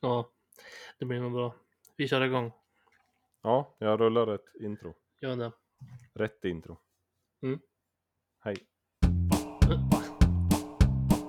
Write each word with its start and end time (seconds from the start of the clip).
Ja, 0.00 0.30
det 0.98 1.04
blir 1.04 1.20
nog 1.20 1.32
bra. 1.32 1.54
Vi 1.96 2.08
kör 2.08 2.20
igång. 2.20 2.52
Ja, 3.42 3.76
jag 3.78 4.00
rullar 4.00 4.34
ett 4.34 4.54
intro. 4.60 4.94
Gör 5.20 5.36
det. 5.36 5.52
Rätt 6.14 6.44
intro. 6.44 6.78
Mm. 7.42 7.60
Hej. 8.44 8.56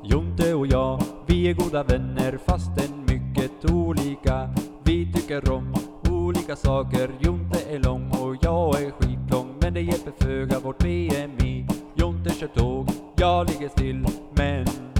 Jonte 0.03 0.53
och 0.53 0.67
jag, 0.67 1.01
vi 1.27 1.49
är 1.49 1.53
goda 1.53 1.83
vänner 1.83 2.37
fastän 2.37 3.05
mycket 3.05 3.71
olika. 3.71 4.49
Vi 4.85 5.13
tycker 5.13 5.51
om 5.51 5.73
olika 6.11 6.55
saker. 6.55 7.17
Jonte 7.19 7.59
är 7.69 7.79
lång 7.79 8.11
och 8.11 8.35
jag 8.41 8.81
är 8.81 8.91
skitlång. 8.91 9.57
Men 9.61 9.73
det 9.73 9.81
hjälper 9.81 10.11
föga 10.11 10.59
vårt 10.59 10.77
BMI. 10.77 11.67
Jonte 11.95 12.29
kör 12.29 12.47
tåg, 12.47 12.87
jag 13.17 13.49
ligger 13.49 13.69
still. 13.69 14.05
Men 14.37 14.65
en 14.67 14.96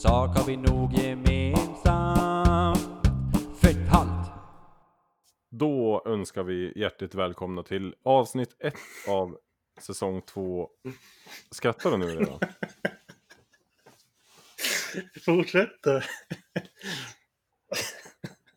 sak 0.00 0.36
har 0.36 0.46
vi 0.46 0.56
nog 0.56 0.92
gemensamt. 0.92 1.68
Fett 3.62 3.88
halt! 3.88 4.30
Då 5.50 6.02
önskar 6.06 6.42
vi 6.42 6.72
hjärtligt 6.76 7.14
välkomna 7.14 7.62
till 7.62 7.94
avsnitt 8.02 8.56
ett 8.58 8.74
av 9.08 9.38
säsong 9.80 10.22
två. 10.22 10.68
Skrattar 11.50 11.90
du 11.90 11.96
nu 11.96 12.06
redan? 12.06 12.38
Fortsätter. 15.24 16.06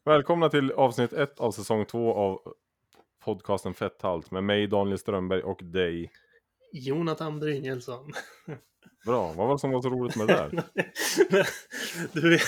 Välkomna 0.06 0.50
till 0.50 0.72
avsnitt 0.72 1.14
ett 1.14 1.40
av 1.40 1.52
säsong 1.52 1.86
två 1.86 2.14
av 2.14 2.54
podcasten 3.20 3.74
Fetthalt 3.74 4.32
med 4.32 4.44
mig 4.44 4.68
Daniel 4.68 5.00
Strömberg 5.00 5.44
och 5.44 5.64
dig. 5.64 6.12
Jonathan 6.72 7.40
Brynjelsson. 7.40 8.12
Bra, 9.06 9.28
vad 9.28 9.48
var 9.48 9.52
det 9.54 9.60
som 9.60 9.72
var 9.72 9.82
så 9.82 9.90
roligt 9.90 10.16
med 10.16 10.28
det 10.28 10.34
där? 10.34 10.64
du, 12.14 12.30
vet, 12.30 12.42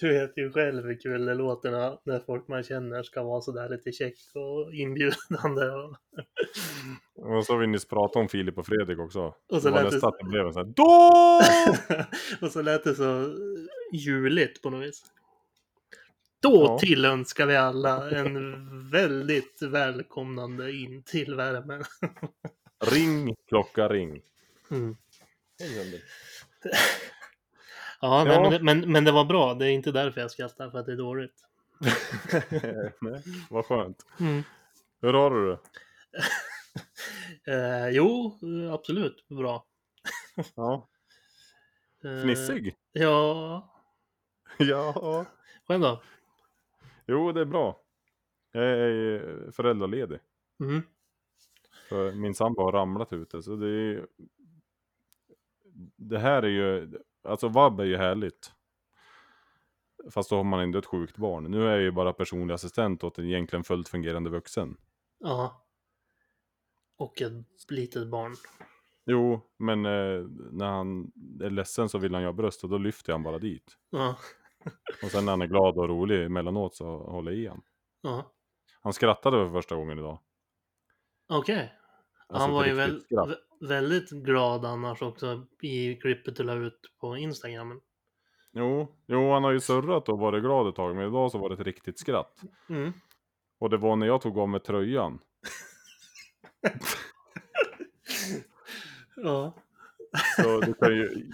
du 0.00 0.08
vet 0.08 0.32
ju 0.38 0.52
själv 0.52 0.84
hur 0.86 1.00
kul 1.00 1.26
det 1.26 1.34
låter 1.34 1.70
när, 1.70 1.98
när 2.04 2.18
folk 2.20 2.48
man 2.48 2.62
känner 2.62 3.02
ska 3.02 3.22
vara 3.22 3.40
sådär 3.40 3.68
lite 3.68 3.92
käck 3.92 4.14
och 4.34 4.74
inbjudande. 4.74 5.66
Och, 5.66 5.96
Och 7.36 7.44
så 7.46 7.52
har 7.52 7.60
vi 7.60 7.66
nyss 7.66 7.88
pratat 7.88 8.16
om 8.16 8.28
Filip 8.28 8.58
och 8.58 8.66
Fredrik 8.66 8.98
också. 8.98 9.34
Och 9.52 9.62
så 9.62 9.70
det 9.70 9.82
lät 9.82 9.90
det- 10.00 10.06
att 10.08 10.18
det 10.18 10.24
blev 10.28 10.46
en 10.46 10.52
sån 10.52 10.66
här 10.66 10.72
DÅ! 10.74 11.40
och 12.46 12.52
så 12.52 12.62
lät 12.62 12.84
det 12.84 12.94
så 12.94 13.34
juligt 13.92 14.62
på 14.62 14.70
något 14.70 14.82
vis. 14.88 15.02
Då 16.42 16.64
Ja. 16.68 16.78
tillönskar 16.78 17.46
vi 17.46 17.56
alla 17.56 18.10
en 18.10 18.90
väldigt 18.90 19.62
välkomnande 19.62 20.72
in 20.72 21.02
till 21.02 21.34
värmen. 21.34 21.84
Ring, 22.92 23.34
klocka, 23.48 23.88
ring. 23.88 24.20
Mm. 24.70 24.96
Ja. 25.58 25.98
Ja, 28.00 28.24
nej, 28.24 28.34
Ja. 28.34 28.40
Men, 28.40 28.50
det- 28.50 28.62
men, 28.62 28.92
men 28.92 29.04
det 29.04 29.12
var 29.12 29.24
bra. 29.24 29.54
Det 29.54 29.66
är 29.66 29.70
inte 29.70 29.92
därför 29.92 30.20
jag 30.20 30.30
skrattar, 30.30 30.70
för 30.70 30.78
att 30.78 30.86
det 30.86 30.92
är 30.92 30.96
dåligt. 30.96 31.34
Nej, 33.00 33.22
vad 33.50 33.66
skönt. 33.66 34.06
Mm. 34.20 34.42
Hur 35.00 35.12
har 35.12 35.30
du 35.30 35.50
det? 35.50 35.58
Eh, 37.46 37.88
jo, 37.88 38.38
absolut 38.72 39.28
bra. 39.28 39.64
Ja. 40.54 40.88
Eh, 42.04 42.20
Fnissig? 42.22 42.76
Ja, 42.92 43.70
Ja. 44.58 45.26
själv 45.68 45.80
då? 45.80 46.02
Jo, 47.06 47.32
det 47.32 47.40
är 47.40 47.44
bra. 47.44 47.80
Jag 48.52 48.64
är 48.64 49.50
föräldraledig. 49.52 50.18
Mm. 50.60 50.82
För 51.88 52.12
min 52.12 52.34
sambo 52.34 52.62
har 52.62 52.72
ramlat 52.72 53.12
ute. 53.12 53.42
Så 53.42 53.56
det 53.56 53.68
är 53.68 54.06
Det 55.96 56.18
här 56.18 56.42
är 56.42 56.48
ju... 56.48 56.98
Alltså 57.24 57.48
vab 57.48 57.80
är 57.80 57.84
ju 57.84 57.96
härligt. 57.96 58.52
Fast 60.10 60.30
då 60.30 60.36
har 60.36 60.44
man 60.44 60.60
ändå 60.60 60.78
ett 60.78 60.86
sjukt 60.86 61.16
barn. 61.16 61.44
Nu 61.44 61.66
är 61.66 61.70
jag 61.70 61.80
ju 61.80 61.90
bara 61.90 62.12
personlig 62.12 62.54
assistent 62.54 63.04
åt 63.04 63.18
en 63.18 63.24
egentligen 63.24 63.64
fullt 63.64 63.88
fungerande 63.88 64.30
vuxen. 64.30 64.76
Ja. 65.18 65.66
Och 66.96 67.22
ett 67.22 67.70
litet 67.70 68.08
barn. 68.08 68.34
Jo, 69.06 69.40
men 69.58 69.86
eh, 69.86 70.26
när 70.52 70.66
han 70.66 71.12
är 71.42 71.50
ledsen 71.50 71.88
så 71.88 71.98
vill 71.98 72.14
han 72.14 72.22
ju 72.22 72.28
ha 72.28 72.32
bröst 72.32 72.64
och 72.64 72.70
då 72.70 72.78
lyfter 72.78 73.12
han 73.12 73.22
bara 73.22 73.38
dit. 73.38 73.76
Ja. 73.90 74.16
Och 75.02 75.10
sen 75.10 75.24
när 75.24 75.32
han 75.32 75.42
är 75.42 75.46
glad 75.46 75.78
och 75.78 75.88
rolig 75.88 76.24
emellanåt 76.24 76.74
så 76.74 76.98
håller 76.98 77.32
jag 77.32 77.40
i 77.40 77.46
han. 77.46 77.62
ja. 78.00 78.30
Han 78.80 78.92
skrattade 78.92 79.36
för 79.36 79.52
första 79.52 79.76
gången 79.76 79.98
idag. 79.98 80.18
Okej. 81.28 81.72
Alltså 82.28 82.46
Han 82.46 82.54
var 82.54 82.66
ju 82.66 82.72
väl, 82.72 83.04
väldigt 83.68 84.10
glad 84.10 84.64
annars 84.64 85.02
också 85.02 85.46
i 85.62 85.94
klippet 85.94 86.36
du 86.36 86.42
la 86.42 86.54
ut 86.54 86.80
på 87.00 87.16
Instagram. 87.16 87.80
Jo, 88.52 88.96
jo, 89.06 89.32
han 89.32 89.44
har 89.44 89.52
ju 89.52 89.60
surrat 89.60 90.08
och 90.08 90.18
varit 90.18 90.42
glad 90.42 90.68
ett 90.68 90.74
tag, 90.74 90.96
men 90.96 91.08
idag 91.08 91.30
så 91.30 91.38
var 91.38 91.48
det 91.48 91.54
ett 91.54 91.60
riktigt 91.60 91.98
skratt. 91.98 92.40
Mm. 92.68 92.92
Och 93.58 93.70
det 93.70 93.76
var 93.76 93.96
när 93.96 94.06
jag 94.06 94.20
tog 94.20 94.38
av 94.38 94.48
mig 94.48 94.60
tröjan. 94.60 95.18
Ja. 99.16 99.54
Så 100.36 100.60
du 100.60 100.74
kan 100.74 100.96
ju 100.96 101.30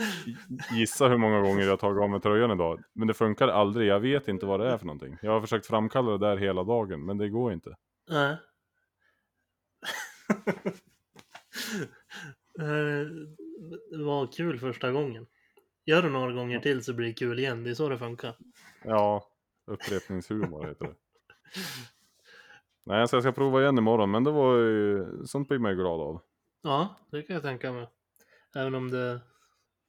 gissa 0.72 1.08
hur 1.08 1.16
många 1.16 1.40
gånger 1.40 1.62
jag 1.62 1.70
har 1.70 1.76
tagit 1.76 2.02
av 2.02 2.10
mig 2.10 2.20
tröjan 2.20 2.50
idag. 2.50 2.82
Men 2.92 3.08
det 3.08 3.14
funkar 3.14 3.48
aldrig, 3.48 3.88
jag 3.88 4.00
vet 4.00 4.28
inte 4.28 4.46
vad 4.46 4.60
det 4.60 4.68
är 4.68 4.78
för 4.78 4.86
någonting. 4.86 5.18
Jag 5.22 5.32
har 5.32 5.40
försökt 5.40 5.66
framkalla 5.66 6.10
det 6.10 6.18
där 6.18 6.36
hela 6.36 6.64
dagen, 6.64 7.04
men 7.04 7.18
det 7.18 7.28
går 7.28 7.52
inte. 7.52 7.76
Nej. 8.10 8.36
Eh, 12.60 13.06
det 13.90 14.04
var 14.04 14.32
kul 14.32 14.58
första 14.58 14.92
gången. 14.92 15.26
Gör 15.86 16.02
det 16.02 16.08
några 16.08 16.32
gånger 16.32 16.60
till 16.60 16.84
så 16.84 16.92
blir 16.92 17.06
det 17.06 17.14
kul 17.14 17.38
igen. 17.38 17.64
Det 17.64 17.70
är 17.70 17.74
så 17.74 17.88
det 17.88 17.98
funkar. 17.98 18.36
Ja, 18.84 19.24
upprepningshumor 19.66 20.66
heter 20.66 20.84
det. 20.84 20.94
Nej, 22.84 23.08
så 23.08 23.16
jag 23.16 23.22
ska 23.22 23.32
prova 23.32 23.60
igen 23.60 23.78
imorgon, 23.78 24.10
men 24.10 24.24
det 24.24 24.30
var 24.30 24.56
ju, 24.56 25.06
sånt 25.26 25.48
blir 25.48 25.58
man 25.58 25.70
ju 25.70 25.76
glad 25.76 26.00
av. 26.00 26.20
Ja, 26.62 26.96
det 27.10 27.22
kan 27.22 27.34
jag 27.34 27.42
tänka 27.42 27.72
mig. 27.72 27.88
Även 28.56 28.74
om 28.74 28.90
det 28.90 29.20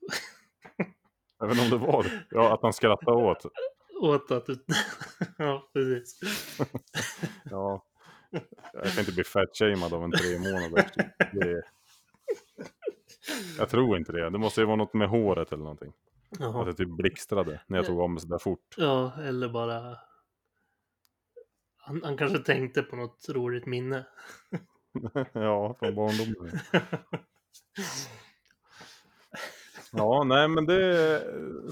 Även 1.43 1.59
om 1.59 1.69
det 1.69 1.77
var, 1.77 2.05
ja, 2.29 2.53
att 2.53 2.61
han 2.61 2.73
skrattade 2.73 3.17
åt. 3.17 3.45
åt 4.01 4.31
att 4.31 4.45
du... 4.45 4.59
ja, 5.37 5.69
precis. 5.73 6.19
Ja. 7.43 7.85
Jag 8.73 8.83
kan 8.83 8.99
inte 8.99 9.11
bli 9.11 9.23
fatshamead 9.23 9.93
av 9.93 10.03
en 10.03 10.11
tre 10.11 10.39
månader. 10.39 10.91
Det... 11.33 11.63
Jag 13.57 13.69
tror 13.69 13.97
inte 13.97 14.11
det. 14.11 14.29
Det 14.29 14.37
måste 14.37 14.61
ju 14.61 14.65
vara 14.67 14.75
något 14.75 14.93
med 14.93 15.09
håret 15.09 15.51
eller 15.51 15.63
någonting. 15.63 15.93
Att 16.31 16.39
Jaha. 16.39 16.65
det 16.65 16.73
typ 16.73 16.89
blixtrade 16.89 17.61
när 17.67 17.77
jag 17.77 17.85
tog 17.85 18.01
av 18.01 18.09
mig 18.09 18.21
sådär 18.21 18.37
fort. 18.37 18.75
Ja, 18.77 19.11
eller 19.21 19.49
bara... 19.49 19.97
Han, 21.77 22.03
han 22.03 22.17
kanske 22.17 22.39
tänkte 22.39 22.83
på 22.83 22.95
något 22.95 23.29
roligt 23.29 23.65
minne. 23.65 24.05
ja, 25.33 25.75
från 25.79 25.95
barndomen. 25.95 26.59
Ja, 29.93 30.23
nej 30.23 30.47
men 30.47 30.65
det... 30.65 31.21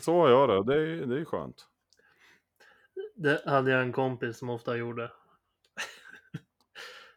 Så 0.01 0.13
har 0.21 0.29
jag 0.29 0.49
det. 0.49 0.73
Det 0.73 0.81
är, 0.81 1.05
det 1.05 1.19
är 1.21 1.25
skönt. 1.25 1.67
Det 3.15 3.43
hade 3.45 3.71
jag 3.71 3.81
en 3.81 3.91
kompis 3.93 4.37
som 4.37 4.49
ofta 4.49 4.77
gjorde. 4.77 5.11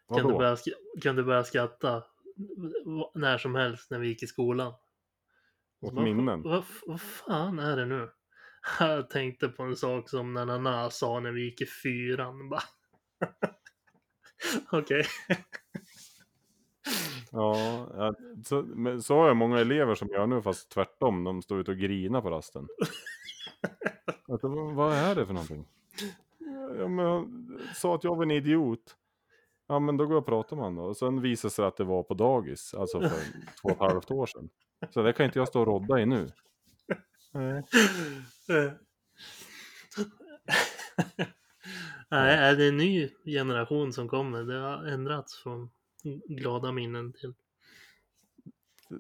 Kunde 0.08 0.22
Vadå? 0.22 0.38
börja, 0.38 0.54
sk- 0.54 1.00
kunde 1.02 1.22
börja 1.22 1.44
skratta 1.44 2.04
när 3.14 3.38
som 3.38 3.54
helst 3.54 3.90
när 3.90 3.98
vi 3.98 4.08
gick 4.08 4.22
i 4.22 4.26
skolan. 4.26 4.72
Åt 5.80 5.94
Vad- 5.94 6.04
minnen? 6.04 6.42
Vad, 6.42 6.64
vad 6.86 7.00
fan 7.00 7.58
är 7.58 7.76
det 7.76 7.86
nu? 7.86 8.10
Jag 8.80 9.10
tänkte 9.10 9.48
på 9.48 9.62
en 9.62 9.76
sak 9.76 10.08
som 10.08 10.34
när 10.34 10.46
Nana 10.46 10.90
sa 10.90 11.20
när 11.20 11.32
vi 11.32 11.44
gick 11.44 11.60
i 11.60 11.66
fyran. 11.66 12.52
Okej. 14.72 15.06
Ja, 17.34 18.14
så, 18.44 18.62
men 18.62 19.02
så 19.02 19.16
har 19.16 19.26
jag 19.28 19.36
många 19.36 19.58
elever 19.60 19.94
som 19.94 20.08
gör 20.08 20.26
nu 20.26 20.42
fast 20.42 20.70
tvärtom. 20.70 21.24
De 21.24 21.42
står 21.42 21.60
ute 21.60 21.70
och 21.70 21.76
grinar 21.76 22.20
på 22.20 22.30
rasten. 22.30 22.68
Alltså, 24.28 24.48
vad- 24.48 24.92
är 24.92 25.14
det 25.14 25.26
för 25.26 25.32
någonting? 25.32 25.68
Ja, 26.78 26.88
men 26.88 27.58
sa 27.74 27.94
att 27.94 28.04
jag 28.04 28.16
var 28.16 28.22
en 28.22 28.30
idiot. 28.30 28.96
Ja 29.66 29.78
men 29.78 29.96
då 29.96 30.06
går 30.06 30.14
jag 30.14 30.20
och 30.20 30.26
pratar 30.26 30.56
med 30.56 30.64
honom 30.64 30.84
då. 30.84 30.88
Och 30.90 30.96
sen 30.96 31.20
visade 31.20 31.50
det 31.50 31.54
sig 31.54 31.64
att 31.64 31.76
det 31.76 31.84
var 31.84 32.02
på 32.02 32.14
dagis. 32.14 32.74
Alltså 32.74 33.00
för 33.00 33.08
två 33.62 33.68
och 33.68 33.70
ett 33.70 33.78
halvt 33.78 34.10
år 34.10 34.26
sedan. 34.26 34.48
Så 34.90 35.02
det 35.02 35.12
kan 35.12 35.26
inte 35.26 35.38
jag 35.38 35.48
stå 35.48 35.60
och 35.60 35.66
rodda 35.66 36.00
i 36.00 36.06
nu. 36.06 36.28
Nej. 37.32 37.62
Nej, 42.08 42.56
det 42.56 42.64
är 42.64 42.68
en 42.68 42.76
ny 42.76 43.10
generation 43.24 43.92
som 43.92 44.08
kommer. 44.08 44.44
Det 44.44 44.58
har 44.58 44.84
ändrats 44.84 45.42
från 45.42 45.70
glada 46.28 46.72
minnen 46.72 47.12
till 47.12 47.34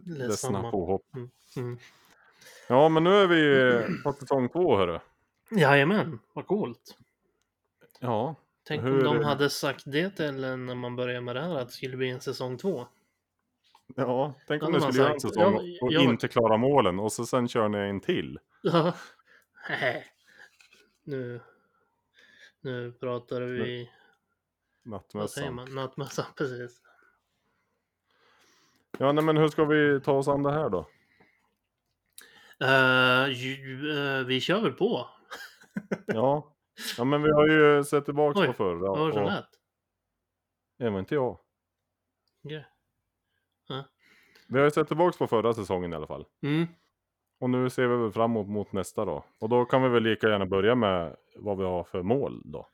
Ledsna 0.06 0.70
påhopp. 0.70 1.06
Mm. 1.56 1.78
Ja 2.68 2.88
men 2.88 3.04
nu 3.04 3.10
är 3.10 3.26
vi 3.26 4.02
på 4.02 4.12
säsong 4.12 4.48
två 4.48 4.76
hörru. 4.76 4.98
Jajamän, 5.50 6.18
vad 6.32 6.46
coolt. 6.46 6.98
Ja. 8.00 8.34
Tänk 8.64 8.82
Hur- 8.82 9.06
om 9.06 9.16
de 9.18 9.24
hade 9.24 9.50
sagt 9.50 9.82
det 9.86 10.10
till 10.10 10.44
en 10.44 10.66
när 10.66 10.74
man 10.74 10.96
började 10.96 11.20
med 11.20 11.36
det 11.36 11.42
här 11.42 11.54
att 11.58 11.68
det 11.68 11.74
skulle 11.74 11.96
bli 11.96 12.10
en 12.10 12.20
säsong 12.20 12.58
två. 12.58 12.86
Ja, 13.96 14.34
tänk 14.46 14.62
om 14.62 14.74
Ja, 14.74 14.78
ni 14.78 14.82
skulle 14.92 15.02
göra 15.04 15.14
en 15.14 15.20
säsong 15.20 15.54
och 15.80 15.92
ja. 15.92 16.00
inte 16.00 16.28
klara 16.28 16.56
målen 16.56 16.98
och 17.00 17.12
så 17.12 17.26
sen 17.26 17.48
kör 17.48 17.68
ni 17.68 17.78
en 17.78 18.00
till. 18.00 18.38
Ja. 18.62 18.94
Nu, 21.04 21.40
nu 22.60 22.92
pratar 22.92 23.40
vi, 23.40 23.90
Nattmössan. 24.82 25.68
nattmössan 25.74 26.24
precis. 26.36 26.82
Ja, 28.98 29.12
nej, 29.12 29.24
men 29.24 29.36
hur 29.36 29.48
ska 29.48 29.64
vi 29.64 30.00
ta 30.00 30.12
oss 30.12 30.28
an 30.28 30.42
det 30.42 30.52
här 30.52 30.68
då? 30.70 30.88
Uh, 32.64 33.32
ju, 33.32 33.90
eh, 33.98 34.24
vi 34.26 34.40
kör 34.40 34.60
väl 34.60 34.72
på. 34.72 35.08
Ja, 36.06 36.54
ja 36.98 37.04
men 37.04 37.22
vi 37.22 37.30
har 37.30 37.48
ju 37.48 37.84
sett 37.84 38.04
tillbaka 38.04 38.40
Oj, 38.40 38.46
på 38.46 38.52
förra. 38.52 38.78
Vad 38.78 38.98
var 38.98 39.12
det 39.12 39.20
och- 39.20 39.26
lät? 39.26 39.48
Även 40.78 40.98
inte 40.98 41.14
jag. 41.14 41.38
Okej. 42.44 42.66
Vi 44.48 44.58
har 44.58 44.64
ju 44.64 44.70
sett 44.70 44.88
tillbaka 44.88 45.18
på 45.18 45.26
förra 45.26 45.54
säsongen 45.54 45.92
i 45.92 45.96
alla 45.96 46.06
fall. 46.06 46.24
Mm. 46.42 46.66
Och 47.40 47.50
nu 47.50 47.70
ser 47.70 47.86
vi 47.86 47.96
väl 47.96 48.12
framåt 48.12 48.48
mot 48.48 48.72
nästa 48.72 49.04
då. 49.04 49.24
Och 49.38 49.48
då 49.48 49.64
kan 49.64 49.82
vi 49.82 49.88
väl 49.88 50.02
lika 50.02 50.28
gärna 50.28 50.46
börja 50.46 50.74
med 50.74 51.16
vad 51.36 51.58
vi 51.58 51.64
har 51.64 51.84
för 51.84 52.02
mål 52.02 52.42
då. 52.44 52.68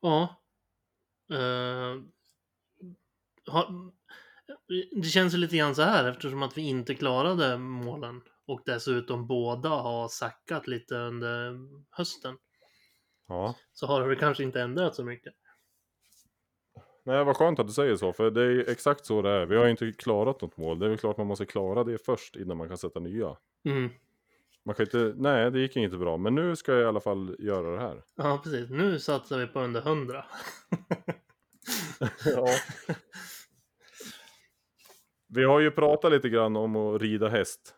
Ja. 0.00 0.36
Eh, 1.32 2.02
ha, 3.52 3.70
det 5.02 5.08
känns 5.08 5.34
ju 5.34 5.38
lite 5.38 5.56
grann 5.56 5.74
så 5.74 5.82
här 5.82 6.10
eftersom 6.10 6.42
att 6.42 6.58
vi 6.58 6.62
inte 6.62 6.94
klarade 6.94 7.58
målen 7.58 8.22
och 8.46 8.62
dessutom 8.66 9.26
båda 9.26 9.68
har 9.68 10.08
sackat 10.08 10.66
lite 10.66 10.94
under 10.94 11.58
hösten. 11.90 12.38
Ja. 13.32 13.54
Så 13.72 13.86
har 13.86 14.08
det 14.08 14.16
kanske 14.16 14.42
inte 14.42 14.60
ändrat 14.60 14.94
så 14.94 15.04
mycket. 15.04 15.34
Nej, 17.04 17.24
vad 17.24 17.36
skönt 17.36 17.58
att 17.58 17.66
du 17.66 17.72
säger 17.72 17.96
så, 17.96 18.12
för 18.12 18.30
det 18.30 18.42
är 18.42 18.70
exakt 18.70 19.06
så 19.06 19.22
det 19.22 19.30
är. 19.30 19.46
Vi 19.46 19.56
har 19.56 19.64
ju 19.64 19.70
inte 19.70 19.92
klarat 19.92 20.40
något 20.40 20.56
mål. 20.56 20.78
Det 20.78 20.86
är 20.86 20.90
ju 20.90 20.96
klart 20.96 21.16
man 21.16 21.26
måste 21.26 21.46
klara 21.46 21.84
det 21.84 21.98
först 21.98 22.36
innan 22.36 22.56
man 22.56 22.68
kan 22.68 22.78
sätta 22.78 23.00
nya. 23.00 23.36
Mm. 23.64 23.90
Man 24.64 24.74
kan 24.74 24.86
inte, 24.86 25.14
nej 25.16 25.50
det 25.50 25.60
gick 25.60 25.76
inte 25.76 25.96
bra, 25.96 26.16
men 26.16 26.34
nu 26.34 26.56
ska 26.56 26.72
jag 26.72 26.82
i 26.82 26.84
alla 26.84 27.00
fall 27.00 27.36
göra 27.38 27.70
det 27.70 27.80
här. 27.80 28.02
Ja, 28.14 28.40
precis. 28.44 28.70
Nu 28.70 28.98
satsar 28.98 29.38
vi 29.38 29.46
på 29.46 29.60
under 29.60 29.80
100. 29.80 30.24
ja. 32.24 32.48
Vi 35.28 35.44
har 35.44 35.60
ju 35.60 35.70
pratat 35.70 36.12
lite 36.12 36.28
grann 36.28 36.56
om 36.56 36.76
att 36.76 37.02
rida 37.02 37.28
häst. 37.28 37.74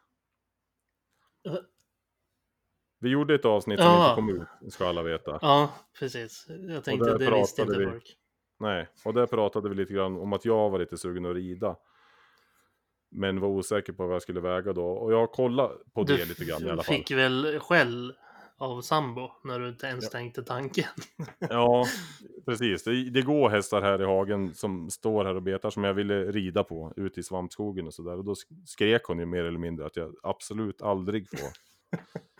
Vi 3.05 3.11
gjorde 3.11 3.35
ett 3.35 3.45
avsnitt 3.45 3.79
som 3.79 3.87
Ja. 3.89 4.05
inte 4.11 4.15
kom 4.15 4.29
ut, 4.63 4.73
ska 4.73 4.89
alla 4.89 5.03
veta. 5.03 5.39
Ja, 5.43 5.71
precis. 5.99 6.47
Jag 6.69 6.85
tänkte 6.85 7.13
att 7.13 7.19
det 7.19 7.31
visste 7.31 7.63
inte 7.63 7.79
vi. 7.79 7.87
folk. 7.87 8.17
Nej, 8.61 8.89
och 9.05 9.15
där 9.15 9.27
pratade 9.27 9.69
vi 9.69 9.75
lite 9.75 9.93
grann 9.93 10.17
om 10.17 10.33
att 10.33 10.45
jag 10.45 10.71
var 10.71 10.79
lite 10.79 10.99
sugen 10.99 11.27
att 11.27 11.35
rida. 11.35 11.77
Men 13.11 13.41
var 13.41 13.49
osäker 13.49 13.93
på 13.93 14.07
vad 14.07 14.15
jag 14.15 14.23
skulle 14.23 14.41
väga 14.41 14.73
då. 14.73 14.87
Och 14.87 15.13
jag 15.13 15.33
kollat 15.33 15.73
på 15.95 16.03
det 16.03 16.25
lite 16.29 16.45
grann 16.45 16.63
i 16.67 16.71
alla 16.71 16.83
fall. 16.83 16.95
fick 16.95 17.11
väl 17.11 17.59
skäll 17.61 18.15
av 18.59 18.81
sambo 18.81 19.31
när 19.45 19.59
du 19.61 19.69
inte 19.69 19.87
ens 19.87 20.05
Ja. 20.05 20.11
tänkte 20.11 20.43
tanken. 20.43 20.85
Ja, 21.39 21.87
precis. 22.47 22.85
Det, 22.85 23.11
det 23.11 23.23
går 23.23 23.49
hästar 23.51 23.83
här 23.83 24.03
i 24.03 24.05
hagen 24.05 24.55
som 24.55 24.91
står 24.91 25.25
här 25.25 25.35
och 25.35 25.43
betar 25.43 25.71
som 25.71 25.85
jag 25.85 25.95
ville 25.95 26.25
rida 26.33 26.65
på 26.65 26.93
ute 26.97 27.21
i 27.21 27.23
svampskogen 27.23 27.87
och 27.87 27.95
sådär. 27.95 28.17
Och 28.19 28.25
då 28.25 28.33
sk- 28.33 28.65
skrek 28.67 29.05
hon 29.05 29.19
ju 29.19 29.27
mer 29.27 29.45
eller 29.45 29.59
mindre 29.59 29.87
att 29.87 29.97
jag 29.97 30.15
absolut 30.23 30.83
aldrig 30.83 31.29
får. 31.31 31.49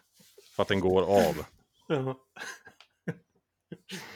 För 0.57 0.63
att 0.63 0.69
den 0.69 0.81
går 0.81 1.03
av. 1.03 1.35
Ja. 1.89 2.17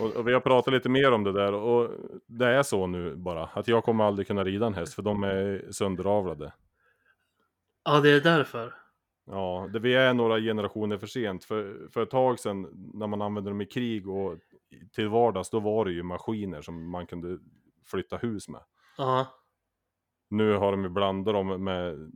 Och, 0.00 0.17
och 0.17 0.29
vi 0.29 0.32
har 0.32 0.40
pratat 0.40 0.75
lite 0.75 0.88
mer 0.88 1.12
om 1.12 1.25
det 1.25 1.32
där 1.32 1.52
och 1.52 1.90
det 2.26 2.46
är 2.46 2.62
så 2.62 2.87
nu 2.87 3.17
bara. 3.17 3.46
Att 3.46 3.69
jag 3.69 3.85
kommer 3.85 4.05
aldrig 4.05 4.26
kunna 4.26 4.44
rida 4.44 4.67
en 4.67 4.75
häst 4.75 4.94
för 4.94 5.02
de 5.02 5.23
är 5.25 5.73
sönderavlade. 5.73 6.52
ja, 7.85 8.00
det 8.00 8.11
är 8.11 8.20
därför. 8.20 8.75
Ja, 9.26 9.69
det, 9.73 9.79
vi 9.79 9.94
är 9.94 10.14
några 10.14 10.40
generationer 10.40 10.99
för 10.99 11.06
sent. 11.06 11.44
För, 11.44 11.88
för 11.93 12.02
ett 12.02 12.11
tag 12.11 12.38
sedan 12.38 12.90
när 12.94 13.06
man 13.06 13.23
använde 13.23 13.50
dem 13.50 13.61
i 13.61 13.67
krig 13.67 14.08
och 14.08 14.38
till 14.93 15.08
vardags 15.08 15.50
då 15.50 15.61
var 15.61 15.85
det 15.85 15.93
ju 15.93 16.02
maskiner 16.02 16.62
som 16.62 16.90
man 16.90 17.06
kunde 17.06 17.38
flytta 17.87 18.17
hus 18.17 18.49
med. 18.49 18.61
Ja, 18.99 19.26
Nu 20.31 20.52
har 20.56 20.70
de 20.70 20.82
ju 20.82 20.88
blandat 20.88 21.35
dem 21.35 21.64
med 21.64 22.12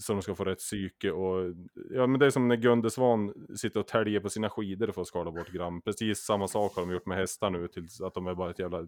så 0.00 0.12
de 0.12 0.22
ska 0.22 0.34
få 0.34 0.44
rätt 0.44 0.58
psyke 0.58 1.10
och 1.10 1.54
ja 1.90 2.06
men 2.06 2.20
det 2.20 2.26
är 2.26 2.30
som 2.30 2.48
när 2.48 2.56
Gunde 2.56 2.90
Svan 2.90 3.34
sitter 3.56 3.80
och 3.80 3.86
täljer 3.86 4.20
på 4.20 4.30
sina 4.30 4.50
skidor 4.50 4.92
för 4.92 5.02
att 5.02 5.08
skala 5.08 5.30
bort 5.30 5.48
gram. 5.48 5.82
Precis 5.82 6.18
samma 6.18 6.48
sak 6.48 6.74
har 6.74 6.82
de 6.82 6.92
gjort 6.92 7.06
med 7.06 7.18
hästar 7.18 7.50
nu 7.50 7.68
tills 7.68 8.00
att 8.00 8.14
de 8.14 8.26
är 8.26 8.34
bara 8.34 8.50
ett 8.50 8.58
jävla 8.58 8.86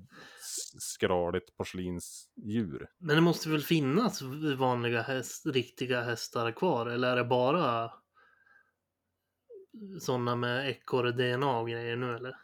skraligt 0.78 1.56
porslinsdjur. 1.56 2.86
men 2.98 3.16
det 3.16 3.22
måste 3.22 3.48
väl 3.48 3.60
finnas 3.60 4.22
vanliga 4.58 5.02
häst, 5.02 5.46
riktiga 5.46 6.02
hästar 6.02 6.52
kvar? 6.52 6.86
Eller 6.86 7.12
är 7.12 7.16
det 7.16 7.24
bara 7.24 7.92
sådana 10.00 10.36
med 10.36 10.70
ekorre-DNA 10.70 11.58
och 11.58 11.68
grejer 11.68 11.96
nu 11.96 12.16
eller? 12.16 12.36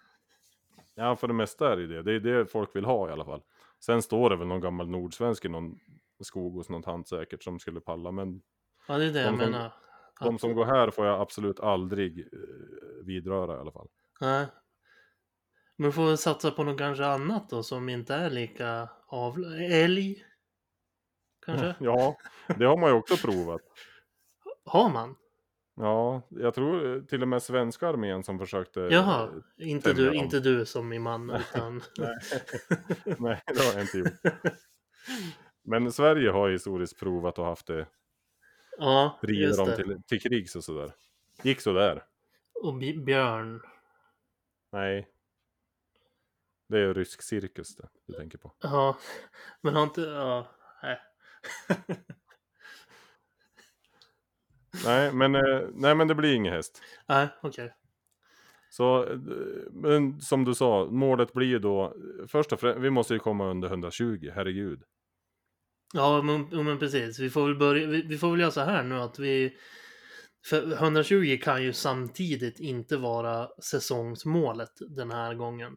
Ja 0.94 1.17
för 1.17 1.29
det 1.29 1.35
mesta 1.35 1.73
är 1.73 1.76
det 1.76 1.87
det. 1.87 2.03
Det 2.03 2.12
är 2.12 2.21
det 2.21 2.47
folk 2.47 2.76
vill 2.76 2.85
ha 2.85 3.09
i 3.09 3.12
alla 3.12 3.25
fall. 3.25 3.43
Sen 3.81 4.03
står 4.03 4.31
det 4.31 4.37
väl 4.37 4.47
någon 4.47 4.61
gammal 4.61 4.88
nordsvensk 4.88 5.44
i 5.44 5.49
någon 5.49 5.79
skog 6.21 6.55
hos 6.55 6.69
någon 6.69 6.82
tant 6.82 7.09
säkert 7.09 7.43
som 7.43 7.59
skulle 7.59 7.81
palla 7.81 8.11
men 8.11 8.43
Ja, 8.88 8.99
det 8.99 9.05
är 9.05 9.12
det 9.12 9.20
jag 9.20 9.32
De 9.32 9.38
som- 9.40 9.50
menar. 9.50 9.73
de 10.20 10.38
som 10.38 10.55
går 10.55 10.64
här 10.64 10.90
får 10.90 11.06
jag 11.06 11.20
absolut 11.20 11.61
aldrig 11.61 12.19
eh, 12.20 13.05
vidröra 13.06 13.56
i 13.56 13.61
alla 13.61 13.73
fall. 13.73 13.88
Nej. 14.20 14.46
Men 15.76 15.93
får 15.93 16.11
vi 16.11 16.17
satsa 16.17 16.50
på 16.50 16.64
något 16.64 16.79
kanske 16.79 17.06
annat 17.06 17.50
då 17.50 17.62
som 17.62 17.88
inte 17.88 18.14
är 18.14 18.31
lika 18.31 18.88
av... 19.06 19.38
Älg? 19.70 20.25
Kanske? 21.46 21.75
Ja, 21.81 22.17
det 22.58 22.64
har 22.64 22.76
man 22.76 22.90
ju 22.90 22.96
också 22.96 23.17
provat. 23.17 23.61
Har 24.64 24.88
man? 24.90 25.17
Ja, 25.76 26.23
jag 26.29 26.55
tror 26.55 26.96
eh, 26.96 27.02
till 27.02 27.23
och 27.23 27.29
med 27.29 27.43
svenska 27.43 27.88
armén 27.88 28.23
som 28.23 28.38
försökte... 28.38 28.81
Jaha, 28.81 29.31
inte 29.58 29.93
du, 29.93 30.05
dem. 30.06 30.14
inte 30.14 30.40
du 30.40 30.67
som 30.67 30.88
min 30.88 31.02
man 31.02 31.31
utan... 31.55 31.82
Nej, 33.05 33.43
det 33.46 33.58
har 33.64 33.73
jag 33.73 33.81
inte 33.81 33.99
gjort. 33.99 34.35
Men 35.64 35.93
Sverige 35.93 36.31
har 36.31 36.50
historiskt 36.50 37.00
provat 37.00 37.38
och 37.38 37.44
haft 37.44 37.67
det, 37.67 37.87
ja, 38.78 39.19
just 39.22 39.58
dem 39.58 39.76
till, 39.76 40.02
till 40.06 40.20
krigs 40.20 40.56
och 40.56 40.64
sådär. 40.64 40.92
Gick 41.42 41.60
sådär. 41.60 42.04
Och 42.62 42.75
björn. 43.04 43.62
Nej. 44.72 45.08
Det 46.69 46.78
är 46.78 46.94
rysk 46.94 47.22
cirkus 47.22 47.76
det 47.76 47.88
du 48.06 48.12
tänker 48.12 48.38
på. 48.38 48.52
Ja, 48.60 48.98
men 49.60 49.75
har 49.75 49.82
inte... 49.82 50.00
Ja, 50.00 50.46
nej. 50.82 50.98
Nej, 54.84 55.12
men, 55.12 55.34
eh, 55.34 55.60
nej, 55.72 55.94
men 55.94 56.08
det 56.08 56.14
blir 56.14 56.34
ingen 56.34 56.52
häst. 56.52 56.82
Nej, 57.08 57.28
okej. 57.42 57.75
Så, 58.70 59.04
eh, 59.04 59.19
men 59.70 60.20
som 60.20 60.44
du 60.44 60.54
sa, 60.54 60.88
målet 60.90 61.32
blir 61.32 61.47
ju 61.47 61.58
då, 61.58 61.94
först 62.26 62.52
och 62.52 62.61
främst, 62.61 62.80
vi 62.80 62.90
måste 62.90 63.14
ju 63.14 63.20
komma 63.20 63.50
under 63.50 63.68
120, 63.68 64.30
herregud. 64.35 64.82
Ja, 65.95 66.23
men, 66.23 66.64
men 66.64 66.78
precis. 66.78 67.18
Vi 67.18 67.30
får 67.30 67.47
väl 67.47 67.57
börja... 67.57 67.87
Vi, 67.87 68.02
vi 68.02 68.18
får 68.18 68.30
väl 68.30 68.40
göra 68.40 68.50
så 68.50 68.61
här 68.61 68.83
nu 68.83 68.95
att 69.00 69.18
vi... 69.18 69.57
För 70.47 70.73
120 70.73 71.38
kan 71.42 71.62
ju 71.62 71.73
samtidigt 71.73 72.61
inte 72.61 72.97
vara 72.97 73.49
säsongsmålet 73.62 74.73
den 74.88 75.11
här 75.11 75.35
gången. 75.35 75.76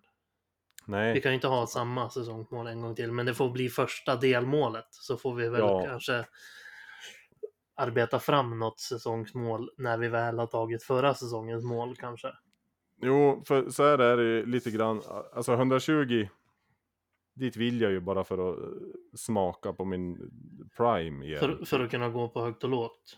Vi 0.86 0.92
Nej, 0.92 1.22
kan 1.22 1.32
ju 1.32 1.36
inte 1.36 1.48
ha 1.48 1.68
samma 1.68 2.10
säsongsmål 2.10 2.68
en 2.68 2.82
gång 2.82 2.96
till, 2.96 3.12
men 3.12 3.26
det 3.26 3.34
får 3.34 3.50
bli 3.50 3.70
första 3.70 4.16
delmålet. 4.16 4.88
Så 4.92 5.18
får 5.18 5.36
vi 5.36 5.50
väl 5.50 5.60
Ja. 5.60 5.86
kanske 5.86 6.26
arbeta 7.76 8.20
fram 8.20 8.60
något 8.60 8.80
säsongsmål 8.80 9.70
när 9.78 9.98
vi 9.98 10.08
väl 10.08 10.40
har 10.40 10.48
tagit 10.48 10.84
förra 10.84 11.14
säsongens 11.14 11.64
mål 11.64 11.96
kanske. 11.96 12.28
jo, 13.02 13.44
för 13.48 13.70
så 13.70 13.84
här 13.84 13.98
är 14.00 14.18
det 14.18 14.46
lite 14.46 14.72
grann, 14.72 15.02
alltså 15.34 15.54
120, 15.54 16.28
dit 17.34 17.58
vill 17.58 17.82
jag 17.82 17.92
ju 17.92 18.00
bara 18.00 18.24
för 18.24 18.52
att 18.52 18.60
eh, 18.60 18.70
smaka 19.16 19.74
på 19.74 19.86
min 19.86 20.32
prime 20.78 21.26
igen. 21.26 21.40
För, 21.40 21.66
för 21.66 21.80
att 21.80 21.92
kunna 21.92 22.10
gå 22.10 22.30
på 22.30 22.42
högt 22.42 22.64
och 22.64 22.70
lågt. 22.70 23.18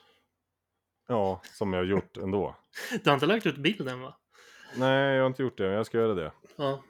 Ja, 1.08 1.42
som 1.44 1.74
jag 1.74 1.80
har 1.80 1.86
gjort 1.86 2.18
ändå. 2.18 2.56
Du 3.04 3.10
har 3.10 3.14
inte 3.14 3.26
lagt 3.26 3.46
ut 3.46 3.58
bilden 3.58 4.02
va? 4.02 4.18
Nej, 4.78 5.16
jag 5.16 5.24
har 5.24 5.28
inte 5.28 5.44
gjort 5.44 5.58
det, 5.58 5.64
men 5.64 5.74
jag 5.74 5.86
ska 5.86 5.98
göra 5.98 6.14
det. 6.14 6.32
Ja. 6.56 6.84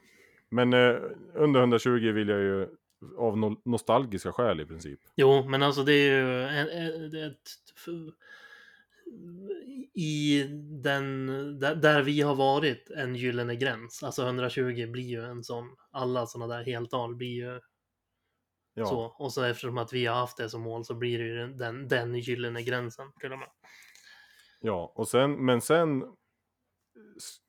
Men 0.48 0.72
eh, 0.72 0.96
under 1.34 1.60
120 1.60 1.90
vill 1.90 2.28
jag 2.28 2.40
ju 2.40 2.68
av 3.16 3.38
no 3.38 3.60
nostalgiska 3.64 4.32
skäl 4.32 4.60
i 4.60 4.66
princip. 4.66 5.00
Jo, 5.16 5.44
men 5.48 5.62
alltså 5.62 5.82
det 5.82 5.92
är 5.92 6.20
ju 6.20 7.08
det 7.08 7.20
är 7.20 7.26
ett, 7.26 7.50
i 9.94 10.42
den, 10.82 11.26
där, 11.58 11.74
där 11.74 12.02
vi 12.02 12.20
har 12.20 12.34
varit 12.34 12.90
en 12.90 13.14
gyllene 13.14 13.56
gräns. 13.56 14.02
Alltså 14.02 14.22
120 14.22 14.86
blir 14.90 15.04
ju 15.08 15.24
en 15.24 15.44
sån, 15.44 15.76
alla 15.90 16.26
sådana 16.26 16.54
där 16.56 16.64
heltal 16.64 17.16
blir 17.16 17.36
ju 17.36 17.60
Ja, 18.76 18.84
så. 18.86 19.00
Och 19.00 19.32
så 19.32 19.42
eftersom 19.42 19.78
att 19.78 19.92
vi 19.92 20.06
har 20.06 20.16
haft 20.16 20.36
det 20.36 20.50
som 20.50 20.62
mål 20.62 20.84
så 20.84 20.94
blir 20.94 21.18
det 21.18 21.24
ju 21.24 21.46
den, 21.54 21.88
den 21.88 22.14
gyllene 22.14 22.62
gränsen 22.62 23.12
till 23.20 23.32
och 23.32 23.38
med. 23.38 23.48
ja. 24.60 24.92
Och 24.96 25.08
sen, 25.08 25.44
men 25.44 25.60
sen 25.60 26.04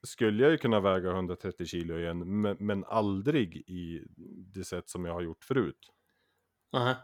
skulle 0.07 0.43
jag 0.43 0.51
ju 0.51 0.57
kunna 0.57 0.79
väga 0.79 1.09
130 1.11 1.65
kilo 1.65 1.97
igen, 1.99 2.41
men, 2.41 2.57
men 2.59 2.83
aldrig 2.85 3.57
i 3.57 4.03
det 4.53 4.63
sätt 4.63 4.89
som 4.89 5.05
jag 5.05 5.13
har 5.13 5.21
gjort 5.21 5.43
förut. 5.43 5.91
Nej, 6.73 6.95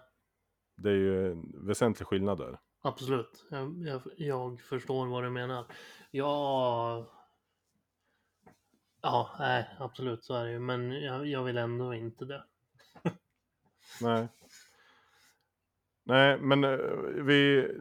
Det 0.78 0.90
är 0.90 0.96
ju 0.96 1.32
en 1.32 1.68
väsentlig 1.68 2.08
skillnad 2.08 2.38
där. 2.38 2.60
Absolut. 2.82 3.46
Jag, 3.50 3.84
jag, 3.88 4.02
jag 4.18 4.62
förstår 4.62 5.08
vad 5.08 5.24
du 5.24 5.30
menar. 5.30 5.66
Jag 6.12 7.06
Ja, 9.02 9.36
nej, 9.40 9.70
absolut 9.80 10.24
så 10.24 10.34
är 10.34 10.46
det 10.46 10.52
ju. 10.52 10.60
Men 10.60 10.92
jag, 10.92 11.26
jag 11.26 11.44
vill 11.44 11.58
ändå 11.58 11.94
inte 11.94 12.26
det. 12.26 12.44
Nej. 14.02 14.28
Nej, 16.04 16.38
men 16.38 16.64
eh, 16.64 16.78
vi... 17.24 17.72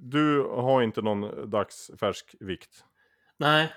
Du 0.00 0.42
har 0.42 0.82
inte 0.82 1.02
någon 1.02 1.50
dagsfärsk 1.50 2.34
vikt. 2.40 2.84
Nej, 3.36 3.72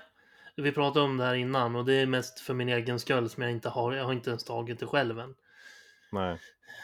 vi 0.56 0.72
pratade 0.72 1.04
om 1.04 1.16
det 1.16 1.24
här 1.24 1.34
innan 1.34 1.76
och 1.76 1.84
det 1.84 1.94
är 1.94 2.06
mest 2.06 2.40
för 2.40 2.54
min 2.54 2.68
egen 2.68 3.00
skull 3.00 3.28
som 3.28 3.42
jag 3.42 3.52
inte 3.52 3.68
har. 3.68 3.92
Jag 3.92 4.04
har 4.04 4.12
inte 4.12 4.30
ens 4.30 4.44
tagit 4.44 4.80
det 4.80 4.86
själv 4.86 5.18
än. 5.20 5.34
Nej. 6.12 6.40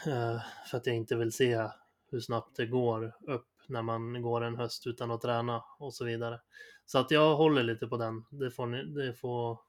Eh, 0.07 0.41
för 0.69 0.77
att 0.77 0.85
jag 0.85 0.95
inte 0.95 1.15
vill 1.15 1.31
se 1.31 1.67
hur 2.11 2.19
snabbt 2.19 2.55
det 2.55 2.65
går 2.65 3.15
upp 3.27 3.47
när 3.69 3.81
man 3.81 4.21
går 4.21 4.41
en 4.43 4.55
höst 4.55 4.87
utan 4.87 5.11
att 5.11 5.21
träna 5.21 5.63
och 5.79 5.93
så 5.93 6.05
vidare. 6.05 6.41
Så 6.85 6.99
att 6.99 7.11
jag 7.11 7.35
håller 7.35 7.63
lite 7.63 7.87
på 7.87 7.97
den. 7.97 8.25
Det 8.29 8.51
får, 8.51 8.65
ni, 8.65 8.83
det 8.83 9.13
får 9.13 9.59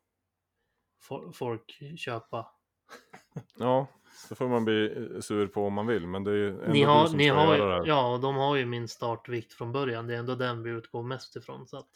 fo- 1.08 1.32
folk 1.32 1.82
köpa. 1.98 2.46
Ja, 3.58 3.86
det 4.28 4.34
får 4.34 4.48
man 4.48 4.64
bli 4.64 4.86
eh, 5.14 5.20
sur 5.20 5.46
på 5.46 5.66
om 5.66 5.72
man 5.74 5.86
vill, 5.86 6.06
men 6.06 6.24
det 6.24 6.30
är 6.30 6.34
ju 6.34 6.48
ändå 6.50 6.72
Ni 6.72 6.80
du 6.80 6.86
har, 6.86 7.06
som 7.06 7.18
ni 7.18 7.24
ska 7.28 7.34
har, 7.34 7.56
göra 7.56 7.68
det 7.74 7.80
här. 7.80 7.86
ja, 7.86 8.14
och 8.14 8.20
de 8.20 8.34
har 8.36 8.56
ju 8.56 8.66
min 8.66 8.88
startvikt 8.88 9.52
från 9.52 9.72
början. 9.72 10.06
Det 10.06 10.14
är 10.14 10.18
ändå 10.18 10.34
den 10.34 10.62
vi 10.62 10.70
utgår 10.70 11.02
mest 11.02 11.36
ifrån. 11.36 11.66
Så 11.66 11.76
att, 11.78 11.86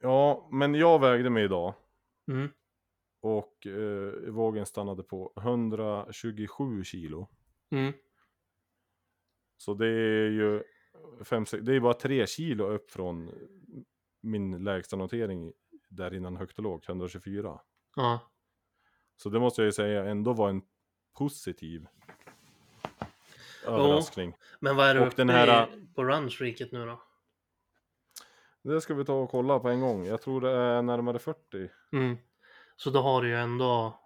Ja, 0.00 0.48
men 0.52 0.74
jag 0.74 0.98
vägde 1.00 1.30
mig 1.30 1.44
idag 1.44 1.74
mm, 2.28 2.48
och 3.20 3.66
eh, 3.66 4.30
vågen 4.32 4.66
stannade 4.66 5.02
på 5.02 5.32
127 5.36 6.84
kilo. 6.84 7.28
mm, 7.70 7.92
Så 9.56 9.74
det 9.74 9.86
är 9.88 10.30
ju 10.30 10.62
fem, 11.24 11.44
det 11.62 11.74
är 11.76 11.80
bara 11.80 11.94
tre 11.94 12.26
kilo 12.26 12.64
upp 12.64 12.90
från 12.90 13.30
min 14.20 14.64
lägsta 14.64 14.96
notering 14.96 15.52
där 15.88 16.14
innan 16.14 16.36
högt 16.36 16.58
och 16.58 16.64
lågt, 16.64 16.88
124. 16.88 17.60
ja, 17.96 18.20
Så 19.16 19.28
det 19.28 19.40
måste 19.40 19.60
jag 19.62 19.66
ju 19.66 19.72
säga 19.72 20.04
ändå 20.04 20.32
var 20.32 20.48
en 20.50 20.62
positiv 21.18 21.86
överraskning. 23.66 24.36
men 24.60 24.76
vad 24.76 24.86
är 24.86 25.00
Och 25.00 25.06
uppe 25.06 25.16
den 25.16 25.28
här- 25.28 25.76
i, 25.76 25.86
på 25.94 26.04
runstreaket 26.04 26.72
nu 26.72 26.86
då? 26.86 27.02
Det 28.62 28.80
ska 28.80 28.94
vi 28.94 29.04
ta 29.04 29.12
och 29.14 29.30
kolla 29.30 29.58
på 29.58 29.68
en 29.68 29.80
gång. 29.80 30.06
Jag 30.06 30.22
tror 30.22 30.40
det 30.40 30.50
är 30.50 30.82
närmare 30.82 31.18
40. 31.18 31.70
Mm. 31.92 32.16
Så 32.76 32.90
då 32.90 33.00
har 33.00 33.22
du 33.22 33.28
ju 33.28 33.36
ändå 33.36 34.00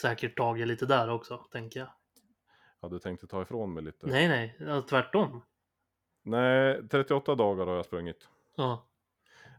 säkert 0.00 0.36
tagit 0.36 0.66
lite 0.66 0.86
där 0.86 1.10
också, 1.10 1.36
tänker 1.52 1.80
jag. 1.80 1.88
Hade 2.80 3.00
tänkt 3.00 3.24
att 3.24 3.30
ta 3.30 3.42
ifrån 3.42 3.74
mig 3.74 3.82
lite. 3.82 4.06
Nej, 4.06 4.28
nej, 4.28 4.56
ja, 4.60 4.82
tvärtom. 4.82 5.42
Nej, 6.22 6.88
38 6.90 7.34
dagar 7.34 7.66
har 7.66 7.74
jag 7.76 7.84
sprungit. 7.84 8.28
Ja. 8.56 8.86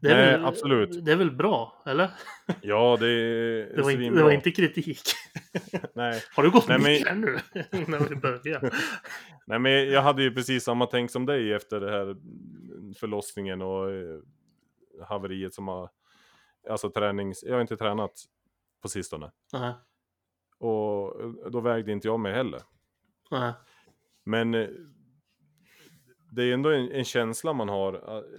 Det 0.02 0.10
är 0.10 0.16
Nej, 0.16 0.26
väl, 0.32 0.44
absolut. 0.44 1.04
Det 1.04 1.12
är 1.12 1.16
väl 1.16 1.30
bra, 1.30 1.82
eller? 1.86 2.10
Ja, 2.62 2.96
det 3.00 3.06
är 3.08 3.76
Det 3.76 3.82
var, 3.82 3.90
inte, 3.90 4.16
det 4.16 4.22
var 4.22 4.30
inte 4.30 4.50
kritik. 4.50 5.00
Nej. 5.94 6.22
Har 6.36 6.42
du 6.42 6.50
gått 6.50 6.68
Nej, 6.68 7.04
men- 7.04 7.20
nu? 7.20 7.38
Innan 7.72 8.04
vi 8.08 8.16
börjar. 8.16 8.70
Nej, 9.46 9.58
men 9.58 9.72
jag 9.72 10.02
hade 10.02 10.22
ju 10.22 10.34
precis 10.34 10.64
samma 10.64 10.86
tänk 10.86 11.10
som 11.10 11.26
dig 11.26 11.52
efter 11.52 11.80
det 11.80 11.90
här 11.90 12.16
förlossningen 12.98 13.62
och 13.62 13.90
eh, 13.92 14.20
haveriet 15.06 15.54
som 15.54 15.68
har... 15.68 15.90
Alltså 16.70 16.90
tränings... 16.90 17.42
Jag 17.42 17.54
har 17.54 17.60
inte 17.60 17.76
tränat 17.76 18.12
på 18.82 18.88
sistone. 18.88 19.30
Nej, 19.52 19.72
Och 20.58 21.16
då 21.52 21.60
vägde 21.60 21.92
inte 21.92 22.08
jag 22.08 22.20
mig 22.20 22.32
heller. 22.32 22.62
nej, 23.30 23.52
Men 24.24 24.54
eh, 24.54 24.68
det 26.34 26.42
är 26.44 26.54
ändå 26.54 26.70
en, 26.70 26.92
en 26.92 27.04
känsla 27.04 27.52
man 27.52 27.68
har. 27.68 27.92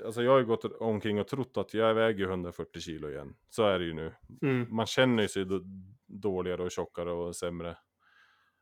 Alltså 0.05 0.23
jag 0.23 0.31
har 0.31 0.39
ju 0.39 0.45
gått 0.45 0.65
omkring 0.65 1.19
och 1.19 1.27
trott 1.27 1.57
att 1.57 1.73
jag 1.73 1.93
väger 1.93 2.25
140 2.27 2.81
kilo 2.81 3.09
igen. 3.09 3.35
Så 3.49 3.63
är 3.63 3.79
det 3.79 3.85
ju 3.85 3.93
nu. 3.93 4.13
mm, 4.41 4.75
Man 4.75 4.85
känner 4.85 5.23
ju 5.23 5.29
sig 5.29 5.45
då, 5.45 5.61
dåligare 6.05 6.63
och 6.63 6.71
tjockare 6.71 7.11
och 7.11 7.35
sämre. 7.35 7.77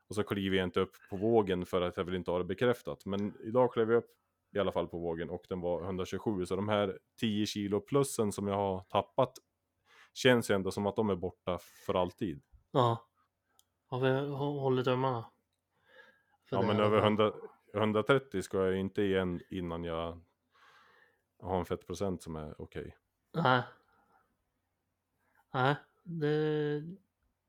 Och 0.08 0.14
så 0.14 0.22
kliver 0.22 0.56
jag 0.56 0.66
inte 0.66 0.80
upp 0.80 0.96
på 1.10 1.16
vågen 1.16 1.66
för 1.66 1.80
att 1.82 1.96
jag 1.96 2.04
vill 2.04 2.14
inte 2.14 2.30
ha 2.30 2.38
det 2.38 2.44
bekräftat. 2.44 3.06
Men 3.06 3.34
idag 3.44 3.72
klev 3.72 3.90
jag 3.90 3.98
upp 3.98 4.10
i 4.56 4.58
alla 4.58 4.72
fall 4.72 4.86
på 4.88 4.98
vågen 4.98 5.30
och 5.30 5.44
den 5.48 5.60
var 5.60 5.82
127. 5.84 6.46
Så 6.46 6.56
de 6.56 6.68
här 6.68 6.98
10 7.20 7.46
kilo 7.46 7.80
plussen 7.80 8.32
som 8.32 8.46
jag 8.48 8.54
har 8.56 8.80
tappat 8.80 9.32
känns 10.14 10.50
ju 10.50 10.54
ändå 10.54 10.70
som 10.70 10.86
att 10.86 10.96
de 10.96 11.10
är 11.10 11.16
borta 11.16 11.58
för 11.86 11.94
alltid. 11.94 12.42
ja. 12.70 13.08
Har 13.86 14.00
vi 14.00 14.08
hå- 14.08 14.60
hållit? 14.60 14.84
För 14.84 16.56
Ja 16.56 16.62
men 16.62 16.80
över 16.80 16.98
fall. 17.00 17.06
100, 17.06 17.32
130 17.74 18.42
ska 18.42 18.64
jag 18.66 18.76
inte 18.76 19.02
igen 19.02 19.40
innan 19.50 19.84
jag 19.84 20.20
har 21.42 21.58
en 21.58 21.64
fettprocent 21.64 22.22
som 22.22 22.36
är 22.36 22.60
okej. 22.62 22.96
Nej. 23.34 23.62
Nej, 25.54 25.74
det 26.02 26.82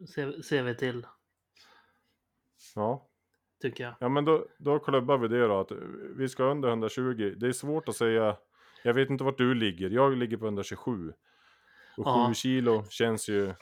ser, 0.10 0.42
ser 0.42 0.64
vi 0.64 0.76
till, 0.76 1.08
Ja. 2.76 3.08
tycker 3.62 3.84
jag. 3.84 3.94
ja 4.00 4.10
men 4.10 4.26
då, 4.26 4.48
då 4.58 4.80
klubbar 4.80 5.18
vi 5.18 5.28
det 5.28 5.48
då 5.48 5.60
att 5.60 5.72
vi 6.16 6.30
ska 6.30 6.44
under 6.44 6.70
120. 6.70 7.34
Det 7.38 7.48
är 7.48 7.52
svårt 7.52 7.90
att 7.90 7.96
säga. 7.96 8.38
Jag 8.84 8.94
vet 8.94 9.10
inte 9.10 9.24
vart 9.24 9.38
du 9.38 9.54
ligger. 9.54 9.90
Jag 9.90 10.18
ligger 10.18 10.38
på 10.38 10.46
127. 10.46 11.14
Och 11.98 12.06
7 12.06 12.10
Ja. 12.10 12.34
kilo 12.34 12.84
känns 12.90 13.30
ju. 13.30 13.54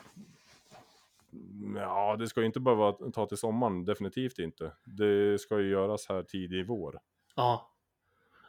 Ja 1.75 2.15
det 2.19 2.27
ska 2.27 2.39
ju 2.39 2.45
inte 2.45 2.59
behöva 2.59 2.91
ta 2.91 3.25
till 3.25 3.37
sommaren. 3.37 3.85
Definitivt 3.85 4.39
inte. 4.39 4.71
Det 4.85 5.41
ska 5.41 5.59
ju 5.59 5.69
göras 5.69 6.09
här 6.09 6.23
tidig 6.23 6.59
i 6.59 6.63
vår. 6.63 6.99
Ja. 7.35 7.69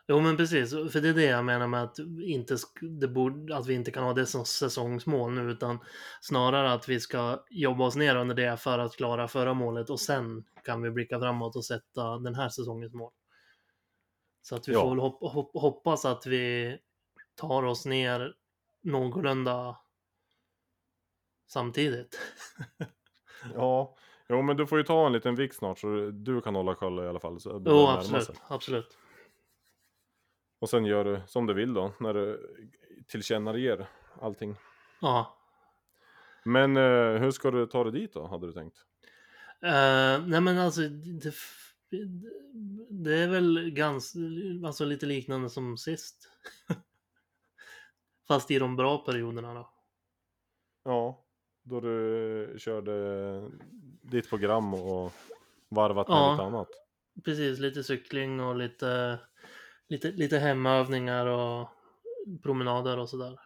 Jo 0.09 0.21
men 0.21 0.37
precis, 0.37 0.71
för 0.71 1.00
det 1.00 1.09
är 1.09 1.14
det 1.14 1.25
jag 1.25 1.45
menar 1.45 1.67
med 1.69 1.83
att, 1.83 1.99
inte, 2.23 2.57
det 3.00 3.09
borde, 3.09 3.57
att 3.57 3.67
vi 3.67 3.75
inte 3.75 3.91
kan 3.91 4.05
ha 4.05 4.12
det 4.12 4.26
som 4.26 4.45
säsongsmål 4.45 5.33
nu 5.33 5.50
utan 5.50 5.79
snarare 6.21 6.73
att 6.73 6.88
vi 6.88 7.00
ska 7.00 7.45
jobba 7.50 7.85
oss 7.87 7.97
ner 7.97 8.17
under 8.17 8.35
det 8.35 8.57
för 8.57 8.79
att 8.79 8.97
klara 8.97 9.29
förra 9.29 9.55
målet 9.55 9.91
och 9.91 10.00
sen 10.00 10.45
kan 10.64 10.83
vi 10.83 10.91
blicka 10.91 11.21
framåt 11.21 11.57
och 11.57 11.64
sätta 11.64 12.19
den 12.19 12.35
här 12.35 12.49
säsongens 12.49 12.95
mål. 12.95 13.12
Så 14.43 14.57
att 14.57 14.69
vi 14.69 14.73
Ja. 14.73 14.81
får 14.81 14.91
väl 14.91 14.99
hopp, 14.99 15.33
hopp, 15.33 15.50
hoppas 15.55 16.05
att 16.05 16.26
vi 16.26 16.79
tar 17.35 17.62
oss 17.62 17.87
ner 17.87 18.35
någorlunda 18.83 19.76
samtidigt. 21.47 22.19
Ja. 23.55 23.97
Jo 24.29 24.43
men 24.43 24.57
du 24.57 24.67
får 24.67 24.79
ju 24.79 24.85
ta 24.85 25.07
en 25.07 25.13
liten 25.13 25.35
vikt 25.35 25.57
snart 25.57 25.79
så 25.79 26.11
du 26.13 26.41
kan 26.41 26.55
hålla 26.55 26.75
koll 26.75 27.05
i 27.05 27.09
alla 27.09 27.21
fall. 27.21 27.41
Så 27.41 27.63
Jo, 27.67 27.87
absolut, 27.87 28.25
sig. 28.25 28.35
absolut. 28.49 28.99
Och 30.59 30.71
sen 30.71 30.85
gör 30.85 31.05
du 31.05 31.21
som 31.27 31.47
du 31.47 31.55
vill 31.55 31.75
då, 31.75 31.93
när 32.01 32.15
du 32.15 32.41
tillkännager 33.09 33.87
allting. 34.21 34.57
Ja. 35.01 35.39
Men 36.45 36.77
eh, 36.77 37.21
hur 37.21 37.31
ska 37.31 37.51
du 37.51 37.67
ta 37.67 37.85
dig 37.85 37.93
dit 37.93 38.13
då, 38.13 38.27
hade 38.27 38.47
du 38.47 38.53
tänkt? 38.53 38.77
Uh, 39.65 40.27
nej 40.27 40.41
men 40.41 40.59
alltså, 40.59 40.81
det, 40.81 41.35
det 42.91 43.19
är 43.19 43.29
väl 43.29 43.71
ganska, 43.71 44.19
alltså 44.67 44.85
lite 44.85 45.07
liknande 45.07 45.51
som 45.51 45.77
sist. 45.79 46.29
Fast 48.29 48.51
i 48.51 48.59
de 48.59 48.77
bra 48.77 48.99
perioderna 48.99 49.55
då. 49.55 49.71
Ja, 50.85 51.24
då 51.64 51.80
du 51.80 52.54
körde 52.59 53.50
ditt 54.02 54.28
program 54.28 54.75
och 54.75 55.12
varvat 55.68 56.09
med 56.09 56.16
Ja. 56.16 56.33
lite 56.33 56.42
annat. 56.44 56.68
Precis, 57.25 57.59
lite 57.59 57.85
cykling 57.85 58.40
och 58.40 58.56
lite, 58.56 59.18
lite, 59.88 60.11
lite 60.12 60.38
hemövningar 60.38 61.26
och 61.26 61.68
promenader 62.42 62.99
och 62.99 63.09
sådär. 63.09 63.40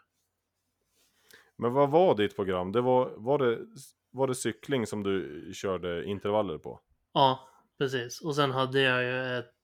Men 1.57 1.73
vad 1.73 1.91
var 1.91 2.15
ditt 2.15 2.37
program? 2.37 2.73
Det 2.73 2.81
var, 2.81 3.15
var, 3.17 3.39
det, 3.39 3.67
var 4.11 4.27
det 4.27 4.35
cykling 4.35 4.87
som 4.87 5.03
du 5.03 5.51
körde 5.55 6.05
intervaller 6.05 6.59
på? 6.59 6.81
Ja, 7.13 7.49
precis. 7.79 8.21
Och 8.21 8.37
sen 8.37 8.51
hade 8.51 8.81
jag 8.81 9.03
ju 9.03 9.39
ett 9.39 9.55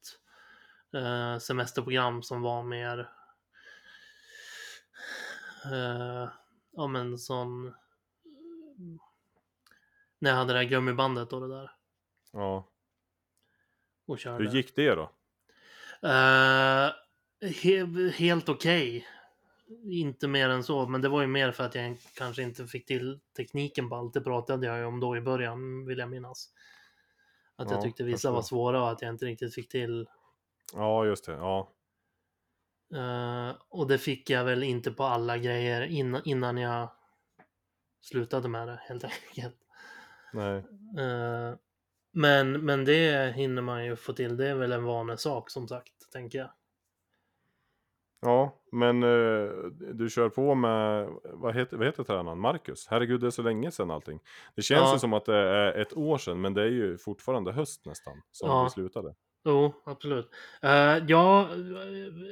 eh, 0.96 1.38
semesterprogram 1.38 2.22
som 2.22 2.42
var 2.42 2.62
mer 2.62 2.98
eh, 5.72 6.28
ja 6.72 6.86
men 6.86 7.18
sån 7.18 7.74
när 10.18 10.30
jag 10.30 10.36
hade 10.36 10.52
det 10.52 10.58
här 10.58 10.66
gummibandet 10.66 11.32
och 11.32 11.40
det 11.40 11.48
där 11.48 11.70
Ja. 12.32 12.68
och 14.06 14.18
körde. 14.18 14.44
Hur 14.44 14.50
gick 14.56 14.76
det 14.76 14.94
då? 14.94 15.10
Eh, 16.02 16.90
he 17.62 18.10
helt 18.10 18.48
okej. 18.48 19.06
Inte 19.84 20.28
mer 20.28 20.48
än 20.48 20.64
så, 20.64 20.86
men 20.86 21.00
det 21.00 21.08
var 21.08 21.20
ju 21.20 21.26
mer 21.26 21.52
för 21.52 21.64
att 21.64 21.74
jag 21.74 21.96
kanske 22.14 22.42
inte 22.42 22.66
fick 22.66 22.86
till 22.86 23.20
tekniken 23.36 23.88
på 23.88 23.96
allt. 23.96 24.14
Det 24.14 24.20
pratade 24.20 24.66
jag 24.66 24.78
ju 24.78 24.84
om 24.84 25.00
då 25.00 25.16
i 25.16 25.20
början, 25.20 25.86
vill 25.86 25.98
jag 25.98 26.10
minnas. 26.10 26.52
Att 27.56 27.70
jag 27.70 27.78
Ja, 27.78 27.82
tyckte 27.82 28.04
vissa 28.04 28.30
var 28.30 28.42
svåra 28.42 28.82
och 28.82 28.90
att 28.90 29.02
jag 29.02 29.10
inte 29.10 29.26
riktigt 29.26 29.54
fick 29.54 29.68
till. 29.68 30.06
Ja, 30.74 31.04
just 31.06 31.26
det. 31.26 31.32
Ja. 31.32 31.72
Eh, 32.94 33.56
och 33.68 33.86
det 33.86 33.98
fick 33.98 34.30
jag 34.30 34.44
väl 34.44 34.62
inte 34.62 34.90
på 34.90 35.04
alla 35.04 35.38
grejer 35.38 35.82
innan, 35.82 36.22
innan 36.24 36.56
jag 36.56 36.88
slutade 38.04 38.48
med 38.48 38.68
det, 38.68 38.80
helt 38.88 39.04
enkelt. 39.04 39.56
Nej. 40.32 40.56
Eh, 40.98 41.54
men, 42.12 42.64
men 42.64 42.84
det 42.84 43.34
hinner 43.34 43.62
man 43.62 43.84
ju 43.84 43.96
få 43.96 44.12
till. 44.12 44.36
Det 44.36 44.48
är 44.48 44.54
väl 44.54 44.72
en 44.72 44.84
vanesak 44.84 45.50
som 45.50 45.68
sagt, 45.68 46.12
tänker 46.12 46.38
jag. 46.38 46.50
Ja, 48.20 48.54
men 48.72 49.02
eh, 49.02 49.48
du 49.94 50.10
kör 50.10 50.28
på 50.28 50.54
med, 50.54 51.08
vad 51.24 51.54
heter, 51.54 51.76
vad 51.76 51.86
heter 51.86 52.04
tränaren? 52.04 52.38
Marcus? 52.38 52.86
Herregud, 52.90 53.20
det 53.20 53.26
är 53.26 53.30
så 53.30 53.42
länge 53.42 53.70
sedan 53.70 53.90
allting. 53.90 54.20
Det 54.54 54.62
känns 54.62 54.80
Ja. 54.82 54.92
ju 54.92 54.98
som 54.98 55.12
att 55.12 55.24
det 55.24 55.36
är 55.36 55.72
ett 55.72 55.96
år 55.96 56.18
sedan, 56.18 56.40
men 56.40 56.54
det 56.54 56.62
är 56.62 56.66
ju 56.70 56.98
fortfarande 56.98 57.52
höst 57.52 57.86
nästan, 57.86 58.22
som 58.32 58.48
Ja. 58.48 58.64
vi 58.64 58.70
slutade. 58.70 59.14
Jo, 59.44 59.74
absolut. 59.84 60.30
Uh, 60.64 61.04
ja, 61.08 61.48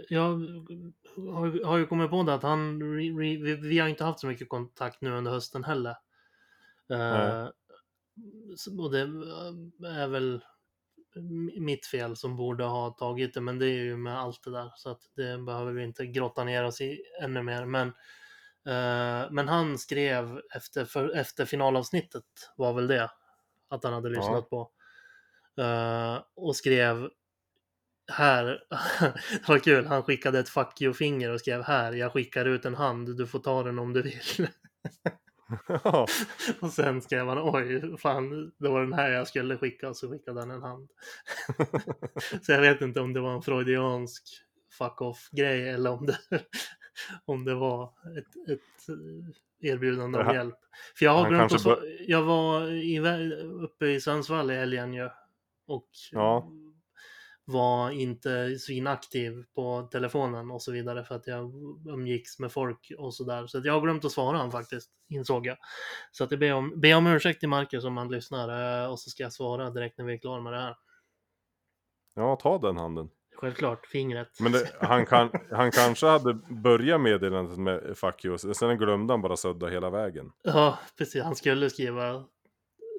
jag 0.09 0.29
har, 1.17 1.65
har 1.65 1.79
ju 1.79 1.87
kommit 1.87 2.11
på 2.11 2.23
det 2.23 2.35
att 2.35 2.43
han, 2.43 2.83
re, 2.83 3.03
re, 3.03 3.37
vi, 3.37 3.55
vi 3.55 3.79
har 3.79 3.89
inte 3.89 4.05
haft 4.05 4.21
så 4.21 4.27
mycket 4.27 4.49
kontakt 4.49 5.01
nu 5.01 5.11
under 5.11 5.31
hösten 5.31 5.65
heller. 5.65 5.97
Uh, 6.93 7.49
och 8.79 8.91
det 8.93 9.01
eh, 9.01 9.97
är 10.01 10.09
väl 10.09 10.45
mitt 11.59 11.87
fel 11.87 12.17
som 12.17 12.37
borde 12.37 12.65
ha 12.65 12.91
tagit 12.91 13.35
det, 13.35 13.41
men 13.41 13.59
det 13.59 13.67
är 13.67 13.85
ju 13.85 13.97
med 13.97 14.19
allt 14.19 14.43
det 14.45 14.51
där 14.51 14.73
så 14.77 14.91
att 14.91 15.03
det 15.17 15.39
behöver 15.39 15.73
vi 15.73 15.85
inte 15.85 16.07
grotta 16.07 16.45
ner 16.45 16.65
oss 16.65 16.81
i 16.81 17.03
ännu 17.23 17.43
mer. 17.43 17.65
Men, 17.65 17.89
eh, 18.67 19.31
men 19.31 19.49
han 19.49 19.79
skrev 19.79 20.41
efter, 20.55 20.85
för, 20.85 21.17
efter 21.17 21.45
finalavsnittet 21.45 22.25
var 22.57 22.73
väl 22.73 22.87
det 22.87 23.11
att 23.69 23.85
han 23.85 23.93
hade 23.93 24.09
lyssnat 24.09 24.51
på. 24.51 24.71
Eh, 25.59 26.23
och 26.37 26.57
skrev 26.57 27.11
här, 28.13 28.45
det 29.31 29.49
var 29.49 29.59
kul, 29.59 29.87
han 29.87 30.03
skickade 30.03 30.39
ett 30.39 30.49
fuck 30.49 30.81
you-finger 30.81 31.31
och 31.31 31.41
skrev 31.41 31.63
här, 31.63 31.93
jag 31.93 32.13
skickar 32.13 32.45
ut 32.45 32.65
en 32.65 32.75
hand, 32.75 33.17
du 33.17 33.27
får 33.27 33.39
ta 33.39 33.63
den 33.63 33.79
om 33.79 33.93
du 33.93 34.03
vill. 34.03 34.49
Och 36.61 36.73
sen 36.73 37.03
skrev 37.03 37.29
han 37.29 37.39
oj, 37.55 37.99
fan, 37.99 38.53
det 38.59 38.69
var 38.69 38.81
den 38.81 38.93
här 38.93 39.11
jag 39.11 39.29
skulle 39.29 39.59
skicka 39.59 39.89
och 39.89 39.97
så 39.97 40.11
skickade 40.11 40.41
han 40.41 40.51
en 40.51 40.63
hand. 40.63 40.91
så 42.43 42.53
jag 42.53 42.61
vet 42.61 42.81
inte 42.81 43.01
om 43.01 43.13
det 43.13 43.21
var 43.21 43.35
en 43.35 43.43
freudiansk 43.43 44.23
fuck 44.79 45.01
off-grej 45.01 45.69
eller 45.69 45.91
om 45.91 46.07
det, 46.07 46.19
om 47.25 47.45
det 47.45 47.55
var 47.55 47.93
ett, 48.19 48.51
ett 48.51 48.97
erbjudande 49.61 50.19
om 50.19 50.35
hjälp. 50.35 50.59
För 50.99 51.05
jag 51.05 51.13
har 51.13 51.31
kanske 51.31 51.59
svara, 51.59 51.79
jag 52.07 52.23
var 52.23 52.71
i, 52.71 52.99
uppe 53.63 53.87
i 53.87 54.01
Sundsvall 54.01 54.51
i 54.51 54.55
helgen 54.55 54.95
ju. 54.95 55.09
Och 55.67 55.89
Ja. 56.13 56.49
var 57.45 57.91
inte 57.91 58.59
svinaktiv 58.59 59.45
på 59.55 59.89
telefonen 59.93 60.51
och 60.51 60.63
så 60.63 60.73
vidare 60.73 61.05
för 61.05 61.15
att 61.15 61.27
jag 61.27 61.53
umgicks 61.89 62.39
med 62.39 62.53
folk 62.53 62.93
och 62.99 63.15
sådär. 63.15 63.47
Så 63.47 63.59
att 63.59 63.65
jag 63.65 63.73
har 63.73 63.81
glömt 63.81 64.05
att 64.05 64.13
svara 64.13 64.37
han 64.39 64.51
faktiskt, 64.51 64.91
insåg 65.09 65.47
jag. 65.47 65.57
Så 66.11 66.25
att 66.25 66.31
jag 66.31 66.41
ber 66.41 66.53
om, 66.53 66.81
ber 66.81 66.97
om 66.97 67.07
ursäkt 67.07 67.41
till 67.41 67.49
Marcus 67.49 67.85
om 67.85 67.97
han 67.97 68.09
lyssnar 68.09 68.83
eh, 68.85 68.91
och 68.91 69.01
så 69.01 69.11
ska 69.11 69.23
jag 69.23 69.33
svara 69.33 69.71
direkt 69.71 69.99
när 69.99 70.05
vi 70.05 70.15
är 70.15 70.19
klara 70.19 70.41
med 70.41 70.53
det 70.53 70.59
här. 70.61 70.77
ja, 72.15 72.37
ta 72.37 72.59
den 72.59 72.77
handen. 72.77 73.11
Självklart, 73.37 73.87
fingret. 73.87 74.41
Men 74.41 74.53
det, 74.53 74.71
han, 74.81 75.07
kan, 75.07 75.31
han 75.51 75.71
kanske 75.71 76.07
hade 76.07 76.35
börjat 76.35 77.01
meddelandet 77.01 77.59
med 77.59 77.99
fuck 77.99 78.25
you, 78.25 78.39
sen 78.39 78.79
glömde 78.79 79.13
han 79.13 79.23
bara 79.23 79.37
sudda 79.37 79.67
hela 79.67 79.91
vägen. 79.91 80.33
Ja, 80.43 80.79
precis. 80.99 81.23
Han 81.23 81.37
skulle 81.37 81.71
skriva 81.71 82.25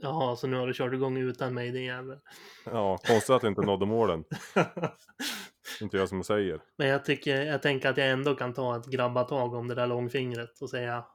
Jaha, 0.03 0.35
så 0.35 0.47
nu 0.47 0.57
har 0.57 0.67
du 0.67 0.73
kört 0.73 0.93
igång 0.93 1.17
utan 1.17 1.53
mig 1.53 1.71
din 1.71 1.83
jävel. 1.83 2.19
Ja, 2.65 2.97
konstigt 2.97 3.29
att 3.29 3.41
det 3.41 3.47
inte 3.47 3.61
nådde 3.61 3.85
målen. 3.85 4.23
Inte 5.81 5.97
jag 5.97 6.09
som 6.09 6.23
säger. 6.23 6.61
Men 6.77 6.87
jag, 6.87 7.05
tycker, 7.05 7.41
jag 7.41 7.61
tänker 7.61 7.89
att 7.89 7.97
jag 7.97 8.09
ändå 8.09 8.35
kan 8.35 8.53
ta 8.53 8.77
ett 8.77 8.85
grabbatag 8.85 9.53
om 9.53 9.67
det 9.67 9.75
där 9.75 9.87
långfingret 9.87 10.61
och 10.61 10.69
säga 10.69 11.05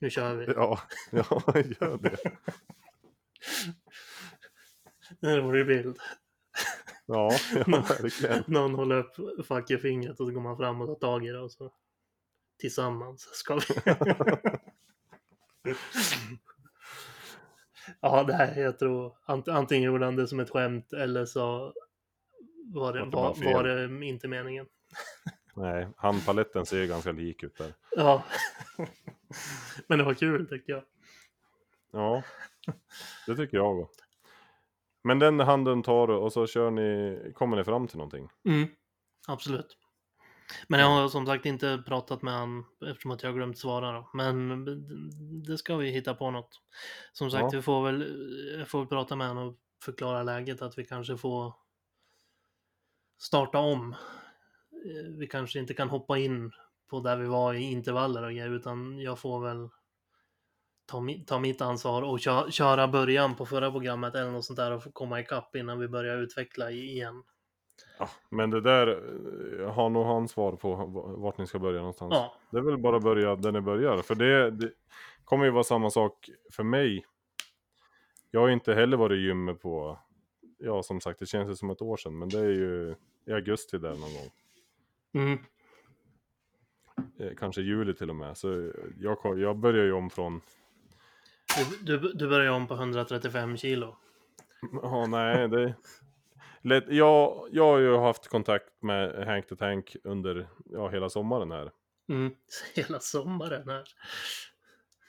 Nu 0.00 0.10
kör 0.10 0.34
vi. 0.34 0.46
Ja, 0.46 0.80
ja 1.10 1.42
gör 1.54 1.98
det. 1.98 2.16
Det 5.20 5.40
vore 5.40 5.58
ju 5.58 5.64
bild. 5.64 5.98
Ja, 7.06 7.30
ja 7.54 7.64
verkligen. 8.00 8.44
Någon 8.46 8.74
håller 8.74 8.96
upp 8.96 9.46
fuck 9.46 9.70
you-fingret 9.70 10.20
och 10.20 10.26
så 10.26 10.32
går 10.32 10.40
man 10.40 10.56
fram 10.56 10.80
och 10.80 10.86
tar 10.86 11.08
tag 11.08 11.26
i 11.26 11.30
det 11.30 11.40
och 11.40 11.52
så 11.52 11.72
tillsammans 12.58 13.28
ska 13.32 13.54
vi. 13.54 13.74
Ja, 18.00 18.24
det 18.24 18.32
här, 18.32 18.60
jag 18.60 18.78
tror 18.78 19.16
ant, 19.24 19.48
antingen 19.48 19.84
gjorde 19.92 20.04
han 20.04 20.16
det 20.16 20.28
som 20.28 20.40
ett 20.40 20.50
skämt 20.50 20.92
eller 20.92 21.24
så 21.24 21.72
var 22.64 22.92
det, 22.92 23.04
var, 23.04 23.54
var 23.54 23.64
det 23.64 24.06
inte 24.06 24.28
meningen. 24.28 24.66
Nej, 25.54 25.88
handpaletten 25.96 26.66
ser 26.66 26.86
ganska 26.86 27.12
lik 27.12 27.42
ut 27.42 27.58
där. 27.58 27.74
Ja. 27.96 28.24
Men 29.86 29.98
det 29.98 30.04
var 30.04 30.14
kul 30.14 30.48
tyckte 30.48 30.72
jag. 30.72 30.82
Ja, 31.92 32.22
det 33.26 33.36
tycker 33.36 33.56
jag 33.56 33.80
också. 33.80 34.00
Men 35.04 35.18
den 35.18 35.40
handen 35.40 35.82
tar 35.82 36.06
du 36.06 36.14
och 36.14 36.32
så 36.32 36.46
kör 36.46 36.70
ni, 36.70 37.32
kommer 37.34 37.56
ni 37.56 37.64
fram 37.64 37.86
till 37.88 37.96
någonting? 37.96 38.28
Mm, 38.44 38.68
absolut. 39.28 39.76
Men 40.68 40.80
jag 40.80 40.86
har 40.88 41.08
som 41.08 41.26
sagt 41.26 41.46
inte 41.46 41.82
pratat 41.86 42.22
med 42.22 42.34
han 42.34 42.64
eftersom 42.86 43.10
att 43.10 43.22
jag 43.22 43.34
glömt 43.34 43.58
svara 43.58 43.92
då. 43.92 44.10
Men 44.14 44.64
det 45.46 45.58
ska 45.58 45.76
vi 45.76 45.90
hitta 45.90 46.14
på 46.14 46.30
något. 46.30 46.60
Som 47.12 47.30
sagt, 47.30 47.42
Ja. 47.42 47.50
vi 47.52 47.62
får 47.62 47.84
väl, 47.84 48.26
jag 48.58 48.68
får 48.68 48.78
väl 48.78 48.88
prata 48.88 49.16
med 49.16 49.28
honom 49.28 49.48
och 49.48 49.58
förklara 49.84 50.22
läget 50.22 50.62
att 50.62 50.78
vi 50.78 50.84
kanske 50.84 51.16
får 51.16 51.54
starta 53.18 53.58
om. 53.58 53.92
Eh, 54.72 55.16
Vi 55.18 55.26
kanske 55.26 55.58
inte 55.58 55.74
kan 55.74 55.88
hoppa 55.90 56.18
in 56.18 56.52
på 56.90 57.00
där 57.00 57.16
vi 57.16 57.26
var 57.26 57.54
i 57.54 57.62
intervaller 57.62 58.22
och 58.22 58.30
grejer 58.30 58.50
utan 58.50 58.98
jag 58.98 59.18
får 59.18 59.40
väl 59.40 59.68
ta, 60.86 61.02
ta 61.26 61.38
mitt 61.38 61.60
ansvar 61.60 62.02
och 62.02 62.20
kö- 62.20 62.50
köra 62.50 62.88
början 62.88 63.34
på 63.34 63.46
förra 63.46 63.70
programmet 63.70 64.14
eller 64.14 64.30
något 64.30 64.44
sånt 64.44 64.56
där 64.56 64.70
och 64.70 64.82
få 64.82 64.92
komma 64.92 65.20
ikapp 65.20 65.56
innan 65.56 65.78
vi 65.78 65.88
börjar 65.88 66.16
utveckla 66.16 66.70
igen. 66.70 67.22
Ja, 67.98 68.08
men 68.28 68.50
det 68.50 68.60
där 68.60 68.86
eh, 69.60 69.72
har 69.72 69.90
nog 69.90 70.06
han 70.06 70.28
svar 70.28 70.52
på 70.52 70.74
vart 71.18 71.38
ni 71.38 71.46
ska 71.46 71.58
börja 71.58 71.78
någonstans. 71.78 72.12
Ja, 72.14 72.34
Det 72.50 72.56
är 72.58 72.62
väl 72.62 72.78
bara 72.78 72.96
att 72.96 73.02
börja 73.02 73.36
där 73.36 73.52
ni 73.52 73.60
börjar. 73.60 74.02
För 74.02 74.14
det, 74.14 74.50
det 74.50 74.72
kommer 75.24 75.44
ju 75.44 75.50
vara 75.50 75.64
samma 75.64 75.90
sak 75.90 76.30
för 76.52 76.62
mig. 76.62 77.04
Jag 78.30 78.40
har 78.40 78.48
inte 78.48 78.74
heller 78.74 78.96
varit 78.96 79.16
i 79.16 79.20
gymmet 79.20 79.60
på, 79.62 79.98
ja 80.58 80.82
som 80.82 81.00
sagt 81.00 81.18
det 81.18 81.26
känns 81.26 81.50
ju 81.50 81.54
som 81.56 81.70
ett 81.70 81.82
år 81.82 81.96
sedan. 81.96 82.18
Men 82.18 82.28
det 82.28 82.38
är 82.38 82.48
ju 82.52 82.94
i 83.26 83.32
augusti 83.32 83.78
där 83.78 83.90
någon 83.90 84.00
gång. 84.14 84.30
mm, 85.14 85.38
Eh, 87.18 87.34
kanske 87.38 87.62
juli 87.62 87.94
till 87.94 88.10
och 88.10 88.16
med. 88.16 88.36
Så 88.36 88.72
jag, 88.98 89.38
jag 89.38 89.56
börjar 89.56 89.84
ju 89.84 89.92
om 89.92 90.10
från, 90.10 90.40
Du, 91.80 91.98
du, 91.98 92.12
du 92.12 92.28
börjar 92.28 92.52
om 92.52 92.66
på 92.66 92.74
135 92.74 93.56
kilo. 93.56 93.96
ja 94.82 95.06
nej 95.06 95.48
det... 95.48 95.74
Jag, 96.62 97.48
jag 97.52 97.64
har 97.64 97.78
ju 97.78 97.96
haft 97.96 98.28
kontakt 98.28 98.82
med 98.82 99.26
Hank 99.26 99.48
the 99.48 99.56
Tank 99.56 99.96
under 100.04 100.48
ja, 100.64 100.88
hela 100.88 101.10
sommaren 101.10 101.50
här. 101.50 101.70
Mm. 102.08 102.32
Hela 102.74 103.00
sommaren 103.00 103.68
här. 103.68 103.84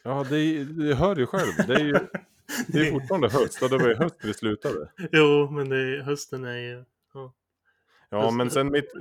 Ja, 0.04 0.26
det, 0.30 0.64
det 0.64 0.96
hör 0.96 1.16
ju 1.16 1.26
själv. 1.26 1.68
Det 1.68 1.74
är 1.74 1.86
ju 1.86 1.94
det 2.68 2.80
är 2.80 2.92
fortfarande 2.92 3.30
höst. 3.30 3.64
Och 3.64 3.70
det 3.70 3.78
var 3.78 3.88
ju 3.88 3.96
höst 3.96 4.16
vi 4.24 4.34
slutade. 4.34 4.92
Jo, 5.12 5.50
men 5.52 5.70
det 5.70 5.78
är, 5.78 6.02
hösten 6.02 6.46
är 6.46 6.58
ju... 6.58 6.84
Ja, 8.10 8.22
Höst- 8.22 8.38
men 8.38 8.50
sen 8.50 8.72
mitt, 8.72 8.92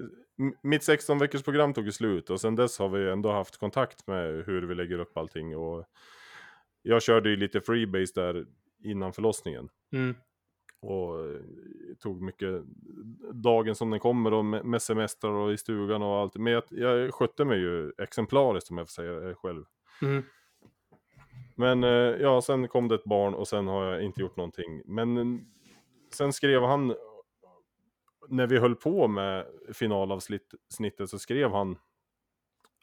mitt 0.63 0.83
16 0.83 1.19
veckors 1.19 1.43
program 1.43 1.75
tog 1.75 1.85
ju 1.85 1.93
slut 1.93 2.31
och 2.31 2.41
sen 2.41 2.57
dess 2.57 2.79
har 2.79 2.89
vi 2.89 3.11
ändå 3.11 3.33
haft 3.33 3.57
kontakt 3.57 4.07
med 4.07 4.45
hur 4.47 4.63
vi 4.63 4.75
lägger 4.75 4.99
upp 4.99 5.17
allting. 5.17 5.57
Och 5.57 5.85
jag 6.83 7.03
körde 7.03 7.31
ju 7.31 7.37
lite 7.37 7.61
freebase 7.61 8.13
där 8.15 8.47
innan 8.85 9.13
förlossningen. 9.13 9.69
Mm. 9.93 10.15
Och 10.83 11.19
eh, 11.21 11.41
tog 11.99 12.23
mycket 12.23 12.63
dagen 13.33 13.75
som 13.75 13.91
den 13.91 14.01
kommer 14.01 14.33
och 14.33 14.45
med 14.45 14.83
semestrar 14.83 15.31
och 15.31 15.53
i 15.53 15.57
stugan 15.57 16.03
och 16.03 16.17
allt. 16.17 16.37
Men 16.37 16.53
jag, 16.53 16.63
jag 16.71 17.15
skötte 17.15 17.45
mig 17.45 17.59
ju 17.59 17.93
exemplariskt 17.99 18.71
om 18.71 18.79
jag 18.79 18.87
får 18.87 18.93
säga 18.93 19.13
det 19.13 19.35
själv. 19.35 19.65
Mm. 20.03 20.23
Men 21.55 21.85
eh, 21.85 21.91
ja, 22.21 22.43
sen 22.43 22.69
kom 22.69 22.89
det 22.89 22.95
ett 22.95 23.05
barn 23.05 23.35
och 23.35 23.49
sen 23.49 23.69
har 23.69 23.85
jag 23.85 24.03
inte 24.03 24.21
gjort 24.21 24.37
någonting. 24.37 24.83
Men 24.85 25.17
eh, 25.17 25.41
sen 26.15 26.33
skrev 26.33 26.63
han, 26.63 26.95
när 28.29 28.47
vi 28.47 28.59
höll 28.59 28.77
på 28.77 29.09
med 29.09 29.47
finalavsnittet 29.73 31.11
så 31.11 31.19
skrev 31.19 31.51
han 31.51 31.77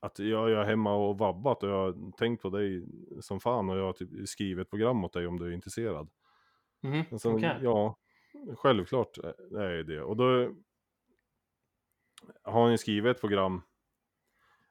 att 0.01 0.19
jag 0.19 0.51
är 0.51 0.63
hemma 0.63 0.93
och 0.95 1.17
vabbat 1.17 1.63
och 1.63 1.69
jag 1.69 1.75
har 1.75 2.11
tänkt 2.17 2.41
på 2.41 2.49
dig 2.49 2.85
som 3.21 3.39
fan 3.39 3.69
och 3.69 3.77
jag 3.77 3.85
har 3.85 3.93
typ 3.93 4.29
skrivit 4.29 4.61
ett 4.65 4.69
program 4.69 5.03
åt 5.03 5.13
dig 5.13 5.27
om 5.27 5.39
du 5.39 5.47
är 5.47 5.51
intresserad. 5.51 6.09
Mm. 6.83 7.05
Men 7.09 7.19
sen, 7.19 7.35
Okej. 7.35 7.59
Ja, 7.61 7.97
självklart 8.57 9.17
är 9.17 9.69
det 9.69 9.83
det. 9.83 10.01
Och 10.01 10.15
då 10.17 10.51
har 12.43 12.61
han 12.61 12.71
ju 12.71 12.77
skrivit 12.77 13.15
ett 13.15 13.21
program 13.21 13.61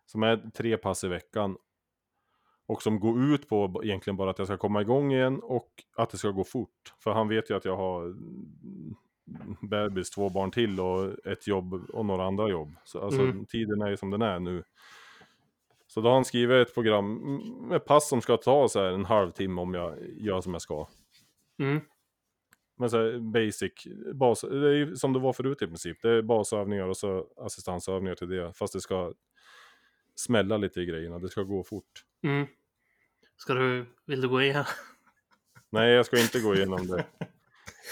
som 0.06 0.22
är 0.22 0.50
tre 0.54 0.76
pass 0.76 1.04
i 1.04 1.08
veckan. 1.08 1.56
Och 2.66 2.82
som 2.82 3.00
går 3.00 3.24
ut 3.24 3.48
på 3.48 3.80
egentligen 3.84 4.16
bara 4.16 4.30
att 4.30 4.38
jag 4.38 4.48
ska 4.48 4.56
komma 4.56 4.80
igång 4.82 5.12
igen 5.12 5.40
och 5.42 5.68
att 5.96 6.10
det 6.10 6.18
ska 6.18 6.30
gå 6.30 6.44
fort. 6.44 6.94
För 6.98 7.10
han 7.10 7.28
vet 7.28 7.50
ju 7.50 7.56
att 7.56 7.64
jag 7.64 7.76
har 7.76 8.04
mm, 8.04 8.96
bebis, 9.60 10.10
två 10.10 10.28
barn 10.30 10.50
till 10.50 10.80
och 10.80 11.26
ett 11.26 11.46
jobb 11.46 11.74
och 11.74 12.06
några 12.06 12.24
andra 12.24 12.48
jobb. 12.48 12.74
Så 12.84 13.00
alltså 13.00 13.20
Mm. 13.20 13.46
tiden 13.46 13.82
är 13.82 13.88
ju 13.88 13.96
som 13.96 14.10
den 14.10 14.22
är 14.22 14.40
nu. 14.40 14.64
Så 15.86 16.00
då 16.00 16.08
har 16.08 16.14
han 16.14 16.24
skrivit 16.24 16.68
ett 16.68 16.74
program 16.74 17.14
med 17.68 17.84
pass 17.84 18.08
som 18.08 18.20
ska 18.20 18.36
ta 18.36 18.68
så 18.68 18.80
här 18.80 18.92
en 18.92 19.04
halvtimme 19.04 19.60
om 19.60 19.74
jag 19.74 19.98
gör 20.16 20.40
som 20.40 20.52
jag 20.52 20.62
ska. 20.62 20.86
Mm. 21.58 21.80
Men 22.78 22.90
så 22.90 22.96
här 22.96 23.18
basic, 23.18 23.72
bas, 24.14 24.40
det 24.40 24.68
är 24.68 24.72
ju 24.72 24.96
som 24.96 25.12
det 25.12 25.18
var 25.18 25.32
förut 25.32 25.62
i 25.62 25.66
princip. 25.66 26.02
Det 26.02 26.10
är 26.10 26.22
basövningar 26.22 26.88
och 26.88 26.96
så 26.96 27.26
assistansövningar 27.36 28.14
till 28.14 28.28
det. 28.28 28.52
Fast 28.52 28.72
det 28.72 28.80
ska 28.80 29.12
smälla 30.14 30.56
lite 30.56 30.80
i 30.80 30.86
grejerna, 30.86 31.18
det 31.18 31.28
ska 31.28 31.42
gå 31.42 31.64
fort. 31.64 32.04
Mm. 32.22 32.46
Ska 33.36 33.54
du, 33.54 33.86
vill 34.06 34.20
du 34.20 34.28
gå 34.28 34.42
igen? 34.42 34.64
Nej, 35.70 35.92
jag 35.92 36.06
ska 36.06 36.20
inte 36.20 36.40
gå 36.40 36.54
igenom 36.54 36.86
det. 36.86 37.04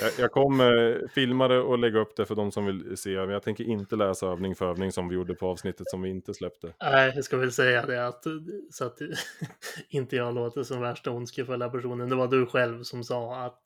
Jag, 0.01 0.13
jag 0.19 0.33
kommer 0.33 1.03
filma 1.09 1.49
det 1.49 1.59
och 1.59 1.79
lägga 1.79 1.99
upp 1.99 2.17
det 2.17 2.27
för 2.27 2.35
de 2.35 2.53
som 2.53 2.67
vill 2.67 2.97
se. 2.97 3.17
Men 3.17 3.29
jag 3.29 3.43
tänker 3.43 3.65
inte 3.65 3.97
läsa 3.97 4.27
övning 4.27 4.55
för 4.55 4.71
övning 4.71 4.93
som 4.93 5.09
vi 5.09 5.15
gjorde 5.15 5.35
på 5.35 5.49
avsnittet 5.49 5.87
som 5.91 6.03
vi 6.03 6.11
inte 6.11 6.35
släppte. 6.35 6.75
Nej, 6.83 7.13
jag 7.15 7.25
ska 7.25 7.37
väl 7.37 7.53
säga 7.53 7.87
det 7.87 8.07
att 8.07 8.25
så 8.71 8.85
att 8.85 8.99
inte 9.89 10.17
jag 10.17 10.35
låter 10.35 10.63
som 10.63 10.81
värsta 10.81 11.11
ondskefulla 11.11 11.71
personen. 11.71 12.09
Det 12.09 12.17
var 12.17 12.29
du 12.29 12.47
själv 12.47 12.83
som 12.83 13.05
sa 13.05 13.45
att 13.45 13.63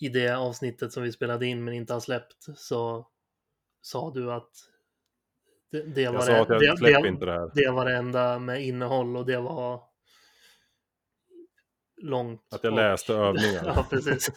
i 0.00 0.08
det 0.08 0.28
avsnittet 0.36 0.92
som 0.92 1.02
vi 1.02 1.12
spelade 1.12 1.46
in 1.46 1.64
men 1.64 1.74
inte 1.74 1.92
har 1.92 2.00
släppt 2.00 2.46
så 2.56 3.08
sa 3.80 4.10
du 4.14 4.32
att 4.32 4.50
det, 5.70 5.82
det 5.82 6.08
var 6.10 6.26
det, 6.26 6.58
det, 6.58 6.74
det, 6.80 7.50
det 7.54 7.70
var 7.70 7.84
det 7.84 7.96
enda 7.96 8.38
med 8.38 8.62
innehåll 8.64 9.16
och 9.16 9.26
det 9.26 9.40
var 9.40 9.82
långt. 12.02 12.46
Att 12.54 12.64
jag 12.64 12.72
och- 12.72 12.78
läste 12.78 13.14
övningar. 13.14 13.62
ja, 13.76 13.86
precis. 13.90 14.30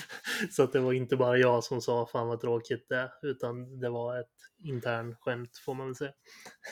så 0.50 0.62
att 0.62 0.72
det 0.72 0.80
var 0.80 0.92
inte 0.92 1.16
bara 1.16 1.36
jag 1.38 1.64
som 1.64 1.80
sa 1.80 2.06
fan 2.06 2.28
vad 2.28 2.40
tråkigt 2.40 2.88
det 2.88 3.12
utan 3.22 3.80
det 3.80 3.88
var 3.90 4.20
ett 4.20 4.32
intern 4.64 5.16
skämt 5.20 5.56
får 5.64 5.74
man 5.74 5.86
väl 5.86 5.94
säga. 5.96 6.12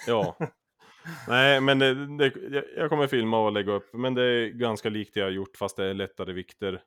Ja. 0.07 0.37
Nej, 1.29 1.61
men 1.61 1.79
det, 1.79 2.17
det, 2.19 2.33
jag- 2.51 2.65
jag 2.77 2.91
kommer 2.91 3.07
filma 3.07 3.45
och 3.47 3.53
lägga 3.53 3.73
upp. 3.73 3.93
Men 3.93 4.15
det 4.15 4.23
är 4.23 4.49
ganska 4.49 4.89
likt 4.89 5.15
det 5.15 5.21
jag 5.21 5.27
har 5.27 5.31
gjort 5.33 5.57
fast 5.57 5.77
det 5.77 5.85
är 5.85 5.95
lättare 5.95 6.33
vikter. 6.33 6.83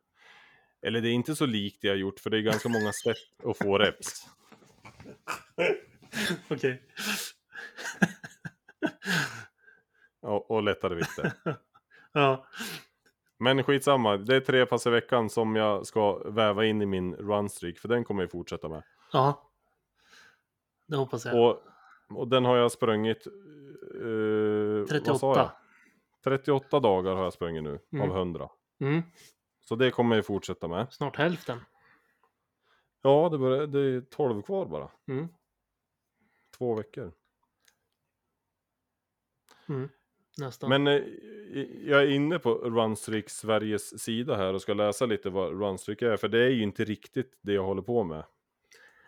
Eller 0.87 1.01
det 1.01 1.09
är 1.09 1.13
inte 1.13 1.35
så 1.35 1.45
likt 1.45 1.81
det 1.81 1.87
jag 1.87 1.97
gjort 1.97 2.19
för 2.19 2.29
det 2.29 2.37
är 2.37 2.41
ganska 2.41 2.69
många 2.69 2.91
sätt 2.93 3.17
att 3.45 3.57
få 3.57 3.77
reps. 3.77 4.27
Okej. 6.49 6.83
Och, 10.21 10.51
och 10.51 10.63
lättare 10.63 10.95
vikter. 10.95 11.31
Ja. 12.11 12.45
Men 13.39 13.63
skitsamma, 13.63 14.17
det 14.17 14.35
är 14.35 14.39
tre 14.39 14.65
pass 14.65 14.87
i 14.87 14.89
veckan 14.89 15.29
som 15.29 15.55
jag 15.55 15.87
ska 15.87 16.29
väva 16.29 16.65
in 16.65 16.81
i 16.81 16.85
min 16.85 17.15
runstreak. 17.15 17.77
För 17.77 17.87
den 17.87 18.03
kommer 18.03 18.23
jag 18.23 18.31
fortsätta 18.31 18.69
med. 18.69 18.83
Ja. 19.11 19.51
Det 20.87 20.95
hoppas 20.97 21.25
jag. 21.25 21.35
Och, 21.35 21.61
och 22.09 22.27
den 22.27 22.45
har 22.45 22.57
jag 22.57 22.71
sprungit... 22.71 23.27
Uh, 23.95 24.85
38. 24.85 25.51
38 26.23 26.79
dagar 26.79 27.15
har 27.15 27.23
jag 27.23 27.33
sprungit 27.33 27.63
nu 27.63 27.79
Mm. 27.93 28.09
av 28.11 28.17
100. 28.17 28.49
Mm. 28.81 29.01
Så 29.69 29.75
det 29.75 29.91
kommer 29.91 30.15
jag 30.15 30.25
fortsätta 30.25 30.67
med. 30.67 30.87
Snart 30.93 31.15
hälften. 31.15 31.59
Ja, 33.01 33.29
det, 33.29 33.37
börjar, 33.37 33.67
det 33.67 33.79
är 33.79 34.01
12 34.01 34.41
kvar 34.41 34.65
bara. 34.65 34.91
Mm. 35.07 35.27
Två 36.57 36.75
veckor. 36.75 37.11
Mm. 39.69 39.89
Nästan. 40.37 40.69
Men 40.69 40.87
eh, 40.87 41.03
jag 41.85 42.01
är 42.01 42.07
inne 42.07 42.39
på 42.39 42.53
Runstreak 42.53 43.29
Sveriges 43.29 44.03
sida 44.03 44.35
här 44.35 44.53
och 44.53 44.61
ska 44.61 44.73
läsa 44.73 45.05
lite 45.05 45.29
vad 45.29 45.61
Runstreak 45.61 46.01
är. 46.01 46.17
För 46.17 46.27
det 46.27 46.39
är 46.39 46.49
ju 46.49 46.63
inte 46.63 46.85
riktigt 46.85 47.39
det 47.41 47.53
jag 47.53 47.63
håller 47.63 47.81
på 47.81 48.03
med. 48.03 48.23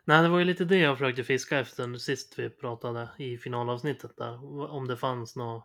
Nej, 0.03 0.23
det 0.23 0.29
var 0.29 0.39
ju 0.39 0.45
lite 0.45 0.65
det 0.65 0.77
jag 0.77 0.97
försökte 0.97 1.23
fiska 1.23 1.59
efter 1.59 1.97
sist 1.97 2.39
vi 2.39 2.49
pratade 2.49 3.09
i 3.17 3.37
finalavsnittet 3.37 4.17
där. 4.17 4.61
Om 4.71 4.87
det 4.87 4.97
fanns 4.97 5.35
några 5.35 5.63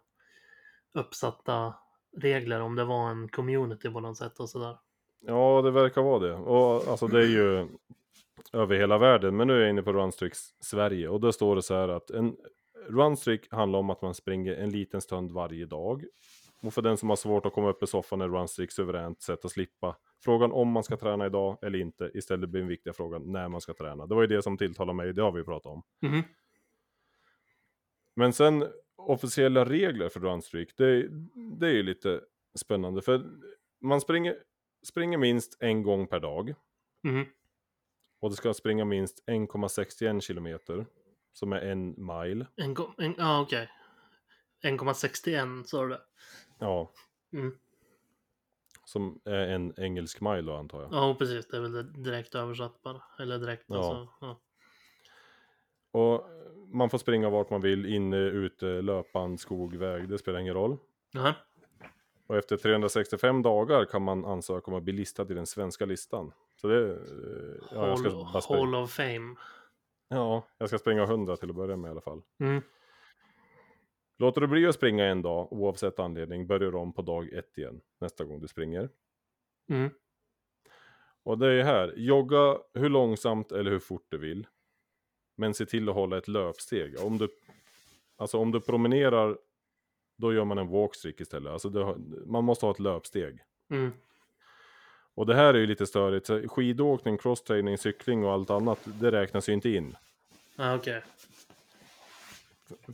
uppsatta 0.92 1.74
regler, 2.16 2.60
om 2.60 2.76
det 2.76 2.84
var 2.84 3.10
en 3.10 3.28
community 3.28 3.90
på 3.90 4.00
något 4.00 4.16
sätt 4.16 4.40
och 4.40 4.50
sådär. 4.50 4.78
Ja, 5.26 5.62
det 5.62 5.70
verkar 5.70 6.02
vara 6.02 6.18
det. 6.18 6.34
Och 6.34 6.88
alltså 6.88 7.06
det 7.06 7.18
är 7.18 7.28
ju 7.28 7.68
över 8.52 8.76
hela 8.76 8.98
världen. 8.98 9.36
Men 9.36 9.46
nu 9.46 9.56
är 9.56 9.60
jag 9.60 9.70
inne 9.70 9.82
på 9.82 9.92
Runstreak 9.92 10.32
Sverige. 10.60 11.08
Och 11.08 11.20
då 11.20 11.32
står 11.32 11.56
det 11.56 11.62
så 11.62 11.74
här 11.74 11.88
att 11.88 12.10
en 12.10 12.36
Runstreak 12.88 13.40
handlar 13.50 13.78
om 13.78 13.90
att 13.90 14.02
man 14.02 14.14
springer 14.14 14.54
en 14.54 14.70
liten 14.70 15.00
stund 15.00 15.32
varje 15.32 15.66
dag. 15.66 16.04
Och 16.62 16.74
för 16.74 16.82
den 16.82 16.96
som 16.96 17.08
har 17.08 17.16
svårt 17.16 17.46
att 17.46 17.52
komma 17.52 17.70
upp 17.70 17.82
i 17.82 17.86
soffan 17.86 18.20
är 18.20 18.28
Runstreak 18.28 18.70
suveränt 18.70 19.22
sätt 19.22 19.44
att 19.44 19.50
slippa 19.50 19.96
frågan 20.24 20.52
om 20.52 20.68
man 20.68 20.84
ska 20.84 20.96
träna 20.96 21.26
idag 21.26 21.58
eller 21.62 21.78
inte. 21.78 22.10
Istället 22.14 22.50
blir 22.50 22.60
den 22.60 22.68
viktiga 22.68 22.92
frågan 22.92 23.32
när 23.32 23.48
man 23.48 23.60
ska 23.60 23.74
träna. 23.74 24.06
Det 24.06 24.14
var 24.14 24.22
ju 24.22 24.28
det 24.28 24.42
som 24.42 24.58
tilltalade 24.58 24.96
mig, 24.96 25.12
det 25.12 25.22
har 25.22 25.32
vi 25.32 25.44
pratat 25.44 25.72
om. 25.72 25.82
Mhm. 26.02 26.22
Men 28.16 28.32
sen 28.32 28.66
officiella 28.96 29.64
regler 29.64 30.08
för 30.08 30.20
Runstreak, 30.20 30.68
det, 30.76 31.08
det 31.58 31.66
är 31.66 31.72
ju 31.72 31.82
lite 31.82 32.20
spännande. 32.58 33.02
För 33.02 33.22
man 33.80 34.00
springer, 34.00 34.36
springer 34.84 35.18
minst 35.18 35.56
en 35.62 35.82
gång 35.82 36.06
per 36.06 36.20
dag. 36.20 36.54
Mhm. 37.02 37.24
Och 38.20 38.30
det 38.30 38.36
ska 38.36 38.54
springa 38.54 38.84
minst 38.84 39.24
1,61 39.26 40.20
kilometer. 40.20 40.86
Som 41.32 41.52
är 41.52 41.60
en 41.60 41.94
mile. 42.06 42.46
En, 42.56 42.76
en, 42.98 43.14
ja, 43.18 43.40
okej. 43.40 43.70
1,61 44.62 45.64
sa 45.64 45.82
du 45.82 45.88
det? 45.88 46.00
Ja, 46.58 46.90
Mm. 47.32 47.58
som 48.84 49.20
är 49.24 49.48
en 49.48 49.74
engelsk 49.80 50.20
mile 50.20 50.42
då 50.42 50.54
antar 50.56 50.82
jag. 50.82 50.92
Ja, 50.92 51.14
precis. 51.18 51.46
Det 51.48 51.56
är 51.56 51.60
väl 51.60 52.02
direkt 52.02 52.34
översatt 52.34 52.82
bara. 52.82 53.02
Eller 53.18 53.38
direkt 53.38 53.64
Ja. 53.66 53.76
alltså. 53.76 54.08
Ja. 54.20 54.40
Och 55.90 56.26
man 56.72 56.90
får 56.90 56.98
springa 56.98 57.30
vart 57.30 57.50
man 57.50 57.60
vill, 57.60 57.86
inne, 57.86 58.16
ute, 58.16 58.66
löpband, 58.66 59.40
skog, 59.40 59.74
väg, 59.76 60.08
det 60.08 60.18
spelar 60.18 60.38
ingen 60.38 60.54
roll. 60.54 60.76
Jaha. 61.12 61.34
Och 62.26 62.36
efter 62.36 62.56
365 62.56 63.42
dagar 63.42 63.84
kan 63.84 64.02
man 64.02 64.24
ansöka 64.24 64.70
om 64.70 64.76
att 64.76 64.82
bli 64.82 64.92
listad 64.92 65.22
i 65.30 65.34
den 65.34 65.46
svenska 65.46 65.84
listan. 65.86 66.32
Så 66.56 66.66
det... 66.68 66.90
eh, 66.92 66.96
Ja, 67.70 67.88
jag 67.88 67.98
ska, 67.98 68.08
Hall, 68.10 68.32
bara 68.32 68.40
springa, 68.42 68.60
Hall 68.60 68.74
of 68.74 68.90
Fame. 68.92 69.34
ja, 70.08 70.46
jag 70.58 70.68
ska 70.68 70.78
springa 70.78 71.02
100 71.02 71.36
till 71.36 71.50
att 71.50 71.56
börja 71.56 71.76
med 71.76 71.88
i 71.88 71.90
alla 71.90 72.00
fall. 72.00 72.22
Mm. 72.40 72.62
Låter 74.18 74.40
du 74.40 74.46
bli 74.46 74.66
att 74.66 74.74
springa 74.74 75.04
en 75.04 75.22
dag, 75.22 75.52
oavsett 75.52 75.98
anledning, 75.98 76.46
börjar 76.46 76.70
du 76.72 76.78
om 76.78 76.92
på 76.92 77.02
dag 77.02 77.32
ett 77.32 77.58
igen. 77.58 77.80
Nästa 78.00 78.24
gång 78.24 78.40
du 78.40 78.48
springer. 78.48 78.88
Mm. 79.70 79.90
Och 81.22 81.38
det 81.38 81.52
är 81.52 81.62
här, 81.64 81.94
jogga 81.96 82.58
hur 82.74 82.88
långsamt 82.88 83.52
eller 83.52 83.70
hur 83.70 83.78
fort 83.78 84.06
du 84.08 84.18
vill. 84.18 84.46
Men 85.36 85.54
se 85.54 85.66
till 85.66 85.88
att 85.88 85.94
hålla 85.94 86.18
ett 86.18 86.28
löpsteg. 86.28 87.00
Om 87.00 87.18
du, 87.18 87.28
alltså 88.16 88.38
om 88.38 88.50
du 88.52 88.60
promenerar, 88.60 89.38
då 90.16 90.32
gör 90.32 90.44
man 90.44 90.58
en 90.58 90.68
walkstreak 90.68 91.20
istället. 91.20 91.52
Alltså 91.52 91.68
det, 91.68 91.96
man 92.26 92.44
måste 92.44 92.66
ha 92.66 92.70
ett 92.70 92.80
löpsteg. 92.80 93.38
Mm. 93.70 93.92
Och 95.14 95.26
det 95.26 95.34
här 95.34 95.54
är 95.54 95.58
ju 95.58 95.66
lite 95.66 95.86
störigt. 95.86 96.26
Så 96.26 96.48
Skidåkning, 96.48 97.18
crosstraining, 97.18 97.78
cykling 97.78 98.24
och 98.24 98.32
allt 98.32 98.50
annat, 98.50 98.78
det 98.84 99.12
räknas 99.12 99.48
ju 99.48 99.52
inte 99.52 99.70
in. 99.70 99.96
Ja, 100.56 100.74
okej. 100.74 101.02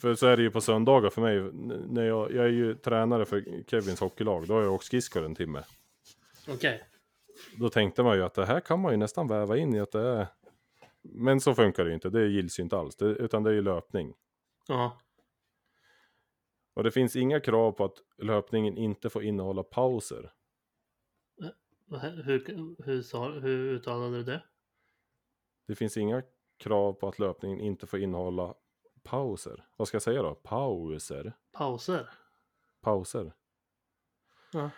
För 0.00 0.14
så 0.14 0.26
är 0.26 0.36
det 0.36 0.42
ju 0.42 0.50
på 0.50 0.60
söndagar 0.60 1.10
för 1.10 1.20
mig. 1.20 1.50
När 1.88 2.04
jag, 2.04 2.32
jag 2.32 2.44
är 2.44 2.50
ju 2.50 2.74
tränare 2.74 3.24
för 3.24 3.64
Kevins 3.66 4.00
hockeylag, 4.00 4.46
då 4.46 4.54
har 4.54 4.62
jag 4.62 4.72
åkt 4.72 4.84
skridskor 4.84 5.24
en 5.24 5.34
timme. 5.34 5.62
Okej. 6.48 6.82
Då 7.56 7.68
tänkte 7.68 8.02
man 8.02 8.16
ju 8.16 8.24
att 8.24 8.34
det 8.34 8.46
här 8.46 8.60
kan 8.60 8.80
man 8.80 8.92
ju 8.92 8.98
nästan 8.98 9.28
väva 9.28 9.56
in 9.56 9.74
i 9.74 9.80
att 9.80 9.92
det 9.92 10.08
är... 10.08 10.26
Men 11.02 11.40
så 11.40 11.54
funkar 11.54 11.84
det 11.84 11.90
ju 11.90 11.94
inte, 11.94 12.10
det 12.10 12.26
gills 12.26 12.58
ju 12.58 12.62
inte 12.62 12.76
alls. 12.78 12.96
Det, 12.96 13.04
utan 13.04 13.42
det 13.42 13.50
är 13.50 13.54
ju 13.54 13.62
löpning. 13.62 14.14
Ja. 14.68 14.98
Och 16.80 16.84
det 16.84 16.90
finns 16.90 17.16
inga 17.16 17.40
krav 17.40 17.72
på 17.72 17.84
att 17.84 18.02
löpningen 18.18 18.76
inte 18.78 19.10
får 19.10 19.22
innehålla 19.22 19.62
pauser. 19.62 20.32
Hur, 22.24 22.84
hur, 22.84 23.02
sa, 23.02 23.30
hur 23.30 23.72
uttalade 23.72 24.16
du 24.16 24.22
det? 24.22 24.42
Det 25.66 25.74
finns 25.74 25.96
inga 25.96 26.22
krav 26.56 26.92
på 26.92 27.08
att 27.08 27.18
löpningen 27.18 27.60
inte 27.60 27.86
får 27.86 28.00
innehålla 28.00 28.54
pauser. 29.02 29.66
Vad 29.76 29.88
ska 29.88 29.94
jag 29.94 30.02
säga 30.02 30.22
då? 30.22 30.34
Pauser? 30.34 31.32
Pauser? 31.52 32.10
Pauser? 32.80 33.32
Ja. 34.52 34.70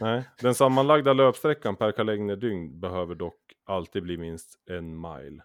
Nej, 0.00 0.28
den 0.38 0.54
sammanlagda 0.54 1.12
löpsträckan 1.12 1.76
per 1.76 1.92
kalenderdyngn 1.92 2.80
behöver 2.80 3.14
dock 3.14 3.52
alltid 3.64 4.02
bli 4.02 4.16
minst 4.16 4.68
en 4.70 5.00
mile. 5.00 5.42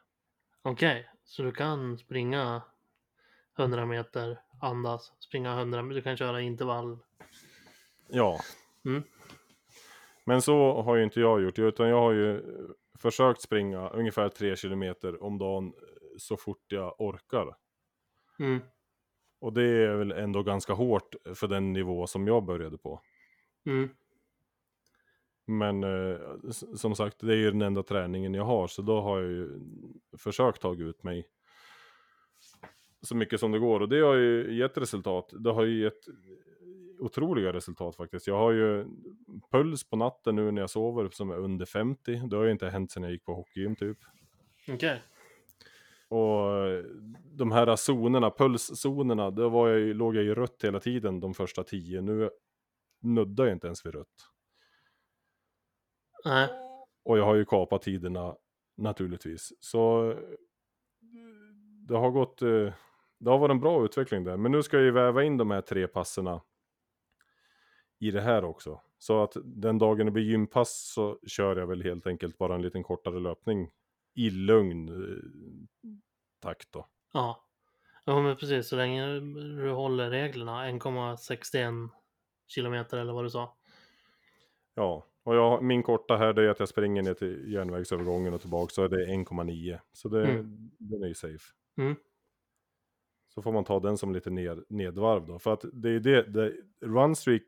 Okej, 0.62 1.10
så 1.24 1.44
du 1.44 1.52
kan 1.52 1.98
springa 1.98 2.62
100 3.58 3.86
meter, 3.86 4.40
andas, 4.62 5.14
springa 5.20 5.60
100 5.60 5.82
meter, 5.82 5.96
du 5.96 6.02
kan 6.02 6.18
köra 6.18 6.42
intervall. 6.42 6.98
Ja. 8.10 8.40
Mm. 8.86 9.04
Men 10.26 10.42
så 10.42 10.82
har 10.82 10.96
ju 10.96 11.04
inte 11.04 11.20
jag 11.20 11.42
gjort, 11.42 11.60
utan 11.60 11.90
jag 11.90 12.02
har 12.02 12.12
ju 12.12 12.44
försökt 12.98 13.42
springa 13.42 13.90
ungefär 13.90 14.30
3 14.30 14.56
kilometer 14.56 15.24
om 15.24 15.38
dagen 15.38 15.66
eh, 15.66 16.18
så 16.18 16.38
fort 16.38 16.66
jag 16.68 17.02
orkar. 17.02 17.56
Mm. 18.40 18.60
Och 19.40 19.54
det 19.54 19.64
är 19.64 19.96
väl 19.96 20.12
ändå 20.12 20.44
ganska 20.44 20.74
hårt 20.74 21.16
för 21.36 21.48
den 21.48 21.74
nivå 21.74 22.08
som 22.08 22.28
jag 22.28 22.44
började 22.46 22.78
på. 22.78 23.02
Mm. 23.66 23.90
Men 25.46 25.84
eh, 25.84 26.20
som 26.76 26.96
sagt, 26.96 27.20
det 27.20 27.34
är 27.34 27.38
ju 27.38 27.52
den 27.52 27.62
enda 27.62 27.84
träningen 27.84 28.34
jag 28.34 28.44
har, 28.44 28.68
så 28.68 28.82
då 28.82 29.02
har 29.02 29.20
jag 29.20 29.32
ju 29.32 29.60
försökt 30.18 30.62
ta 30.62 30.74
ut 30.74 31.04
mig 31.04 31.28
så 33.02 33.16
mycket 33.16 33.40
som 33.40 33.52
det 33.52 33.60
går. 33.60 33.80
Och 33.80 33.90
det 33.90 34.00
har 34.00 34.16
ju 34.16 34.58
gett 34.58 34.78
resultat. 34.78 35.34
Det 35.40 35.52
har 35.52 35.64
ju 35.64 35.84
gett 35.84 36.08
otroliga 37.00 37.54
resultat 37.54 37.96
faktiskt. 37.96 38.28
Jag 38.28 38.38
har 38.38 38.52
ju 38.52 38.86
puls 39.52 39.90
på 39.90 39.96
natten 39.96 40.36
nu 40.36 40.52
när 40.52 40.62
jag 40.62 40.70
sover 40.70 41.10
som 41.10 41.30
är 41.30 41.38
under 41.38 41.66
50. 41.66 42.28
Det 42.30 42.36
har 42.36 42.44
ju 42.44 42.52
inte 42.52 42.70
hänt 42.70 42.92
sedan 42.92 43.04
jag 43.04 43.12
gick 43.12 43.26
på 43.26 43.34
hockeygym 43.34 43.76
typ. 43.76 43.98
Okej. 44.68 45.02
Och 46.10 46.68
eh, 46.68 46.84
de 47.38 47.52
här 47.52 47.76
zonerna, 47.76 48.32
pulszonerna, 48.32 49.32
då 49.32 49.50
var 49.50 49.70
jag, 49.70 49.96
låg 49.96 50.16
jag 50.16 50.24
i 50.24 50.34
rött 50.34 50.64
hela 50.64 50.80
tiden 50.80 51.20
de 51.20 51.34
första 51.34 51.64
tio. 51.64 52.02
Nu 52.02 52.30
nuddar 53.02 53.46
jag 53.46 53.54
inte 53.54 53.68
ens 53.68 53.86
vid 53.86 53.96
rött. 53.96 54.28
Nej. 56.26 56.50
Och 57.06 57.18
jag 57.18 57.26
har 57.26 57.36
ju 57.36 57.46
kapat 57.46 57.82
tiderna 57.82 58.36
naturligtvis. 58.78 59.54
Så 59.60 60.14
det 61.88 61.98
har 61.98 62.12
gått, 62.12 62.42
eh, 62.42 62.74
det 63.20 63.30
har 63.30 63.38
varit 63.38 63.52
en 63.52 63.60
bra 63.60 63.86
utveckling 63.86 64.24
där. 64.24 64.38
Men 64.38 64.52
nu 64.52 64.64
ska 64.64 64.78
jag 64.78 64.84
ju 64.86 64.92
väva 64.92 65.24
in 65.24 65.38
de 65.38 65.52
här 65.52 65.62
tre 65.62 65.88
passerna 65.88 66.42
i 68.00 68.12
det 68.12 68.22
här 68.22 68.44
också. 68.44 68.82
Så 68.98 69.24
att 69.24 69.38
den 69.44 69.78
dagen 69.78 70.06
det 70.06 70.12
blir 70.12 70.24
gympass 70.24 70.92
så 70.94 71.20
kör 71.28 71.56
jag 71.56 71.68
väl 71.68 71.84
helt 71.84 72.08
enkelt 72.08 72.38
bara 72.38 72.56
en 72.56 72.62
liten 72.62 72.84
kortare 72.84 73.20
löpning 73.20 73.70
i 74.16 74.30
lugn 74.30 74.90
eh, 74.90 75.20
takt 76.42 76.72
då. 76.72 76.88
Ja. 77.14 77.44
Ja 78.06 78.22
men 78.22 78.36
precis, 78.36 78.68
så 78.68 78.76
länge 78.76 79.06
du 79.64 79.72
håller 79.72 80.10
reglerna. 80.10 80.66
1,61 80.70 81.90
kilometer 82.48 82.98
eller 82.98 83.14
vad 83.14 83.26
du 83.26 83.30
sa. 83.30 83.58
Ja, 84.76 85.06
och 85.24 85.36
jag, 85.36 85.64
min 85.64 85.84
korta 85.84 86.18
här 86.18 86.34
det 86.34 86.44
är 86.44 86.50
att 86.50 86.60
jag 86.60 86.70
springer 86.70 87.02
ner 87.02 87.14
till 87.14 87.54
järnvägsövergången 87.54 88.34
och 88.34 88.42
tillbaka 88.42 88.70
så 88.70 88.84
är 88.84 88.90
det 88.90 89.06
1,9. 89.06 89.80
Så 89.94 90.10
det, 90.10 90.28
Mm. 90.28 90.72
den 90.78 91.04
är 91.04 91.08
ju 91.08 91.14
safe. 91.14 91.44
Mm. 91.78 91.96
Så 93.38 93.42
får 93.42 93.52
man 93.52 93.64
ta 93.64 93.80
den 93.80 93.98
som 93.98 94.14
lite 94.14 94.30
ned, 94.30 94.64
nedvarv 94.70 95.28
då. 95.28 95.40
För 95.40 95.54
att 95.54 95.66
det 95.74 95.90
är 95.90 96.00
det, 96.00 96.24
det 96.24 96.54
runstreak 96.82 97.44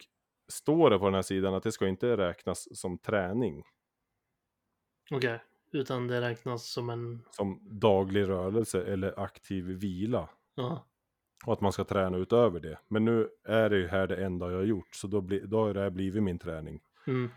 står 0.47 0.89
det 0.89 0.99
på 0.99 1.05
den 1.05 1.13
här 1.13 1.21
sidan 1.21 1.53
att 1.53 1.63
det 1.63 1.71
ska 1.71 1.87
inte 1.87 2.17
räknas 2.17 2.79
som 2.79 2.97
träning. 2.97 3.63
Okej. 5.11 5.41
Utan 5.71 6.07
det 6.07 6.21
räknas 6.21 6.71
som 6.71 6.89
en... 6.89 7.21
Som 7.31 7.59
daglig 7.79 8.27
rörelse 8.27 8.83
eller 8.83 9.19
aktiv 9.19 9.65
vila. 9.65 10.29
Ja. 10.55 10.87
Och 11.45 11.53
att 11.53 11.61
man 11.61 11.71
ska 11.71 11.83
träna 11.83 12.17
utöver 12.17 12.59
det. 12.59 12.79
Men 12.87 13.05
nu 13.05 13.29
är 13.43 13.69
det 13.69 13.77
ju 13.77 13.87
här 13.87 14.07
det 14.07 14.25
enda 14.25 14.51
jag 14.51 14.57
har 14.57 14.65
gjort. 14.65 14.95
Så 14.95 15.07
då, 15.07 15.21
bli, 15.21 15.39
då 15.39 15.57
har 15.57 15.73
det 15.73 15.81
här 15.81 15.89
blivit 15.89 16.23
min 16.23 16.39
träning. 16.39 16.81
Mm. 17.07 17.29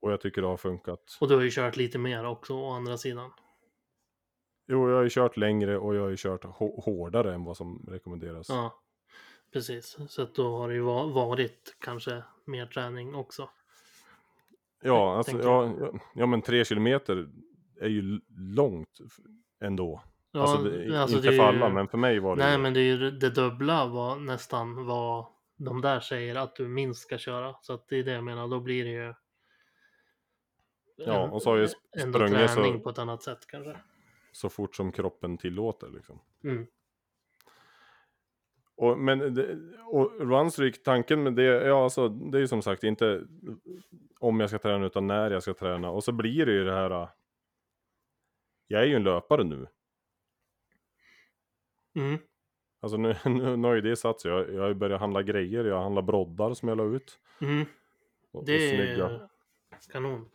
Och 0.00 0.12
jag 0.12 0.20
tycker 0.20 0.42
det 0.42 0.48
har 0.48 0.56
funkat. 0.56 1.18
Och 1.20 1.28
du 1.28 1.34
har 1.34 1.42
ju 1.42 1.50
kört 1.50 1.76
lite 1.76 1.98
mer 1.98 2.26
också 2.26 2.54
å 2.54 2.70
andra 2.70 2.98
sidan. 2.98 3.30
Jo, 4.66 4.88
jag 4.90 4.96
har 4.96 5.02
ju 5.02 5.10
kört 5.10 5.36
längre 5.36 5.78
och 5.78 5.94
jag 5.94 6.02
har 6.02 6.08
ju 6.08 6.16
kört 6.16 6.44
hå- 6.44 6.82
hårdare 6.82 7.34
än 7.34 7.44
vad 7.44 7.56
som 7.56 7.86
rekommenderas. 7.88 8.48
Ja. 8.48 8.80
Precis. 9.52 9.96
Så 10.08 10.22
att 10.22 10.34
då 10.34 10.56
har 10.58 10.68
det 10.68 10.74
ju 10.74 10.80
va- 10.80 11.06
varit 11.06 11.76
kanske 11.80 12.22
mer 12.44 12.66
träning 12.66 13.14
också. 13.14 13.48
Ja, 14.82 15.16
alltså, 15.16 15.42
ja, 15.42 15.74
ja, 16.14 16.26
men 16.26 16.42
tre 16.42 16.64
kilometer 16.64 17.28
är 17.80 17.88
ju 17.88 18.20
långt 18.56 18.98
ändå. 19.60 20.02
Ja, 20.32 20.40
alltså, 20.40 20.62
det, 20.62 21.00
alltså 21.00 21.16
inte 21.16 21.28
det 21.30 21.36
för 21.36 21.42
ju- 21.42 21.48
alla, 21.48 21.68
men 21.68 21.88
för 21.88 21.98
mig 21.98 22.18
var 22.20 22.36
det 22.36 22.42
Nej, 22.44 22.52
ju- 22.52 22.58
men 22.62 22.74
det 22.74 22.80
är 22.80 22.84
ju 22.96 23.10
det 23.10 23.30
dubbla 23.30 23.86
vad 23.86 24.20
nästan 24.22 24.86
vad 24.86 25.26
de 25.56 25.80
där 25.80 26.00
säger 26.00 26.34
att 26.34 26.56
du 26.56 26.68
minst 26.68 27.00
ska 27.02 27.18
köra. 27.18 27.54
Så 27.62 27.72
att 27.72 27.88
det 27.88 27.96
är 27.96 28.04
det 28.04 28.12
jag 28.12 28.24
menar, 28.24 28.48
då 28.48 28.60
blir 28.60 28.84
det 28.84 28.90
ju 28.90 29.14
Ja, 30.96 31.28
och 31.30 31.42
så 31.42 31.50
har 31.50 31.56
ändå 31.98 32.18
sprungit 32.18 32.50
så- 32.50 32.78
på 32.80 32.90
ett 32.90 32.98
annat 32.98 33.22
sätt 33.22 33.46
kanske. 33.46 33.76
Så 34.36 34.48
fort 34.48 34.76
som 34.76 34.92
kroppen 34.92 35.38
tillåter. 35.38 35.88
Liksom. 35.88 36.20
Mm. 36.44 36.66
Och, 38.76 38.98
men 38.98 39.34
det, 39.34 39.58
och 39.86 40.20
runstreak, 40.20 40.82
tanken 40.82 41.22
med 41.22 41.34
det, 41.34 41.42
ja, 41.42 41.84
alltså, 41.84 42.08
det 42.08 42.38
är 42.38 42.40
ju 42.40 42.48
som 42.48 42.62
sagt 42.62 42.84
inte 42.84 43.26
om 44.18 44.40
jag 44.40 44.48
ska 44.50 44.58
träna 44.58 44.86
utan 44.86 45.06
när 45.06 45.30
jag 45.30 45.42
ska 45.42 45.54
träna. 45.54 45.90
Och 45.90 46.04
så 46.04 46.12
blir 46.12 46.46
det 46.46 46.52
ju 46.52 46.64
det 46.64 46.72
här, 46.72 46.90
äh, 46.90 47.08
jag 48.66 48.82
är 48.82 48.86
ju 48.86 48.94
en 48.94 49.04
löpare 49.04 49.44
nu. 49.44 49.66
Mm. 51.94 52.18
Alltså 52.80 52.96
nu, 52.96 53.16
nu, 53.24 53.56
nu 53.56 53.68
har 53.68 53.74
ju 53.74 53.80
det 53.80 53.96
satt 53.96 54.20
sig. 54.20 54.30
Jag, 54.30 54.54
jag 54.54 54.60
har 54.60 54.68
ju 54.68 54.74
börjat 54.74 55.00
handla 55.00 55.22
grejer, 55.22 55.64
jag 55.64 55.82
handlar 55.82 56.02
broddar 56.02 56.54
som 56.54 56.68
jag 56.68 56.78
la 56.78 56.84
ut. 56.84 57.18
Mm. 57.40 57.66
Och, 58.32 58.44
Det 58.44 58.56
och 59.02 59.10
är 59.10 59.28
kanon. 59.92 60.28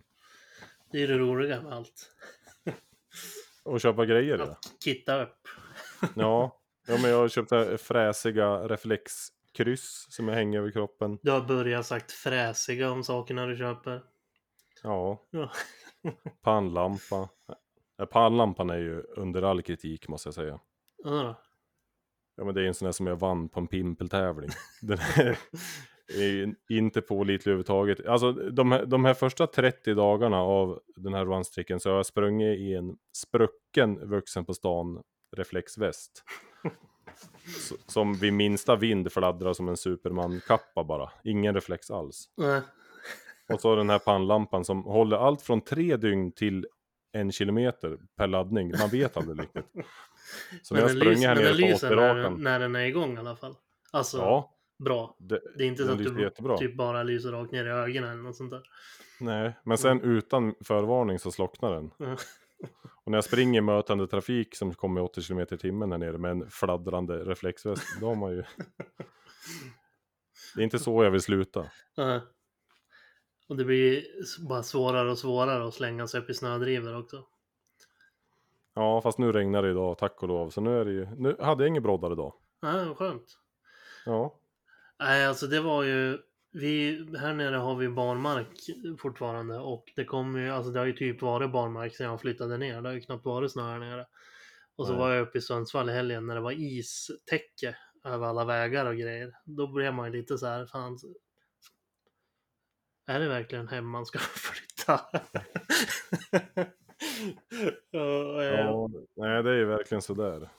Det 0.91 1.03
är 1.03 1.07
det 1.07 1.17
roliga 1.17 1.61
med 1.61 1.73
allt. 1.73 2.15
Och 3.63 3.81
köpa 3.81 4.05
grejer 4.05 4.37
ja. 4.37 4.43
Att 4.43 4.83
kitta 4.83 5.23
upp. 5.23 5.47
Ja, 6.15 6.61
ja 6.87 6.97
men 7.01 7.11
jag 7.11 7.17
har 7.17 7.27
köpt 7.27 7.49
det 7.49 7.77
fräsiga 7.77 8.67
reflexkryss 8.67 10.05
som 10.09 10.27
jag 10.27 10.35
hänger 10.35 10.59
över 10.59 10.71
kroppen. 10.71 11.19
Du 11.21 11.31
har 11.31 11.41
börjat 11.41 11.85
sagt 11.85 12.11
fräsiga 12.11 12.91
om 12.91 13.03
sakerna 13.03 13.45
du 13.45 13.57
köper. 13.57 14.01
Ja, 14.83 15.27
Ja. 15.31 15.51
pannlampa. 16.41 17.29
Pannlampan 18.09 18.69
är 18.69 18.77
ju 18.77 19.01
under 19.01 19.41
all 19.41 19.61
kritik 19.61 20.07
måste 20.07 20.27
jag 20.27 20.33
säga. 20.33 20.59
Ja. 21.03 21.41
Ja 22.35 22.43
men 22.43 22.55
det 22.55 22.61
är 22.61 22.65
en 22.65 22.73
sån 22.73 22.85
där 22.85 22.91
som 22.91 23.07
jag 23.07 23.15
vann 23.15 23.49
på 23.49 23.59
en 23.59 23.67
pimpeltävling. 23.67 24.49
Den 24.81 24.97
är, 24.99 25.37
är 26.17 26.23
ju 26.31 26.55
inte 26.69 27.01
pålitlig 27.01 27.51
överhuvudtaget. 27.51 28.05
Alltså 28.07 28.31
de 28.31 28.71
här, 28.71 28.85
de 28.85 29.05
här 29.05 29.13
första 29.13 29.47
30 29.47 29.93
dagarna 29.93 30.37
av 30.41 30.79
den 30.95 31.13
här 31.13 31.25
runstricken 31.25 31.79
så 31.79 31.89
har 31.89 31.95
jag 31.95 32.05
sprungit 32.05 32.59
i 32.59 32.73
en 32.73 32.97
sprucken 33.17 34.09
vuxen 34.09 34.45
på 34.45 34.53
stan 34.53 35.01
reflexväst. 35.37 36.23
Som 37.87 38.13
vid 38.13 38.33
minsta 38.33 38.75
vind 38.75 39.11
fladdrar 39.11 39.53
som 39.53 39.69
en 39.69 39.77
superman-kappa 39.77 40.83
bara. 40.83 41.09
Ingen 41.23 41.53
reflex 41.55 41.91
alls. 41.91 42.25
Nej. 42.37 42.61
Och 43.53 43.61
så 43.61 43.75
den 43.75 43.89
här 43.89 43.99
pannlampan 43.99 44.65
som 44.65 44.83
håller 44.83 45.17
allt 45.17 45.41
från 45.41 45.61
tre 45.61 45.97
dygn 45.97 46.31
till 46.31 46.67
en 47.11 47.31
kilometer 47.31 47.97
per 48.17 48.27
laddning. 48.27 48.71
Man 48.79 48.89
vet 48.89 49.17
aldrig 49.17 49.39
riktigt. 49.39 49.65
Så 50.61 50.75
när 50.75 50.81
Men 50.81 50.89
jag 50.89 50.99
den, 50.99 51.09
lyser, 51.13 51.27
här 51.27 51.35
den 51.35 51.43
nere 51.43 51.53
på 51.53 51.57
lyser 51.57 51.89
när, 51.95 52.11
återrakan. 52.11 52.43
när 52.43 52.59
den 52.59 52.75
är 52.75 52.85
igång 52.85 53.15
i 53.15 53.17
alla 53.17 53.35
fall. 53.35 53.55
Alltså, 53.91 54.17
Ja, 54.17 54.51
bra. 54.83 55.15
det, 55.19 55.41
Det 55.57 55.63
är 55.63 55.67
inte 55.67 55.85
så 55.85 55.91
att 55.91 55.97
du 55.97 56.21
jättebra. 56.21 56.57
typ 56.57 56.75
bara 56.77 57.03
lyser 57.03 57.31
rakt 57.31 57.51
ner 57.51 57.65
i 57.65 57.69
ögonen 57.69 58.11
eller 58.11 58.23
något 58.23 58.35
sånt 58.35 58.51
där. 58.51 58.61
Nej, 59.19 59.53
men 59.63 59.77
sen 59.77 60.01
utan 60.01 60.55
förvarning 60.63 61.19
så 61.19 61.31
slocknar 61.31 61.71
den. 61.73 61.91
Ja. 61.97 62.17
Och 63.03 63.11
när 63.11 63.17
jag 63.17 63.23
springer 63.25 63.61
mötande 63.61 64.07
trafik 64.07 64.55
som 64.55 64.73
kommer 64.73 65.01
i 65.01 65.03
80 65.03 65.21
km 65.21 65.39
i 65.39 65.45
timmen 65.45 65.91
här 65.91 65.99
nere 65.99 66.17
med 66.17 66.31
en 66.31 66.49
fladdrande 66.49 67.25
reflexväst, 67.25 67.83
då 67.99 68.07
har 68.07 68.15
man 68.15 68.31
ju... 68.31 68.43
Det 70.55 70.61
är 70.61 70.63
inte 70.63 70.79
så 70.79 71.03
jag 71.03 71.11
vill 71.11 71.21
sluta. 71.21 71.65
Ja. 71.95 72.21
Och 73.47 73.57
det 73.57 73.65
blir 73.65 74.03
bara 74.47 74.63
svårare 74.63 75.11
och 75.11 75.17
svårare 75.17 75.67
att 75.67 75.73
slänga 75.73 76.07
sig 76.07 76.21
upp 76.21 76.29
i 76.29 76.33
snödrivor 76.33 76.97
också. 76.99 77.23
Ja, 78.73 79.01
fast 79.01 79.17
nu 79.17 79.31
regnar 79.31 79.63
det 79.63 79.71
idag, 79.71 79.97
tack 79.97 80.23
och 80.23 80.29
lov. 80.29 80.49
Så 80.49 80.61
nu 80.61 80.79
är 80.79 80.85
det 80.85 80.91
ju... 80.91 81.07
Nu 81.17 81.35
hade 81.39 81.63
jag 81.63 81.67
ingen 81.67 81.83
broddar 81.83 82.11
idag. 82.11 82.33
Ja, 82.61 82.95
skönt. 82.95 83.37
Ja. 84.05 84.39
Nej, 85.01 85.25
alltså 85.25 85.47
det 85.47 85.59
var 85.61 85.83
ju... 85.83 86.17
Vi, 86.53 87.05
här 87.17 87.33
nere 87.33 87.55
har 87.55 87.75
vi 87.75 87.89
barmark 87.89 88.47
fortfarande 88.99 89.59
och 89.59 89.91
det 89.95 90.05
kommer 90.05 90.39
ju, 90.39 90.49
alltså 90.49 90.71
det 90.71 90.79
har 90.79 90.85
ju 90.85 90.93
typ 90.93 91.21
varit 91.21 91.51
barmark 91.51 91.95
sedan 91.95 92.07
jag 92.07 92.21
flyttade 92.21 92.57
ner. 92.57 92.81
Det 92.81 92.89
har 92.89 92.93
ju 92.93 93.01
knappt 93.01 93.25
varit 93.25 93.51
snö 93.51 93.63
här 93.63 93.79
nere. 93.79 94.07
Och 94.75 94.87
så 94.87 94.93
Nej. 94.93 94.99
var 94.99 95.11
jag 95.11 95.21
uppe 95.21 95.37
i 95.37 95.41
Sundsvall 95.41 95.89
i 95.89 95.93
helgen 95.93 96.27
när 96.27 96.35
det 96.35 96.41
var 96.41 96.51
istäcke 96.51 97.75
över 98.03 98.27
alla 98.27 98.45
vägar 98.45 98.85
och 98.85 98.97
grejer. 98.97 99.33
Då 99.45 99.67
blev 99.67 99.93
man 99.93 100.11
ju 100.11 100.17
lite 100.17 100.37
så 100.37 100.45
här, 100.45 100.65
fan. 100.65 100.99
Är 103.07 103.19
det 103.19 103.27
verkligen 103.27 103.67
hem 103.67 103.87
man 103.87 104.05
ska 104.05 104.19
flytta? 104.35 105.01
ja, 107.91 108.43
ja. 108.43 108.89
Nej, 109.15 109.43
det 109.43 109.49
är 109.49 109.55
ju 109.55 109.65
verkligen 109.65 110.01
sådär. 110.01 110.49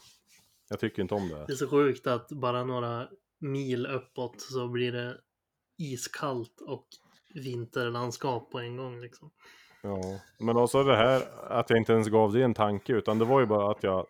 Jag 0.68 0.80
tycker 0.80 1.02
inte 1.02 1.14
om 1.14 1.28
det. 1.28 1.44
Det 1.46 1.52
är 1.52 1.56
så 1.56 1.68
sjukt 1.68 2.06
att 2.06 2.28
bara 2.28 2.64
några 2.64 3.08
mil 3.42 3.86
uppåt 3.86 4.40
så 4.40 4.68
blir 4.68 4.92
det 4.92 5.20
iskallt 5.78 6.60
och 6.60 6.86
vinterlandskap 7.34 8.50
på 8.50 8.58
en 8.58 8.76
gång 8.76 9.00
liksom. 9.00 9.30
Ja, 9.82 10.20
men 10.38 10.56
också 10.56 10.84
det 10.84 10.96
här 10.96 11.22
att 11.50 11.70
jag 11.70 11.78
inte 11.78 11.92
ens 11.92 12.08
gav 12.08 12.32
det 12.32 12.42
en 12.42 12.54
tanke 12.54 12.92
utan 12.92 13.18
det 13.18 13.24
var 13.24 13.40
ju 13.40 13.46
bara 13.46 13.70
att 13.70 13.82
jag 13.82 14.06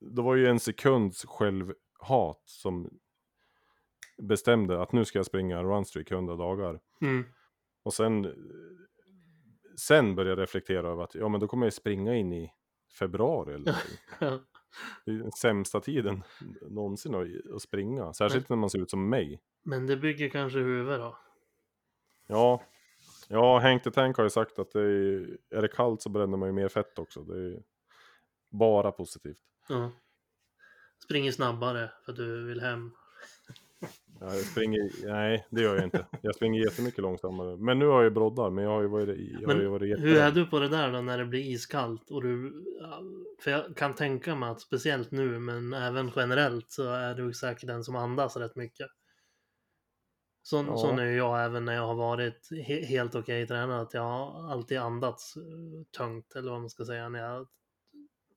Det 0.00 0.22
var 0.22 0.34
ju 0.34 0.46
en 0.46 0.60
sekunds 0.60 1.24
självhat 1.24 2.42
som 2.44 2.98
bestämde 4.22 4.82
att 4.82 4.92
nu 4.92 5.04
ska 5.04 5.18
jag 5.18 5.26
springa 5.26 5.62
runstreak 5.62 6.10
100 6.10 6.36
dagar. 6.36 6.80
Mm. 7.00 7.24
Och 7.82 7.94
sen 7.94 8.34
Sen 9.78 10.14
började 10.14 10.30
jag 10.30 10.42
reflektera 10.42 10.88
över 10.88 11.02
att 11.04 11.14
ja 11.14 11.28
men 11.28 11.40
då 11.40 11.48
kommer 11.48 11.66
jag 11.66 11.72
springa 11.72 12.14
in 12.14 12.32
i 12.32 12.52
februari 12.98 13.54
eller 13.54 13.66
någonting. 14.20 14.46
Det 15.04 15.10
är 15.10 15.14
den 15.14 15.32
sämsta 15.32 15.80
tiden 15.80 16.22
någonsin 16.70 17.14
att, 17.54 17.62
springa. 17.62 18.12
Särskilt 18.12 18.48
när 18.48 18.56
man 18.56 18.70
ser 18.70 18.78
ut 18.78 18.90
som 18.90 19.08
mig. 19.08 19.40
Men 19.64 19.86
det 19.86 19.96
bygger 19.96 20.28
kanske 20.28 20.58
huvud 20.58 21.00
då. 21.00 21.18
Ja, 22.26 22.62
ja 23.28 23.60
Hank 23.60 23.82
the 23.82 23.90
Tank 23.90 24.16
har 24.16 24.24
ju 24.24 24.30
sagt 24.30 24.58
att 24.58 24.70
det 24.70 24.80
är, 24.80 25.38
är 25.50 25.62
det 25.62 25.68
kallt 25.68 26.02
så 26.02 26.08
bränner 26.08 26.36
man 26.36 26.48
ju 26.48 26.52
mer 26.52 26.68
fett 26.68 26.98
också. 26.98 27.22
Det 27.22 27.38
är 27.38 27.62
bara 28.50 28.92
positivt. 28.92 29.38
Ja. 29.68 29.90
Springer 31.04 31.32
snabbare 31.32 31.90
för 32.04 32.12
att 32.12 32.16
du 32.16 32.46
vill 32.46 32.60
hem. 32.60 32.92
Ja, 34.20 34.34
jag 34.34 34.44
springer, 34.44 35.06
nej 35.06 35.46
det 35.50 35.62
gör 35.62 35.74
jag 35.74 35.84
inte. 35.84 36.06
Jag 36.20 36.34
springer 36.34 36.64
jättemycket 36.64 37.00
långsammare. 37.02 37.56
Men 37.56 37.78
nu 37.78 37.86
har 37.86 37.94
jag 37.94 38.04
ju 38.04 38.10
broddar, 38.10 38.50
men 38.50 38.64
jag 38.64 38.70
har 38.70 38.82
ju 38.82 38.88
varit, 38.88 39.08
jag 39.08 39.48
har 39.48 39.54
ju 39.54 39.62
Men 39.62 39.70
varit 39.70 39.98
hur 39.98 40.16
är 40.16 40.30
du 40.30 40.46
på 40.46 40.58
det 40.58 40.68
där 40.68 40.92
då 40.92 41.00
när 41.00 41.18
det 41.18 41.24
blir 41.24 41.40
iskallt? 41.40 42.10
Och 42.10 42.22
du, 42.22 42.64
för 43.40 43.50
jag 43.50 43.76
kan 43.76 43.94
tänka 43.94 44.34
mig 44.34 44.50
att 44.50 44.60
speciellt 44.60 45.10
nu, 45.10 45.38
men 45.38 45.72
även 45.74 46.10
generellt 46.16 46.72
så 46.72 46.92
är 46.92 47.14
du 47.14 47.32
säkert 47.32 47.66
den 47.66 47.84
som 47.84 47.96
andas 47.96 48.36
rätt 48.36 48.56
mycket. 48.56 48.86
Sån, 50.42 50.66
Ja. 50.66 50.76
sån 50.76 50.98
är 50.98 51.04
ju 51.04 51.16
jag 51.16 51.44
även 51.44 51.64
när 51.64 51.74
jag 51.74 51.86
har 51.86 51.94
varit 51.94 52.48
he 52.66 52.84
helt 52.84 53.14
okej 53.14 53.46
tränad. 53.46 53.80
Att 53.80 53.94
jag 53.94 54.02
har 54.02 54.50
alltid 54.52 54.78
andats 54.78 55.36
eh, 55.36 55.42
tungt, 55.98 56.36
eller 56.36 56.50
vad 56.50 56.60
man 56.60 56.70
ska 56.70 56.84
säga, 56.84 57.08
när 57.08 57.18
jag 57.18 57.46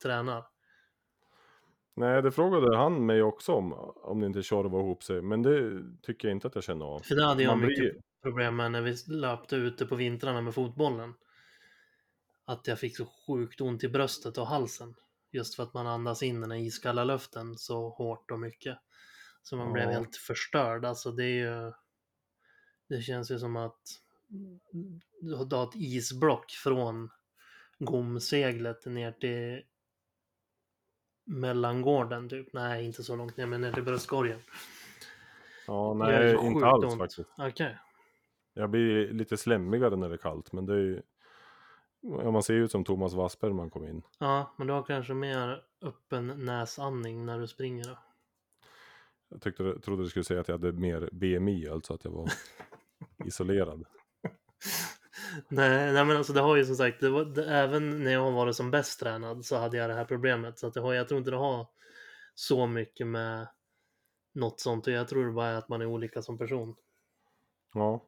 tränar. 0.04 0.44
Nej, 2.00 2.22
det 2.22 2.32
frågade 2.32 2.78
han 2.78 3.06
mig 3.06 3.22
också 3.24 3.54
om, 3.54 3.74
om 3.96 4.20
det 4.20 4.26
inte 4.28 4.44
tjorvade 4.44 4.84
ihop 4.84 5.04
sig. 5.04 5.22
Men 5.22 5.42
det 5.42 5.84
tycker 6.02 6.28
jag 6.28 6.36
inte 6.36 6.48
att 6.48 6.56
jag 6.56 6.64
känner 6.64 6.86
av. 6.86 7.00
För 7.00 7.16
det 7.16 7.26
hade 7.26 7.44
jag 7.44 7.58
Man 7.58 7.68
mycket 7.68 7.80
blir- 7.94 8.02
problem 8.24 8.56
med 8.56 8.72
när 8.72 8.82
vi 8.82 8.96
löpte 9.08 9.56
ute 9.56 9.86
på 9.86 9.96
vintrarna 9.96 10.42
med 10.42 10.54
fotbollen. 10.54 11.14
Att 12.46 12.68
jag 12.68 12.80
fick 12.80 12.98
så 12.98 13.06
sjukt 13.28 13.62
ont 13.62 13.84
i 13.84 13.90
bröstet 13.90 14.38
och 14.38 14.48
halsen. 14.48 14.96
Just 15.32 15.56
för 15.56 15.64
att 15.64 15.74
man 15.74 15.88
andas 15.88 16.24
in 16.24 16.42
den 16.42 16.52
här 16.52 16.58
iskalla 16.60 17.04
luften 17.04 17.58
så 17.58 17.90
hårt 17.90 18.32
och 18.32 18.40
mycket. 18.40 18.78
Så 19.44 19.56
man 19.58 19.74
blev 19.74 19.86
Ja. 19.86 19.92
helt 19.92 20.16
förstörd. 20.16 20.86
Alltså 20.86 21.12
det 21.12 21.24
är 21.26 21.66
ju... 21.66 21.72
Det 22.90 23.02
känns 23.02 23.32
ju 23.32 23.40
som 23.40 23.56
att 23.56 23.82
du 25.22 25.36
har 25.56 25.64
ett 25.64 25.76
isblock 25.76 26.52
från 26.52 27.10
gomseglet 27.80 28.86
ner 28.86 29.12
till 29.12 29.62
mellangården 31.30 32.30
typ. 32.30 32.54
Nej, 32.54 32.86
inte 32.86 33.04
så 33.04 33.16
långt 33.16 33.38
ner, 33.38 33.46
men 33.46 33.62
ner 33.62 33.72
till 33.72 33.84
bröstkorgen. 33.84 34.40
Ja, 35.68 35.94
Det 35.94 36.20
nej, 36.20 36.46
inte 36.46 36.66
alls 36.66 36.86
ont. 36.86 36.98
faktiskt. 36.98 37.30
Okej. 37.38 37.78
Jag 38.54 38.70
blir 38.70 39.14
lite 39.14 39.38
slemmigare 39.38 39.96
när 39.96 40.10
det 40.10 40.16
är 40.16 40.18
kallt, 40.18 40.52
men 40.52 40.66
det 40.66 40.74
är 40.74 40.78
ju... 40.78 41.02
Ja, 42.02 42.32
man 42.32 42.44
ser 42.44 42.54
ju 42.54 42.64
ut 42.64 42.72
som 42.72 42.84
Thomas 42.86 43.14
Wassberg 43.14 43.52
när 43.52 43.58
man 43.58 43.70
kommer 43.70 43.90
in. 43.90 44.02
Ja, 44.20 44.54
men 44.58 44.68
du 44.68 44.74
har 44.74 44.84
kanske 44.84 45.14
mer 45.14 45.62
öppen 45.82 46.28
näsandning 46.46 47.26
när 47.26 47.40
du 47.40 47.48
springer 47.48 47.84
då? 47.88 47.98
Jag 49.30 49.42
tyckte, 49.42 49.80
trodde 49.80 50.04
du 50.04 50.10
skulle 50.10 50.24
säga 50.26 50.42
att 50.42 50.48
jag 50.48 50.56
hade 50.58 50.72
mer 50.72 51.10
BMI, 51.12 51.70
alltså 51.70 51.94
att 51.94 52.04
jag 52.04 52.12
var 52.12 52.30
isolerad. 53.26 53.86
Nej, 55.48 55.94
nej 55.94 56.06
men 56.06 56.18
alltså 56.18 56.34
det 56.34 56.42
har 56.42 56.56
ju 56.56 56.66
som 56.66 56.76
sagt, 56.76 57.00
det 57.00 57.10
var, 57.10 57.26
det, 57.26 57.46
även 57.46 58.04
när 58.04 58.12
jag 58.12 58.22
har 58.22 58.32
varit 58.32 58.56
som 58.56 58.72
bäst 58.72 59.00
tränad 59.00 59.46
så 59.46 59.58
hade 59.58 59.78
jag 59.78 59.90
det 59.90 59.94
här 59.94 60.06
problemet. 60.06 60.60
Så 60.60 60.68
att 60.68 60.74
det 60.74 60.82
har, 60.82 60.94
jag 60.94 61.08
tror 61.08 61.18
inte 61.18 61.32
det 61.32 61.38
har 61.38 61.68
så 62.36 62.68
mycket 62.68 63.08
med 63.08 63.48
något 64.34 64.60
sånt. 64.60 64.88
Och 64.88 64.94
jag 64.94 65.08
tror 65.08 65.26
det 65.26 65.32
bara 65.32 65.48
är 65.48 65.56
att 65.56 65.70
man 65.70 65.82
är 65.82 65.86
olika 65.86 66.22
som 66.22 66.38
person. 66.38 66.76
Ja, 67.74 68.06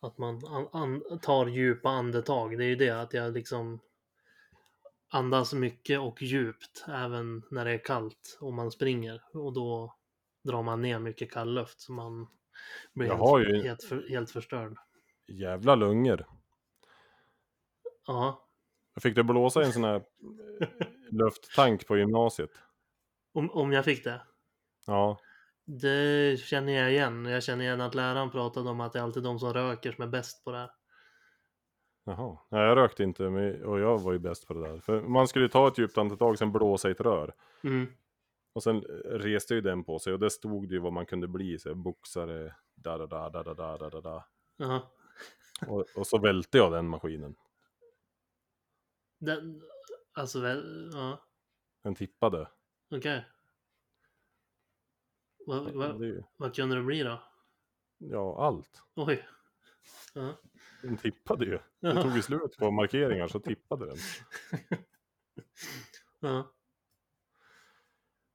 Att 0.00 0.18
man 0.18 0.46
an, 0.46 0.68
an, 0.72 1.18
tar 1.22 1.46
djupa 1.46 1.88
andetag. 1.88 2.58
Det 2.58 2.64
är 2.64 2.68
ju 2.68 2.76
det 2.76 2.90
att 2.90 3.14
jag 3.14 3.32
liksom 3.32 3.80
andas 5.08 5.52
mycket 5.54 6.00
och 6.00 6.22
djupt 6.22 6.84
även 6.88 7.42
när 7.50 7.64
det 7.64 7.70
är 7.70 7.84
kallt 7.84 8.38
och 8.40 8.52
man 8.52 8.70
springer. 8.70 9.22
Och 9.32 9.52
då 9.52 9.94
drar 10.44 10.62
man 10.62 10.82
ner 10.82 10.98
mycket 10.98 11.32
kall 11.32 11.54
luft 11.54 11.80
så 11.80 11.92
man 11.92 12.26
blir 12.92 13.08
helt, 13.08 13.20
ju- 13.48 13.62
helt, 13.62 14.10
helt 14.10 14.30
förstörd. 14.30 14.76
Jävla 15.26 15.74
lungor. 15.74 16.26
Ja, 18.06 18.48
Jag 18.94 19.02
fick 19.02 19.14
det 19.16 19.24
blåsa 19.24 19.62
i 19.62 19.64
en 19.64 19.72
sån 19.72 19.84
här 19.84 19.94
eh, 20.60 20.68
lufttank 21.10 21.86
på 21.86 21.96
gymnasiet. 21.96 22.50
om, 23.34 23.50
om 23.50 23.72
jag 23.72 23.84
fick 23.84 24.04
det. 24.04 24.22
Ja, 24.86 25.18
Det 25.66 26.40
känner 26.40 26.72
jag 26.72 26.92
igen. 26.92 27.24
Jag 27.24 27.42
känner 27.42 27.64
igen 27.64 27.80
att 27.80 27.94
läraren 27.94 28.30
pratade 28.30 28.70
om 28.70 28.80
att 28.80 28.92
det 28.92 28.98
är 28.98 29.02
alltid 29.02 29.22
de 29.22 29.38
som 29.38 29.52
röker 29.52 29.92
som 29.92 30.04
är 30.04 30.08
bäst 30.08 30.44
på 30.44 30.50
det 30.50 30.58
här. 30.58 30.70
jaha. 32.04 32.38
Nej, 32.50 32.60
jag 32.60 32.76
rökte 32.76 33.02
inte 33.02 33.26
och 33.64 33.80
jag 33.80 33.98
var 33.98 34.12
ju 34.12 34.18
bäst 34.18 34.46
på 34.46 34.54
det 34.54 34.68
där. 34.68 34.80
För 34.80 35.00
man 35.02 35.28
skulle 35.28 35.44
ju 35.44 35.48
ta 35.48 35.68
ett 35.68 35.78
djupt 35.78 35.98
andetag, 35.98 36.38
sen 36.38 36.52
blåsa 36.52 36.88
i 36.88 36.92
ett 36.92 37.00
rör. 37.00 37.34
Mm. 37.64 37.86
Och 38.54 38.62
sen 38.62 38.80
reste 39.04 39.54
ju 39.54 39.60
den 39.60 39.84
på 39.84 39.98
sig 39.98 40.12
och 40.12 40.18
där 40.18 40.28
stod 40.28 40.68
det 40.68 40.74
ju 40.74 40.80
vad 40.80 40.92
man 40.92 41.06
kunde 41.06 41.28
bli. 41.28 41.58
Så 41.58 41.74
boxare, 41.74 42.54
da 42.74 42.98
da 42.98 43.06
da 43.06 43.30
da 43.30 43.54
da 43.54 43.76
da 43.78 43.90
da 43.90 44.00
da. 44.00 44.24
Och, 45.66 45.86
och 45.96 46.06
så 46.06 46.18
välte 46.18 46.58
jag 46.58 46.72
den 46.72 46.88
maskinen. 46.88 47.34
Den, 49.18 49.62
alltså, 50.12 50.40
väl, 50.40 50.90
ja, 50.92 51.24
Den 51.82 51.94
tippade. 51.94 52.48
okej. 52.90 53.24
Vad, 55.46 55.66
Det 55.66 55.72
vad, 55.72 56.02
är 56.02 56.06
ju- 56.06 56.22
vad 56.36 56.54
kunde 56.54 56.76
det 56.76 56.82
bli 56.82 57.02
då? 57.02 57.22
Ja, 57.98 58.46
allt. 58.46 58.82
Oj. 58.94 59.28
Ja. 60.14 60.40
Den 60.82 60.96
tippade 60.96 61.44
ju. 61.44 61.50
Det 61.80 61.88
Ja. 61.88 62.02
tog 62.02 62.16
ju 62.16 62.22
slut 62.22 62.56
på 62.56 62.70
markeringar 62.70 63.28
så 63.28 63.40
tippade 63.40 63.86
den. 63.86 63.96
Ja. 66.20 66.52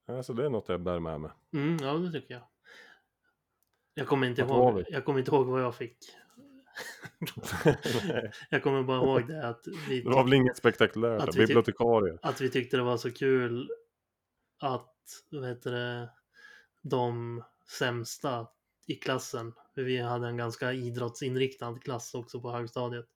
Ja, 0.06 0.22
så 0.22 0.32
det 0.32 0.44
är 0.46 0.50
något 0.50 0.68
jag 0.68 0.80
bär 0.82 0.98
med 0.98 1.20
mig. 1.20 1.30
Mm, 1.52 1.76
ja, 1.80 1.92
det 1.94 2.12
tycker 2.12 2.34
jag. 2.34 2.42
Jag 3.94 4.06
kommer 4.08 4.26
inte 4.26 4.42
ihåg. 4.42 4.84
Jag 4.88 5.04
kommer 5.04 5.18
inte 5.18 5.30
ihåg 5.30 5.46
vad 5.46 5.62
jag 5.62 5.74
fick. 5.74 5.98
Jag 8.50 8.62
kommer 8.62 8.82
bara 8.82 9.02
ihåg 9.02 9.28
det 9.28 9.48
att 9.48 9.64
vi, 9.88 10.02
det 10.02 10.10
var 10.10 10.24
väl 10.24 10.32
inget 10.32 10.56
spektakulärt. 10.56 11.22
Att 11.22 11.28
vi 11.28 11.32
ty- 11.32 11.46
Bibliotekarie. 11.46 12.18
att 12.22 12.40
vi 12.40 12.50
tyckte 12.50 12.76
det 12.76 12.82
var 12.82 12.96
så 12.96 13.10
kul 13.12 13.70
att, 14.60 14.94
vad 15.30 15.48
heter 15.48 15.72
det, 15.72 16.10
de 16.82 17.42
sämsta 17.78 18.46
i 18.86 18.94
klassen, 18.94 19.52
för 19.74 19.82
vi 19.82 19.98
hade 19.98 20.28
en 20.28 20.36
ganska 20.36 20.72
idrottsinriktad 20.72 21.78
klass 21.78 22.14
också 22.14 22.40
på 22.40 22.50
högstadiet. 22.52 23.06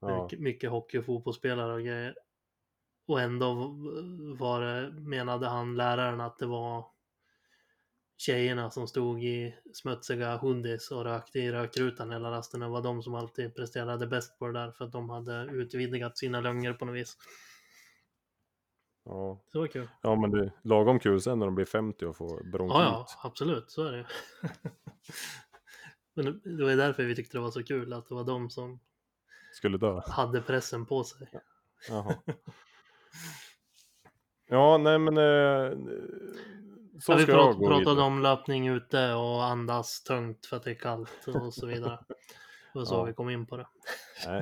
Ja. 0.00 0.22
Mycket, 0.22 0.40
mycket 0.40 0.70
hockey 0.70 0.98
och 0.98 1.04
fotbollsspelare 1.04 1.72
och 1.74 1.80
grejer. 1.80 2.14
Och 3.06 3.20
ändå 3.20 3.54
var 4.38 4.60
det, 4.60 4.90
menade 4.90 5.46
han 5.46 5.76
läraren 5.76 6.20
att 6.20 6.38
det 6.38 6.46
var 6.46 6.86
tjejerna 8.16 8.70
som 8.70 8.86
stod 8.88 9.24
i 9.24 9.54
smutsiga 9.74 10.36
hundis 10.36 10.90
och 10.90 11.04
rökte 11.04 11.38
i 11.38 11.52
rökrutan 11.52 12.10
hela 12.10 12.30
rasten. 12.30 12.60
Det 12.60 12.68
var 12.68 12.82
de 12.82 13.02
som 13.02 13.14
alltid 13.14 13.54
presterade 13.54 14.06
bäst 14.06 14.38
på 14.38 14.46
det 14.46 14.52
där 14.52 14.70
för 14.70 14.84
att 14.84 14.92
de 14.92 15.10
hade 15.10 15.42
utvidgat 15.52 16.18
sina 16.18 16.40
lungor 16.40 16.72
på 16.72 16.84
något 16.84 16.96
vis. 16.96 17.16
Ja. 19.04 19.40
Så 19.52 19.60
var 19.60 19.66
kul. 19.66 19.88
ja, 20.02 20.16
men 20.16 20.30
det 20.30 20.40
är 20.44 20.52
lagom 20.62 20.98
kul 20.98 21.20
sen 21.20 21.38
när 21.38 21.46
de 21.46 21.54
blir 21.54 21.64
50 21.66 22.06
och 22.06 22.16
får 22.16 22.44
bronkit. 22.52 22.74
Ja, 22.74 22.82
ja, 22.82 23.06
absolut, 23.28 23.70
så 23.70 23.84
är 23.84 23.92
det. 23.92 24.06
Men 26.14 26.24
det- 26.56 26.64
var 26.64 26.76
därför 26.76 27.04
vi 27.04 27.14
tyckte 27.16 27.36
det 27.36 27.42
var 27.42 27.50
så 27.50 27.62
kul 27.62 27.92
att 27.92 28.08
det 28.08 28.14
var 28.14 28.24
de 28.24 28.50
som 28.50 28.80
Skulle 29.52 29.78
dö. 29.78 30.00
hade 30.06 30.40
pressen 30.42 30.86
på 30.86 31.04
sig. 31.04 31.28
Jaha. 31.88 32.14
Ja, 34.48 34.78
nej 34.78 34.98
men... 34.98 35.16
Eh, 35.16 35.78
så 37.00 37.12
Ja, 37.12 37.16
vi 37.16 37.26
prat, 37.26 37.58
pratade 37.58 37.78
vidare. 37.78 38.00
om 38.00 38.22
löpning 38.22 38.68
ute 38.68 39.12
och 39.14 39.44
andas 39.44 40.02
tungt 40.02 40.46
för 40.46 40.56
att 40.56 40.62
det 40.62 40.70
är 40.70 40.74
kallt 40.74 41.28
och 41.28 41.54
så 41.54 41.66
vidare. 41.66 41.98
Det 42.72 42.78
var 42.80 42.84
så 42.86 42.94
Ja. 42.94 43.04
vi 43.04 43.12
kom 43.12 43.30
in 43.30 43.46
på 43.46 43.56
det. 43.56 43.66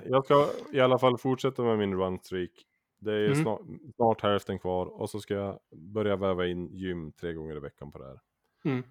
Jag 0.07 0.25
ska 0.25 0.49
i 0.73 0.81
alla 0.81 0.99
fall 0.99 1.19
fortsätta 1.19 1.63
med 1.63 1.79
min 1.79 1.95
runstreak. 1.95 2.51
Det 2.99 3.13
är 3.13 3.27
Mm. 3.27 3.43
snart, 3.43 3.61
snart 3.97 4.21
hälften 4.23 4.59
kvar 4.59 4.87
och 4.87 5.11
så 5.11 5.21
ska 5.21 5.35
jag 5.35 5.59
börja 5.73 6.17
väva 6.17 6.47
in 6.47 6.69
gym 6.73 7.13
tre 7.13 7.33
gånger 7.33 7.57
i 7.57 7.61
veckan 7.61 7.93
på 7.93 7.99
det 7.99 8.05
här. 8.05 8.21
Mm. 8.65 8.85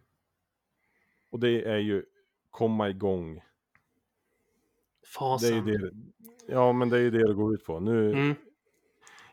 Och 1.30 1.40
det 1.40 1.64
är 1.70 1.78
ju 1.78 2.06
komma 2.50 2.90
igång. 2.90 3.34
Det 3.36 3.42
är 5.02 5.08
Fasen. 5.08 5.66
det, 5.66 5.92
ja, 6.48 6.74
men 6.74 6.90
det 6.90 6.98
är 6.98 7.02
ju 7.02 7.12
det 7.12 7.28
det 7.28 7.34
går 7.34 7.54
ut 7.54 7.66
på. 7.66 7.80
Nu, 7.80 8.12
Mm. 8.12 8.36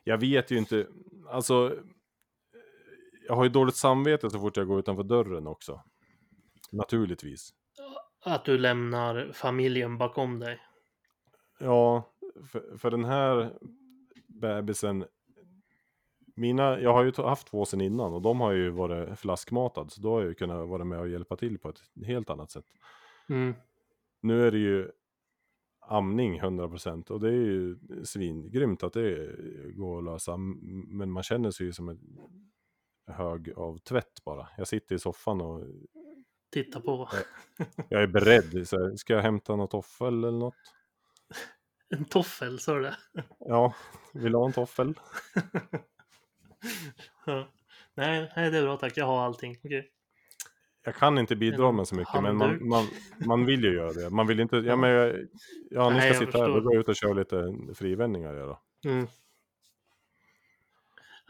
jag 0.04 0.18
vet 0.18 0.50
ju 0.50 0.58
inte, 0.58 0.86
alltså. 1.28 1.76
Jag 3.30 3.36
har 3.36 3.44
ju 3.44 3.50
dåligt 3.50 3.76
samvete 3.76 4.30
så 4.30 4.38
fort 4.38 4.56
jag 4.56 4.66
går 4.66 4.78
utanför 4.78 5.02
dörren 5.02 5.46
också. 5.46 5.82
Naturligtvis. 6.72 7.50
Att 8.24 8.44
du 8.44 8.58
lämnar 8.58 9.30
familjen 9.32 9.98
bakom 9.98 10.38
dig. 10.38 10.60
Ja, 11.58 12.12
för, 12.52 12.76
för 12.78 12.90
den 12.90 13.04
här 13.04 13.58
bebisen. 14.26 15.04
Mina, 16.36 16.80
jag 16.80 16.92
har 16.92 17.04
ju 17.04 17.12
haft 17.22 17.46
två 17.46 17.64
sen 17.64 17.80
innan 17.80 18.12
och 18.12 18.22
de 18.22 18.40
har 18.40 18.52
ju 18.52 18.70
varit 18.70 19.18
flaskmatad. 19.18 19.92
Så 19.92 20.00
då 20.00 20.12
har 20.12 20.20
jag 20.20 20.28
ju 20.28 20.34
kunnat 20.34 20.68
vara 20.68 20.84
med 20.84 21.00
och 21.00 21.08
hjälpa 21.08 21.36
till 21.36 21.58
på 21.58 21.68
ett 21.68 21.80
helt 22.06 22.30
annat 22.30 22.50
sätt. 22.50 22.66
Mm. 23.28 23.54
Nu 24.20 24.46
är 24.46 24.50
det 24.50 24.58
ju 24.58 24.90
amning 25.80 26.40
100% 26.40 27.10
och 27.10 27.20
det 27.20 27.28
är 27.28 27.32
ju 27.32 27.78
svingrymt 28.04 28.82
att 28.82 28.92
det 28.92 29.36
går 29.74 29.98
att 29.98 30.04
lösa. 30.04 30.36
Men 30.36 31.10
man 31.10 31.22
känner 31.22 31.50
sig 31.50 31.66
ju 31.66 31.72
som 31.72 31.88
en 31.88 31.98
hög 33.10 33.52
av 33.56 33.78
tvätt 33.78 34.24
bara. 34.24 34.48
Jag 34.56 34.68
sitter 34.68 34.94
i 34.94 34.98
soffan 34.98 35.40
och 35.40 35.64
Titta 36.52 36.80
på. 36.80 37.08
jag 37.88 38.02
är 38.02 38.06
beredd. 38.06 38.68
Så 38.68 38.76
här, 38.78 38.96
ska 38.96 39.12
jag 39.12 39.22
hämta 39.22 39.56
något 39.56 39.70
toffel 39.70 40.24
eller 40.24 40.38
något? 40.38 40.54
En 41.88 42.04
toffel, 42.04 42.58
sa 42.58 42.74
du 42.74 42.82
det? 42.82 42.96
Ja, 43.38 43.74
vill 44.12 44.32
du 44.32 44.38
ha 44.38 44.46
en 44.46 44.52
toffel? 44.52 44.94
Ja. 47.26 47.48
Nej, 47.94 48.32
nej, 48.36 48.50
det 48.50 48.58
är 48.58 48.62
bra 48.62 48.76
tack. 48.76 48.96
Jag 48.96 49.06
har 49.06 49.20
allting. 49.24 49.56
Okej. 49.64 49.90
jag 50.84 50.94
kan 50.94 51.18
inte 51.18 51.36
bidra 51.36 51.72
med 51.72 51.88
så 51.88 51.94
mycket, 51.94 52.22
men 52.22 52.36
man, 52.36 52.48
handduk. 52.48 52.68
man, 52.68 52.86
man 53.26 53.44
vill 53.46 53.64
ju 53.64 53.74
göra 53.74 53.92
det. 53.92 54.10
Man 54.10 54.26
vill 54.26 54.40
inte, 54.40 54.56
ja 54.56 54.76
men, 54.76 54.90
jag- 54.90 55.16
ja 55.70 55.90
ni 55.90 55.96
Nej, 55.96 56.14
ska 56.14 56.22
jag 56.24 56.32
sitta 56.32 56.38
här, 56.38 56.48
då 56.48 56.60
går 56.60 56.74
jag 56.74 56.80
ut 56.80 56.88
och 56.88 56.96
kör 56.96 57.14
lite 57.14 57.54
frivändningar 57.74 58.34
då. 58.34 58.60
Mm. 58.90 59.06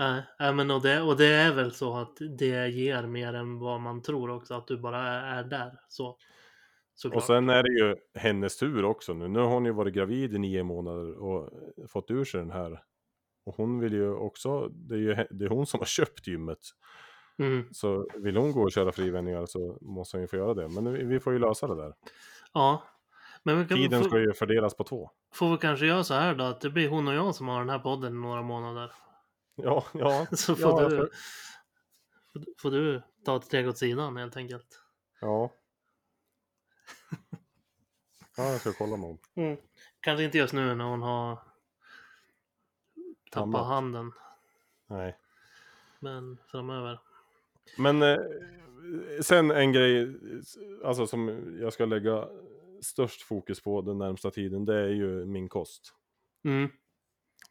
Nej, 0.01 0.23
nej, 0.39 0.55
men 0.55 0.71
och 0.71 0.83
det, 0.83 1.03
och 1.03 1.17
det 1.17 1.27
är 1.27 1.55
väl 1.55 1.73
så 1.73 1.97
att 1.97 2.17
det 2.39 2.69
ger 2.69 3.07
mer 3.07 3.35
än 3.35 3.59
vad 3.59 3.81
man 3.81 4.03
tror 4.03 4.31
också, 4.31 4.55
att 4.55 4.67
du 4.67 4.79
bara 4.79 4.99
är, 4.99 5.39
är 5.39 5.45
där. 5.45 5.81
Så, 5.89 6.17
såklart. 6.95 7.17
Och 7.17 7.27
sen 7.27 7.49
är 7.49 7.63
det 7.63 7.73
ju 7.73 7.97
hennes 8.15 8.57
tur 8.57 8.85
också 8.85 9.15
nu. 9.15 9.29
Nu 9.29 9.39
har 9.39 9.47
hon 9.47 9.65
ju 9.65 9.73
varit 9.73 9.95
gravid 9.95 10.35
i 10.35 10.39
nio 10.39 10.63
månader 10.63 11.23
och 11.23 11.51
fått 11.89 12.11
ur 12.11 12.25
sig 12.25 12.41
den 12.41 12.51
här. 12.51 12.83
Och 13.45 13.55
hon 13.57 13.81
vill 13.81 13.93
ju 13.93 14.15
också, 14.15 14.69
det 14.69 14.95
är 14.95 14.99
ju 14.99 15.15
det 15.31 15.45
är 15.45 15.49
hon 15.49 15.67
som 15.67 15.81
har 15.81 15.87
köpt 15.99 16.27
gymmet. 16.27 16.59
Mm. 17.39 17.69
Så 17.73 18.07
vill 18.15 18.37
hon 18.37 18.53
gå 18.53 18.63
och 18.63 18.73
köra 18.73 18.93
frivändningar 18.93 19.47
så 19.47 19.79
måste 19.81 20.17
hon 20.17 20.23
ju 20.23 20.29
få 20.29 20.37
göra 20.37 20.55
det. 20.55 20.69
Men 20.69 21.09
vi, 21.09 21.21
får 21.21 21.33
ju 21.33 21.39
lösa 21.39 21.67
det 21.67 21.77
där. 21.77 21.93
Ja. 22.53 22.83
Men 23.43 23.69
kan, 23.69 23.77
Tiden 23.77 24.03
får, 24.03 24.09
ska 24.09 24.19
ju 24.19 24.33
fördelas 24.33 24.77
på 24.77 24.85
två. 24.85 25.11
får 25.35 25.51
vi 25.51 25.57
kanske 25.57 25.87
göra 25.87 26.05
så 26.05 26.15
här 26.15 26.35
då, 26.35 26.45
att 26.45 26.61
det 26.61 26.71
blir 26.71 26.89
hon 26.89 27.09
och 27.09 27.15
jag 27.15 27.35
som 27.35 27.49
har 27.49 27.59
den 27.59 27.71
här 27.71 27.79
podden 27.79 28.13
i 28.13 28.17
några 28.17 28.43
månader. 28.43 28.93
Ja, 29.65 29.85
ja. 29.95 30.27
Så 30.37 30.57
får, 30.57 30.71
ja, 30.71 30.83
jag 30.83 30.91
du, 30.91 30.97
får- 30.97 31.11
får, 32.33 32.45
får 32.59 32.71
du 32.71 33.03
ta 33.25 33.37
ett 33.37 33.45
steg 33.45 33.69
åt 33.69 33.79
sidan 33.79 34.17
helt 34.17 34.37
enkelt. 34.37 34.83
ja. 35.21 35.51
Ja, 38.37 38.51
jag 38.53 38.61
ska 38.61 38.73
kolla 38.73 38.91
med 38.97 39.01
honom. 39.01 39.19
Mm. 39.35 39.57
Kanske 40.01 40.25
inte 40.25 40.39
just 40.39 40.53
nu 40.53 40.75
när 40.75 40.85
hon 40.85 41.03
har 41.03 41.39
tappat 43.31 43.43
Ammat. 43.43 43.67
handen, 43.67 44.13
Nej. 44.87 45.19
men 46.01 46.39
framöver. 46.47 47.01
Men 47.79 48.03
eh, 48.03 48.19
sen 49.23 49.51
en 49.51 49.73
grej, 49.73 50.15
alltså 50.85 51.07
som 51.07 51.29
jag 51.61 51.73
ska 51.73 51.85
lägga 51.85 52.29
störst 52.83 53.23
fokus 53.23 53.63
på 53.63 53.81
den 53.83 53.99
närmsta 53.99 54.31
tiden, 54.31 54.65
det 54.65 54.77
är 54.77 54.89
ju 54.89 55.25
min 55.27 55.49
kost. 55.49 55.95
Mm. 56.45 56.71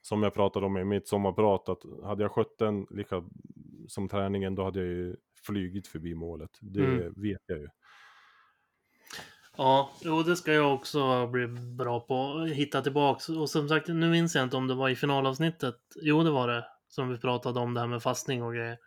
Som 0.02 0.24
jag 0.24 0.34
pratade 0.34 0.66
om 0.66 0.78
i 0.78 0.84
mitt 0.84 1.08
sommarprat, 1.08 1.70
att 1.70 1.84
hade 2.04 2.24
jag 2.24 2.32
skött 2.32 2.58
den 2.58 2.88
lika 2.90 3.24
som 3.88 4.10
träningen, 4.10 4.56
då 4.56 4.64
hade 4.64 4.80
jag 4.80 4.88
ju 4.88 5.16
flygit 5.46 5.88
förbi 5.88 6.16
målet. 6.16 6.58
Det 6.62 6.84
Mm. 6.86 7.14
vet 7.16 7.42
jag 7.46 7.60
ju. 7.60 7.68
Ja, 9.58 9.92
jo, 10.02 10.24
det 10.24 10.36
ska 10.36 10.54
jag 10.54 10.74
också 10.74 11.28
bli 11.28 11.48
bra 11.78 12.00
på. 12.00 12.38
att 12.38 12.50
Hitta 12.50 12.82
tillbaks. 12.82 13.30
Och 13.30 13.50
som 13.50 13.70
sagt, 13.70 13.88
nu 13.88 14.10
minns 14.12 14.36
jag 14.36 14.44
inte 14.44 14.58
om 14.58 14.68
det 14.68 14.76
var 14.76 14.90
i 14.90 14.96
finalavsnittet. 14.96 15.76
Jo, 16.02 16.24
det 16.24 16.32
var 16.32 16.48
det. 16.48 16.66
Som 16.88 17.10
vi 17.10 17.18
pratade 17.18 17.60
om 17.60 17.74
det 17.74 17.80
här 17.80 17.88
med 17.88 18.04
fastning 18.04 18.44
och 18.44 18.54
grejer. 18.54 18.78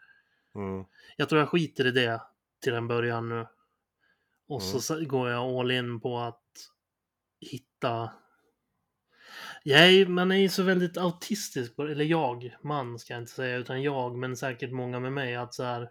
Mm. 0.55 0.85
Jag 1.17 1.29
tror 1.29 1.39
jag 1.39 1.49
skiter 1.49 1.87
i 1.87 1.91
det 1.91 2.23
till 2.63 2.75
en 2.75 2.89
början 2.89 3.29
nu. 3.29 3.47
Och 4.49 4.63
så 4.63 4.95
Mm. 4.95 5.05
så 5.05 5.11
går 5.11 5.31
jag 5.31 5.43
all 5.45 5.71
in 5.71 6.01
på 6.01 6.19
att 6.19 6.43
hitta... 7.41 8.11
Är, 9.65 10.07
man 10.07 10.33
är 10.33 10.37
ju 10.37 10.49
så 10.49 10.63
väldigt 10.63 10.97
autistisk, 10.97 11.79
eller 11.79 12.05
jag, 12.05 12.57
man 12.63 12.99
ska 12.99 13.13
jag 13.13 13.23
inte 13.23 13.33
säga, 13.33 13.57
utan 13.57 13.83
jag, 13.83 14.17
men 14.17 14.37
säkert 14.37 14.73
många 14.73 15.01
med 15.01 15.13
mig, 15.13 15.37
att 15.37 15.55
så 15.55 15.63
här... 15.63 15.91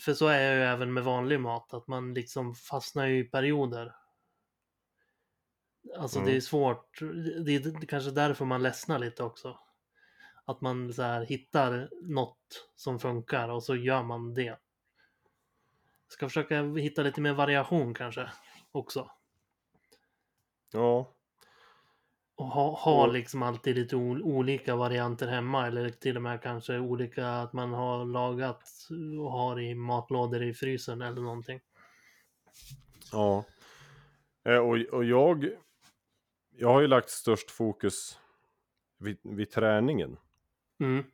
För 0.00 0.14
så 0.14 0.26
är 0.26 0.40
jag 0.40 0.56
ju 0.56 0.62
även 0.62 0.92
med 0.92 1.04
vanlig 1.04 1.40
mat, 1.40 1.74
att 1.74 1.86
man 1.86 2.14
liksom 2.14 2.54
fastnar 2.54 3.06
ju 3.06 3.18
i 3.18 3.24
perioder. 3.24 3.94
Alltså 5.98 6.18
Mm. 6.18 6.30
det 6.30 6.36
är 6.36 6.40
svårt, 6.40 7.00
det 7.44 7.54
är 7.54 7.86
kanske 7.86 8.10
därför 8.10 8.44
man 8.44 8.62
ledsnar 8.62 8.98
lite 8.98 9.22
också. 9.22 9.58
Att 10.44 10.60
man 10.60 10.92
så 10.92 11.02
här 11.02 11.24
hittar 11.24 11.88
något 12.02 12.70
som 12.76 12.98
funkar 12.98 13.48
och 13.48 13.64
så 13.64 13.76
gör 13.76 14.02
man 14.02 14.34
det. 14.34 14.58
Ska 16.08 16.28
försöka 16.28 16.62
hitta 16.62 17.02
lite 17.02 17.20
mer 17.20 17.32
variation 17.32 17.94
kanske 17.94 18.30
också. 18.72 19.10
Ja, 20.72 21.14
Och 22.38 22.46
ha, 22.46 22.70
ha 22.78 23.06
Och- 23.06 23.12
liksom 23.12 23.42
alltid 23.42 23.76
lite 23.76 23.96
ol- 23.96 24.22
olika 24.22 24.76
varianter 24.76 25.26
hemma 25.26 25.66
eller 25.66 25.88
till 25.90 26.16
och 26.16 26.22
med 26.22 26.42
kanske 26.42 26.78
olika 26.78 27.28
att 27.28 27.52
man 27.52 27.72
har 27.72 28.04
lagat 28.04 28.62
och 29.20 29.32
har 29.32 29.60
i 29.60 29.74
matlådor 29.74 30.42
i 30.42 30.54
frysen 30.54 31.02
eller 31.02 31.22
någonting. 31.22 31.60
ja. 33.12 33.44
Eh, 34.44 34.56
Och, 34.58 34.76
och 34.92 35.04
jag, 35.04 35.48
jag 36.56 36.68
har 36.68 36.80
ju 36.80 36.86
lagt 36.86 37.10
störst 37.10 37.50
fokus 37.50 38.18
vid, 38.98 39.18
vid 39.22 39.50
träningen. 39.50 40.16
Mm. 40.80 41.04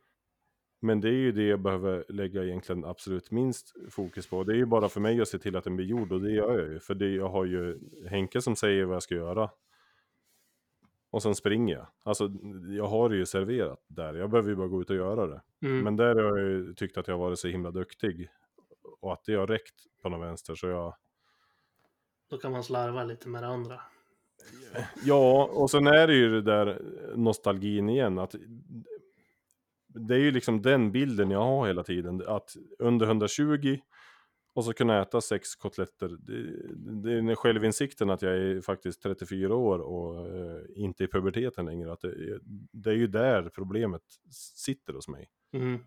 Men 0.81 1.01
det 1.01 1.09
är 1.09 1.13
ju 1.13 1.33
det 1.33 1.43
jag 1.47 1.61
behöver 1.61 2.05
lägga 2.09 2.45
egentligen 2.45 2.85
absolut 2.85 3.31
minst 3.31 3.75
fokus 3.91 4.27
på. 4.27 4.45
Det 4.45 4.53
är 4.53 4.57
ju 4.57 4.67
bara 4.67 4.89
för 4.89 5.01
mig 5.01 5.21
att 5.21 5.29
se 5.29 5.39
till 5.39 5.57
att 5.57 5.65
den 5.65 5.77
blir 5.77 5.87
gjord 5.87 6.13
och 6.13 6.21
det 6.21 6.31
gör 6.33 6.59
jag 6.59 6.69
ju. 6.73 6.81
För 6.81 6.95
det, 6.95 7.09
jag 7.11 7.29
har 7.29 7.45
ju 7.45 7.79
Henke 8.09 8.41
som 8.41 8.57
säger 8.57 8.85
vad 8.85 8.95
jag 8.95 9.03
ska 9.03 9.15
göra. 9.15 9.51
Och 11.15 11.23
sen 11.23 11.35
springer 11.35 11.75
jag. 11.75 11.87
Alltså 12.03 12.31
jag 12.69 12.87
har 12.87 13.09
det 13.09 13.17
ju 13.17 13.27
serverat 13.27 13.85
där. 13.89 14.15
Jag 14.15 14.31
behöver 14.31 14.51
ju 14.51 14.57
bara 14.57 14.69
gå 14.69 14.81
ut 14.83 14.91
och 14.91 14.97
göra 14.97 15.27
det. 15.27 15.43
Mm. 15.63 15.81
Men 15.85 15.97
där 15.97 16.15
har 16.15 16.39
jag 16.39 16.49
ju 16.49 16.75
tyckt 16.75 16.97
att 16.99 17.09
jag 17.09 17.19
varit 17.19 17.39
så 17.39 17.49
himla 17.49 17.71
duktig. 17.71 18.29
Och 19.01 19.13
att 19.13 19.25
det 19.25 19.35
har 19.35 19.47
räckt 19.47 19.75
på 20.03 20.09
någon 20.09 20.21
vänster 20.21 20.55
så 20.55 20.67
jag... 20.67 20.95
Då 22.31 22.39
kan 22.39 22.53
man 22.53 22.65
slarva 22.65 23.05
lite 23.05 23.29
med 23.29 23.43
det 23.43 23.47
andra. 23.47 23.81
Ja, 25.05 25.51
och 25.53 25.71
sen 25.71 25.87
är 25.87 26.07
det 26.07 26.15
ju 26.15 26.31
det 26.31 26.43
där 26.43 26.83
nostalgin 27.17 27.89
igen. 27.89 28.19
Att 28.19 28.35
det 29.87 30.15
är 30.15 30.19
ju 30.19 30.31
liksom 30.31 30.63
den 30.63 30.93
bilden 30.93 31.31
jag 31.31 31.45
har 31.45 31.67
hela 31.67 31.83
tiden. 31.83 32.23
Att 32.27 32.57
under 32.79 33.07
120 33.07 33.79
och 34.55 34.65
så 34.65 34.73
kunna 34.73 35.03
äta 35.03 35.21
sex 35.21 35.55
kotletter. 35.57 36.09
Det, 36.09 36.53
det 37.03 37.33
är 37.33 37.35
självinsikten 37.35 38.11
att 38.11 38.23
jag 38.23 38.33
är 38.37 38.61
faktiskt 38.61 39.03
34 39.03 39.55
år 39.57 39.79
och 39.79 40.27
eh, 40.37 40.63
inte 40.75 41.05
i 41.05 41.09
puberteten 41.09 41.67
längre. 41.67 41.93
Att 41.93 42.01
det, 42.01 42.39
det 42.73 42.91
är 42.91 42.95
ju 42.95 43.07
där 43.07 43.49
problemet 43.49 44.03
sitter 44.55 44.93
hos 44.93 45.09
mig. 45.09 45.31
Mm. 45.53 45.79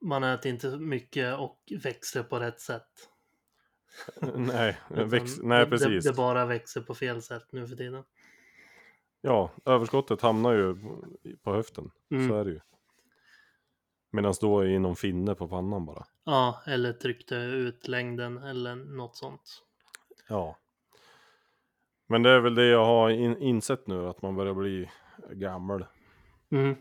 Man 0.00 0.24
äter 0.24 0.52
inte 0.52 0.76
mycket 0.78 1.38
och 1.38 1.72
växer 1.82 2.22
på 2.22 2.38
rätt 2.38 2.60
sätt. 2.60 2.88
nej, 4.36 4.78
väx, 4.90 5.38
nej 5.42 5.64
det- 5.64 5.70
precis. 5.70 6.04
Det, 6.04 6.10
det 6.10 6.16
bara 6.16 6.46
växer 6.46 6.80
på 6.80 6.94
fel 6.94 7.22
sätt 7.22 7.46
nu 7.52 7.66
för 7.68 7.76
tiden. 7.76 8.04
Ja, 9.20 9.50
överskottet 9.64 10.20
hamnar 10.20 10.52
ju 10.52 10.74
på- 10.74 11.06
på 11.42 11.52
höften. 11.52 11.90
Mm. 12.10 12.28
Så 12.28 12.34
är 12.36 12.44
det 12.44 12.50
ju. 12.50 12.60
Medan 14.16 14.34
då 14.40 14.60
är 14.60 14.78
någon 14.78 14.96
finne 14.96 15.34
på 15.34 15.48
pannan 15.48 15.86
bara. 15.86 16.04
Ja, 16.24 16.62
eller 16.66 16.92
tryckte 16.92 17.34
ut 17.34 17.88
längden 17.88 18.38
eller 18.38 18.74
något 18.74 19.16
sånt. 19.16 19.62
Ja. 20.28 20.56
Men 22.06 22.22
det 22.22 22.30
är 22.30 22.40
väl 22.40 22.54
det 22.54 22.66
jag 22.66 22.84
har 22.84 23.10
in, 23.10 23.36
insett 23.36 23.86
nu, 23.86 24.08
att 24.08 24.22
man 24.22 24.36
börjar 24.36 24.54
bli 24.54 24.90
gammal. 25.30 25.86
Mm. 26.50 26.76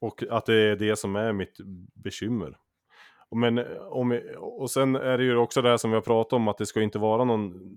Och 0.00 0.22
att 0.30 0.46
det 0.46 0.54
är 0.54 0.76
det 0.76 0.96
som 0.96 1.16
är 1.16 1.32
mitt 1.32 1.56
bekymmer. 1.94 2.58
Men 3.30 3.58
eh, 3.58 3.76
om, 3.76 4.20
och 4.38 4.70
sen 4.70 4.96
är 4.96 5.18
det 5.18 5.24
ju 5.24 5.36
också 5.36 5.62
det 5.62 5.68
här 5.68 5.76
som 5.76 5.90
vi 5.90 5.94
har 5.94 6.02
pratat 6.02 6.32
om, 6.32 6.48
att 6.48 6.58
det 6.58 6.66
ska 6.66 6.82
inte 6.82 6.98
vara 6.98 7.24
någon 7.24 7.76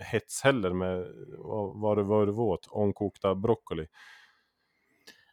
hets 0.00 0.42
heller 0.42 0.72
med, 0.72 1.06
vad 1.38 1.80
var 1.80 1.96
det 1.96 2.02
var 2.02 2.26
det 2.26 2.32
åt? 2.32 2.66
Omkokta 2.66 3.34
broccoli. 3.34 3.86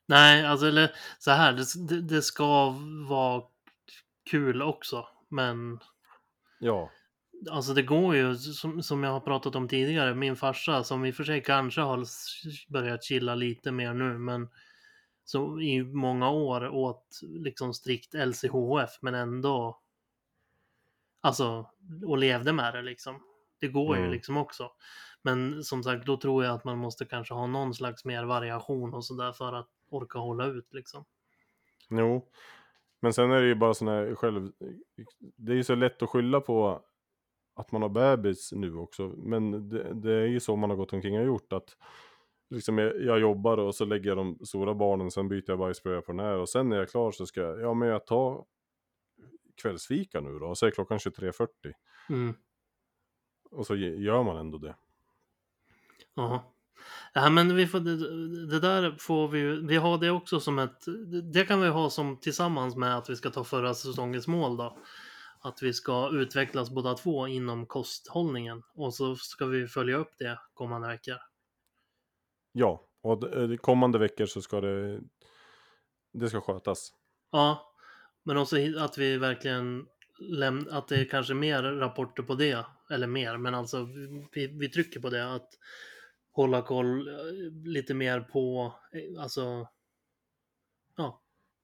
Nej, 0.08 0.46
alltså 0.46 0.68
eller 0.68 0.92
så 1.20 1.32
här, 1.32 1.54
det, 1.88 2.02
det, 2.02 2.22
ska 2.22 2.76
vara 3.10 3.44
kul 4.30 4.62
också. 4.62 5.08
Men 5.30 5.80
Ja. 6.60 6.92
alltså 7.52 7.74
det 7.74 7.82
går 7.82 8.16
ju, 8.16 8.36
som, 8.36 8.84
som 8.84 9.04
jag 9.04 9.12
har 9.12 9.20
pratat 9.20 9.56
om 9.56 9.68
tidigare, 9.68 10.16
min 10.16 10.36
farsa 10.36 10.84
som 10.84 11.06
i 11.06 11.12
och 11.12 11.16
för 11.16 11.24
sig 11.24 11.44
kanske 11.44 11.82
har 11.82 12.06
börjat 12.74 13.04
chilla 13.04 13.36
lite 13.36 13.72
mer 13.72 13.94
nu, 13.94 14.18
men 14.18 14.50
så 15.26 15.60
i 15.60 15.84
många 15.84 16.30
år 16.30 16.68
åt 16.68 17.20
liksom 17.24 17.74
strikt 17.74 18.14
LCHF, 18.14 18.90
men 19.02 19.16
ändå 19.16 19.82
alltså 21.22 21.70
och 22.06 22.18
levde 22.18 22.54
med 22.54 22.74
det 22.74 22.82
liksom. 22.82 23.22
Det 23.60 23.68
går 23.68 23.96
ju 23.96 24.02
Mm. 24.02 24.14
liksom 24.14 24.38
också. 24.38 24.72
Men 25.22 25.64
som 25.64 25.84
sagt, 25.84 26.06
då 26.06 26.18
tror 26.18 26.44
jag 26.46 26.56
att 26.56 26.64
man 26.64 26.78
måste 26.78 27.06
kanske 27.06 27.34
ha 27.34 27.48
någon 27.48 27.74
slags 27.74 28.06
mer 28.06 28.24
variation 28.24 28.94
och 28.94 29.06
sådär 29.06 29.32
för 29.32 29.54
att 29.54 29.70
orka 29.90 30.20
hålla 30.20 30.46
ut 30.46 30.74
liksom. 30.74 31.06
Jo. 31.90 32.32
Men 33.00 33.14
sen 33.14 33.32
är 33.32 33.42
det 33.42 33.48
ju 33.48 33.56
bara 33.56 33.74
sån 33.74 33.88
här 33.88 34.16
själv... 34.16 34.52
Det 35.20 35.52
är 35.52 35.56
ju 35.56 35.64
så 35.64 35.76
lätt 35.76 36.02
att 36.02 36.10
skylla 36.10 36.42
på 36.42 36.86
att 37.56 37.72
man 37.72 37.82
har 37.82 37.90
bebis 37.90 38.52
nu 38.52 38.76
också. 38.76 39.08
Men 39.18 39.70
det, 39.70 39.94
det 39.94 40.14
är 40.14 40.28
ju 40.28 40.40
så 40.40 40.56
man 40.56 40.70
har 40.70 40.78
gått 40.78 40.94
omkring 40.94 41.20
och 41.20 41.26
gjort 41.26 41.54
att 41.54 41.78
liksom 42.50 42.78
jag, 42.78 43.02
jag 43.02 43.20
jobbar 43.20 43.58
och 43.58 43.76
så 43.76 43.86
lägger 43.86 44.10
jag 44.10 44.18
de 44.18 44.46
stora 44.46 44.74
barnen, 44.74 45.12
sen 45.12 45.28
byter 45.28 45.44
jag 45.48 45.60
bajsblöja 45.60 46.02
på 46.02 46.12
den 46.12 46.20
här 46.26 46.38
och 46.38 46.50
sen 46.50 46.70
när 46.70 46.76
jag 46.76 46.84
är 46.84 46.88
klar 46.88 47.12
så 47.12 47.26
ska 47.26 47.42
jag, 47.42 47.62
ja 47.62 47.74
men 47.74 47.88
jag 47.88 48.06
tar 48.06 48.46
kvällsfika 49.62 50.22
nu 50.22 50.40
då 50.40 50.48
och 50.48 50.58
så 50.58 50.66
är 50.66 50.72
klockan 50.72 50.98
23.40 50.98 51.48
Mm. 52.10 52.34
och 53.52 53.68
så 53.68 53.76
gör 53.76 54.24
man 54.24 54.38
ändå 54.38 54.58
det. 54.58 54.76
Jaha. 56.14 56.40
Ja, 57.14 57.30
men 57.30 57.56
vi 57.56 57.68
får, 57.68 57.80
det, 57.80 58.48
det 58.48 58.60
där 58.60 58.96
får 59.00 59.28
vi 59.28 59.40
ju- 59.40 59.68
vi 59.68 59.76
har 59.76 59.98
det 59.98 60.10
också 60.12 60.40
som 60.40 60.60
ett, 60.60 60.86
det 61.34 61.46
kan 61.46 61.62
vi 61.62 61.68
ha 61.68 61.90
som 61.90 62.20
tillsammans 62.20 62.76
med 62.76 62.98
att 62.98 63.10
vi 63.10 63.16
ska 63.16 63.30
ta 63.30 63.44
förra 63.44 63.74
säsongens 63.74 64.28
mål 64.28 64.58
då. 64.58 64.78
Att 65.40 65.64
vi 65.64 65.74
ska 65.74 66.10
utvecklas 66.14 66.70
båda 66.70 66.94
två 66.94 67.28
inom 67.28 67.66
kosthållningen 67.66 68.64
och 68.74 68.94
så 68.94 69.16
ska 69.16 69.46
vi 69.46 69.68
följa 69.68 69.98
upp 69.98 70.12
det 70.18 70.40
kommande 70.54 70.88
veckor. 70.88 71.16
Ja, 72.52 72.84
och 73.02 73.36
eh, 73.38 73.58
kommande 73.58 73.98
veckor 74.00 74.26
så 74.26 74.42
ska 74.42 74.62
det... 74.62 75.00
Det 76.14 76.30
ska 76.30 76.42
skötas. 76.42 76.92
Ja, 77.32 77.74
men 78.24 78.38
också 78.38 78.56
att 78.80 78.98
vi 78.98 79.18
verkligen 79.18 79.86
läm- 80.20 80.68
att 80.72 80.88
det 80.88 80.96
är 80.98 81.06
kanske 81.06 81.34
mer 81.34 81.64
rapporter 81.64 82.24
på 82.24 82.36
det, 82.36 82.66
eller 82.90 83.08
mer, 83.08 83.38
men 83.38 83.56
alltså 83.56 83.88
vi, 84.32 84.48
vi 84.48 84.70
trycker 84.70 85.00
på 85.00 85.10
det 85.10 85.34
att 85.34 85.50
hålla 86.36 86.62
koll 86.62 87.08
eh, 87.08 87.14
lite 87.64 87.94
mer 87.94 88.20
på, 88.20 88.74
eh, 88.92 89.22
alltså, 89.22 89.68
ja, 90.98 91.22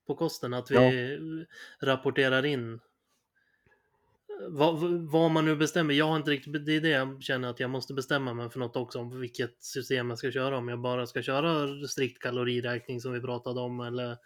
på 0.07 0.15
kosten, 0.15 0.53
att 0.53 0.72
vi 0.72 1.45
rapporterar 1.80 2.45
in 2.45 2.74
eh, 2.74 2.80
vad, 4.49 4.80
vad 5.11 5.32
man 5.32 5.45
nu 5.45 5.55
bestämmer. 5.55 5.93
Jag 5.93 6.05
har 6.05 6.15
inte 6.15 6.32
riktigt, 6.32 6.65
det 6.65 6.76
är 6.76 6.82
det 6.82 6.89
jag 6.89 7.24
känner 7.24 7.49
att 7.49 7.59
jag 7.59 7.69
måste 7.69 7.93
bestämma 7.93 8.34
mig 8.34 8.49
för 8.49 8.59
något 8.59 8.76
också, 8.76 8.99
om 8.99 9.19
vilket 9.19 9.63
system 9.63 10.09
jag 10.09 10.19
ska 10.19 10.32
köra, 10.32 10.57
om 10.57 10.67
jag 10.67 10.82
bara 10.82 11.07
ska 11.07 11.22
köra 11.22 11.88
strikt 11.88 12.22
kaloriräkning 12.22 13.01
som 13.01 13.13
vi 13.13 13.22
pratade 13.22 13.61
om, 13.61 13.80
eller 13.80 14.17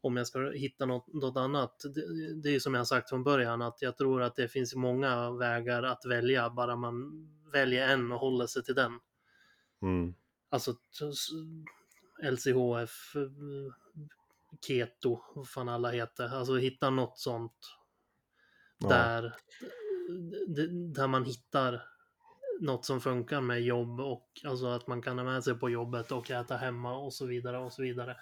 om 0.00 0.16
jag 0.16 0.26
ska 0.26 0.50
hitta 0.50 0.86
något, 0.86 1.14
något 1.14 1.36
annat. 1.36 1.82
Det, 1.94 2.34
det 2.42 2.54
är 2.54 2.60
som 2.60 2.74
jag 2.74 2.86
sagt 2.86 3.08
från 3.08 3.24
början 3.24 3.62
att 3.62 3.82
jag 3.82 3.96
tror 3.96 4.22
att 4.22 4.36
det 4.36 4.48
finns 4.48 4.74
många 4.74 5.30
vägar 5.30 5.82
att 5.82 6.06
välja, 6.06 6.50
bara 6.50 6.76
man 6.76 7.28
väljer 7.52 7.88
en 7.88 8.12
och 8.12 8.18
håller 8.18 8.46
sig 8.46 8.64
till 8.64 8.74
den. 8.74 8.92
Mm. 9.82 10.14
Alltså 10.50 10.74
LCHF, 12.22 13.16
eh, 13.16 13.72
Keto, 14.66 15.20
vad 15.34 15.48
fan 15.48 15.68
alla 15.68 15.90
heter. 15.90 16.28
Alltså 16.28 16.56
hitta 16.56 16.90
något 16.90 17.18
sånt 17.18 17.58
Ja. 18.78 18.88
där, 18.88 19.22
d- 20.48 20.66
där 20.94 21.06
man 21.06 21.24
hittar 21.24 21.82
något 22.60 22.84
som 22.84 23.00
funkar 23.00 23.40
med 23.40 23.62
jobb 23.62 24.00
och 24.00 24.28
alltså 24.44 24.66
att 24.66 24.86
man 24.86 25.02
kan 25.02 25.18
ha 25.18 25.24
med 25.24 25.44
sig 25.44 25.54
på 25.54 25.70
jobbet 25.70 26.12
och 26.12 26.30
äta 26.30 26.56
hemma 26.56 26.96
och 26.96 27.14
så 27.14 27.26
vidare 27.26 27.58
och 27.58 27.72
så 27.72 27.82
vidare. 27.82 28.16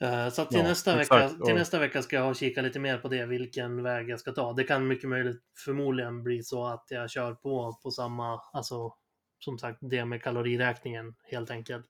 Eh, 0.00 0.28
Så 0.30 0.44
till, 0.44 0.58
Ja, 0.58 0.64
nästa, 0.64 1.00
exakt. 1.00 1.32
vecka, 1.32 1.44
till 1.44 1.54
nästa 1.54 1.78
vecka 1.78 2.02
ska 2.02 2.16
jag 2.16 2.22
ha 2.24 2.34
kika 2.34 2.62
lite 2.62 2.78
mer 2.78 2.98
på 2.98 3.08
det, 3.08 3.26
vilken 3.26 3.82
väg 3.82 4.08
jag 4.10 4.20
ska 4.20 4.32
ta. 4.32 4.52
Det 4.52 4.64
kan 4.64 4.86
mycket 4.88 5.08
möjligt 5.10 5.42
förmodligen 5.64 6.22
bli 6.22 6.42
så 6.42 6.66
att 6.66 6.86
jag 6.90 7.10
kör 7.10 7.34
på 7.34 7.78
på 7.82 7.90
samma, 7.90 8.40
alltså 8.52 8.94
som 9.40 9.58
sagt 9.58 9.78
det 9.80 10.04
med 10.04 10.22
kaloriräkningen 10.22 11.14
helt 11.22 11.50
enkelt. 11.50 11.86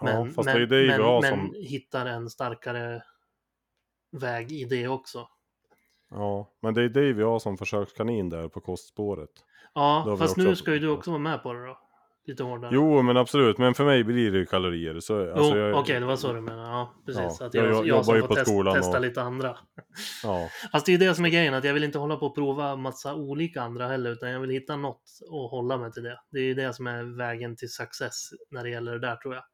Ja, 0.00 0.28
fast 0.34 0.48
det 0.48 0.62
är 0.62 0.66
det 0.66 0.86
men, 0.86 1.00
har 1.00 1.22
men 1.22 1.30
som... 1.30 1.54
hittar 1.54 2.06
en 2.06 2.30
starkare 2.30 3.02
väg 4.10 4.52
i 4.52 4.64
det 4.64 4.88
också. 4.88 5.28
Ja, 6.10 6.52
men 6.60 6.74
det 6.74 6.82
är 6.82 6.88
det 6.88 7.12
vi 7.12 7.22
har 7.22 7.38
som 7.38 7.58
försökskanin 7.58 8.30
där 8.30 8.48
på 8.48 8.60
kostspåret. 8.60 9.30
Ja, 9.74 10.16
fast 10.18 10.36
nu 10.36 10.56
ska 10.56 10.72
ju 10.72 10.78
du 10.78 10.88
också 10.88 11.10
vara 11.10 11.20
med 11.20 11.42
på 11.42 11.52
det 11.52 11.66
då. 11.66 11.78
Lite 12.28 12.42
hårdare. 12.42 12.70
Jo, 12.74 13.02
men 13.02 13.16
absolut. 13.16 13.58
Men 13.58 13.74
för 13.74 13.84
mig 13.84 14.04
blir 14.04 14.30
det 14.32 14.38
ju 14.38 14.46
kalorier. 14.46 15.00
Så, 15.00 15.12
Jo, 15.14 15.30
alltså, 15.32 15.72
okej, 15.72 15.94
jag, 15.94 16.02
det 16.02 16.06
var 16.06 16.16
så 16.16 16.32
du 16.32 16.40
menade. 16.40 16.68
Ja, 16.68 16.94
precis. 17.06 17.36
Ja, 17.40 17.46
att 17.46 17.54
jag 17.54 17.64
jag, 17.66 17.74
jag, 17.74 17.86
jobbar 17.86 18.02
som 18.02 18.20
får 18.28 18.34
test, 18.34 18.74
testa 18.74 18.96
och- 18.98 19.00
lite 19.02 19.22
andra. 19.22 19.56
Ja, 20.22 20.48
Fast 20.72 20.86
det 20.86 20.90
är 20.92 20.98
ju 20.98 21.06
det 21.08 21.14
som 21.14 21.24
är 21.24 21.28
grejen, 21.28 21.54
att 21.54 21.64
jag 21.64 21.74
vill 21.74 21.84
inte 21.84 21.98
hålla 21.98 22.16
på 22.16 22.26
och 22.26 22.34
prova 22.34 22.76
massa 22.76 23.14
olika 23.14 23.62
andra 23.62 23.88
heller, 23.88 24.10
utan 24.10 24.30
jag 24.30 24.40
vill 24.40 24.50
hitta 24.50 24.76
något 24.76 25.02
och 25.30 25.50
hålla 25.50 25.76
mig 25.78 25.92
till 25.92 26.02
det. 26.02 26.20
Det 26.30 26.38
är 26.38 26.44
ju 26.44 26.54
det 26.54 26.72
som 26.74 26.86
är 26.86 27.16
vägen 27.16 27.56
till 27.56 27.72
success 27.72 28.28
när 28.50 28.62
det 28.64 28.70
gäller 28.70 28.92
det 28.92 28.98
där 28.98 29.16
tror 29.16 29.34
jag. 29.34 29.44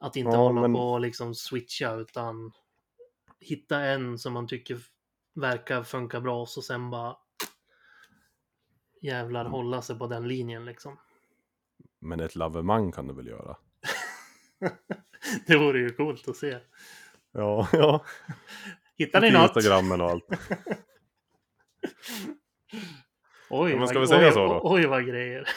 Att 0.00 0.16
inte 0.16 0.30
Ja, 0.30 0.36
hålla 0.36 0.60
men- 0.60 0.72
på 0.74 0.80
och 0.92 1.00
liksom 1.00 1.34
switcha, 1.34 1.94
utan 1.94 2.52
hitta 3.40 3.80
en 3.80 4.18
som 4.18 4.32
man 4.32 4.46
tycker 4.46 4.78
verkar 5.34 5.82
funka 5.82 6.20
bra 6.20 6.40
och 6.40 6.48
så 6.48 6.62
sen 6.62 6.90
bara 6.90 7.16
jävlar 9.02 9.40
Mm. 9.40 9.52
hålla 9.52 9.82
sig 9.82 9.98
på 9.98 10.06
den 10.06 10.28
linjen 10.28 10.64
liksom. 10.64 10.98
men 11.98 12.20
ett 12.20 12.36
lavemang 12.36 12.92
kan 12.92 13.06
du 13.06 13.14
väl 13.14 13.26
göra? 13.26 13.56
Det 15.46 15.56
vore 15.56 15.78
ju 15.80 15.90
coolt 15.90 16.28
att 16.28 16.36
se. 16.36 16.58
Ja, 17.32 17.68
ja. 17.72 18.04
Hittar 18.96 19.20
ni 19.20 19.30
något? 19.30 19.56
Instagrammen 19.56 20.00
och 20.00 20.10
allt. 20.10 20.24
Oj, 23.50 23.70
Ja, 23.70 23.78
men 23.78 23.88
ska 23.88 23.98
vad, 23.98 24.00
vi 24.00 24.06
säga 24.14 24.26
oj, 24.28 24.32
så 24.32 24.46
då? 24.46 24.60
oj 24.64 24.86
vad 24.86 25.06
grejer. 25.06 25.48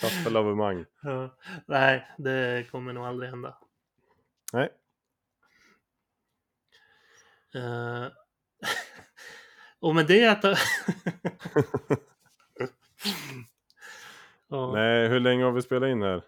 Kaffe 0.00 0.30
lavemang. 0.30 0.84
Ja, 1.02 1.36
nej, 1.66 2.08
det 2.18 2.66
kommer 2.70 2.92
nog 2.92 3.04
aldrig 3.06 3.30
hända. 3.30 3.58
Nej, 4.52 4.68
Uh, 7.56 8.06
och 9.80 9.94
med 9.94 10.06
det 10.06 10.26
att... 10.26 10.44
ja. 14.48 14.72
nej, 14.72 15.08
hur 15.08 15.20
länge 15.20 15.44
har 15.44 15.52
vi 15.52 15.62
spelat 15.62 15.88
in 15.88 16.02
här? 16.02 16.22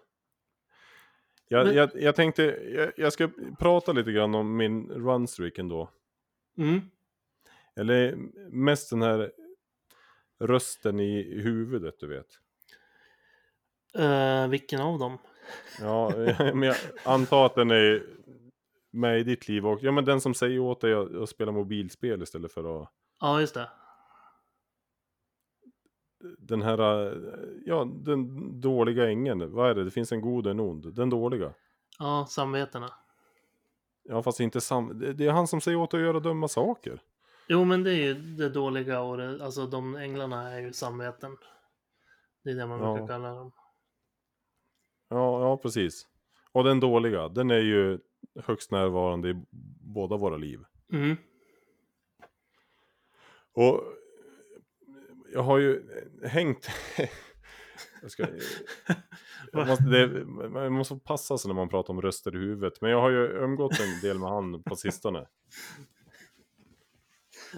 Jag, 1.47 1.65
Men- 1.65 1.75
jag, 1.75 1.89
jag 1.95 2.15
tänkte, 2.15 2.43
jag, 2.75 2.91
jag 2.97 3.13
ska 3.13 3.29
prata 3.59 3.91
lite 3.91 4.11
grann 4.11 4.35
om 4.35 4.57
min 4.57 4.89
runstreak 4.89 5.57
ändå. 5.57 5.89
Mm, 6.57 6.81
Eller 7.75 8.15
mest 8.49 8.89
den 8.89 9.01
här 9.01 9.31
rösten 10.39 10.99
i 10.99 11.41
huvudet, 11.41 11.99
du 11.99 12.07
vet. 12.07 12.27
Eh, 13.93 14.47
vilken 14.47 14.81
av 14.81 14.99
dem? 14.99 15.17
Ja, 15.79 16.13
men 16.37 16.61
jag 16.61 16.75
antar 17.03 17.45
att 17.45 17.55
den 17.55 17.71
är 17.71 18.03
med 18.91 19.19
i 19.19 19.23
ditt 19.23 19.47
liv 19.47 19.67
och 19.67 19.79
Ja, 19.83 19.91
men 19.91 20.05
den 20.05 20.21
som 20.21 20.33
säger 20.33 20.59
åt 20.59 20.81
dig 20.81 20.93
att, 20.93 21.15
att 21.15 21.29
spela 21.29 21.51
mobilspel 21.51 22.23
istället 22.23 22.51
för 22.53 22.81
att... 22.81 22.89
Ja, 23.21 23.39
just 23.41 23.53
det. 23.53 23.69
Den 26.37 26.61
här, 26.61 27.05
eh, 27.07 27.17
ja, 27.65 27.85
den 27.95 28.61
dåliga 28.61 29.09
ängeln. 29.09 29.51
Vad 29.51 29.69
är 29.69 29.75
det? 29.75 29.83
Det 29.83 29.91
finns 29.91 30.11
en 30.11 30.21
god 30.21 30.45
och 30.45 30.51
en 30.51 30.59
ond. 30.59 30.93
Den 30.93 31.09
dåliga. 31.09 31.53
Ja, 31.99 32.25
samvetena. 32.29 32.89
Ja, 34.03 34.23
fast 34.23 34.39
inte 34.39 34.61
sam... 34.61 34.99
Det 35.17 35.25
är 35.25 35.31
han 35.31 35.47
som 35.47 35.61
säger 35.61 35.77
åt 35.77 35.93
att 35.93 35.99
göra 35.99 36.19
dumma 36.19 36.47
saker. 36.47 37.01
Jo, 37.47 37.63
men 37.65 37.83
det 37.83 37.91
är 37.91 37.95
ju 37.95 38.13
det 38.13 38.49
dåliga 38.49 39.01
och 39.01 39.17
det, 39.17 39.43
alltså 39.45 39.67
de 39.67 39.95
änglarna 39.95 40.51
är 40.51 40.59
ju 40.59 40.73
samveten. 40.73 41.37
Det 42.43 42.49
är 42.51 42.55
det 42.55 42.67
man 42.67 42.79
Ja. 42.79 42.93
brukar 42.93 43.07
kalla 43.07 43.33
dem. 43.33 43.51
Ja, 45.09 45.41
ja, 45.41 45.57
precis. 45.57 46.07
Och 46.51 46.63
den 46.63 46.79
dåliga, 46.79 47.29
den 47.29 47.51
är 47.51 47.59
ju 47.59 47.99
högst 48.43 48.71
närvarande 48.71 49.29
i 49.29 49.41
båda 49.93 50.17
våra 50.17 50.37
liv. 50.37 50.59
Mm, 50.93 51.17
Och 53.53 53.83
jag 55.33 55.43
har 55.43 55.57
ju 55.57 55.83
hängt... 56.23 56.69
jag, 58.01 58.11
ska... 58.11 58.27
jag, 59.51 59.67
måste, 59.67 59.83
det, 59.83 60.25
man 60.25 60.71
måste 60.73 60.95
passa 60.95 61.37
sig 61.37 61.49
när 61.49 61.55
man 61.55 61.69
pratar 61.69 61.93
om 61.93 62.01
röster 62.01 62.35
i 62.35 62.39
huvudet. 62.39 62.81
Men 62.81 62.91
jag 62.91 63.01
har 63.01 63.09
ju 63.09 63.27
umgått 63.27 63.79
en 63.79 64.01
del 64.01 64.19
med 64.19 64.29
han 64.29 64.63
på 64.63 64.75
sistone. 64.75 65.27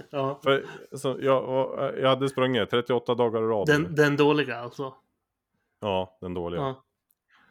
ja. 0.10 0.39
För, 0.44 0.66
så, 0.91 1.18
jag, 1.22 1.44
och, 1.44 2.00
jag 2.00 2.10
hade 2.10 2.30
sprungit 2.30 2.70
38 2.70 3.16
dagar 3.16 3.44
i 3.44 3.46
rad. 3.46 3.68
Den, 3.68 3.96
den 3.96 4.18
dåliga 4.18 4.60
alltså. 4.60 4.94
Ja, 5.80 6.18
den 6.22 6.34
dåliga. 6.34 6.62
Ja. 6.62 6.84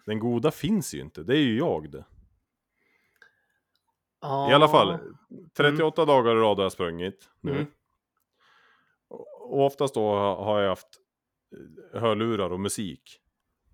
Den 0.06 0.18
goda 0.18 0.50
finns 0.50 0.94
ju 0.94 1.00
inte, 1.00 1.22
det 1.22 1.36
är 1.36 1.42
ju 1.42 1.58
jag 1.58 1.90
det. 1.90 2.04
Ja. 4.20 4.50
I 4.50 4.54
alla 4.54 4.68
fall, 4.68 4.98
38 5.56 6.04
dagar 6.04 6.32
i 6.32 6.40
rad 6.40 6.56
har 6.56 6.64
jag 6.64 6.72
sprungit 6.72 7.28
nu. 7.40 7.50
Mm. 7.50 7.66
Och 9.52 9.66
oftast 9.66 9.94
då 9.94 10.14
har 10.16 10.60
jag 10.60 10.68
haft 10.68 10.88
eh, 11.94 12.00
hörlurar 12.00 12.50
och 12.52 12.60
musik. 12.60 13.18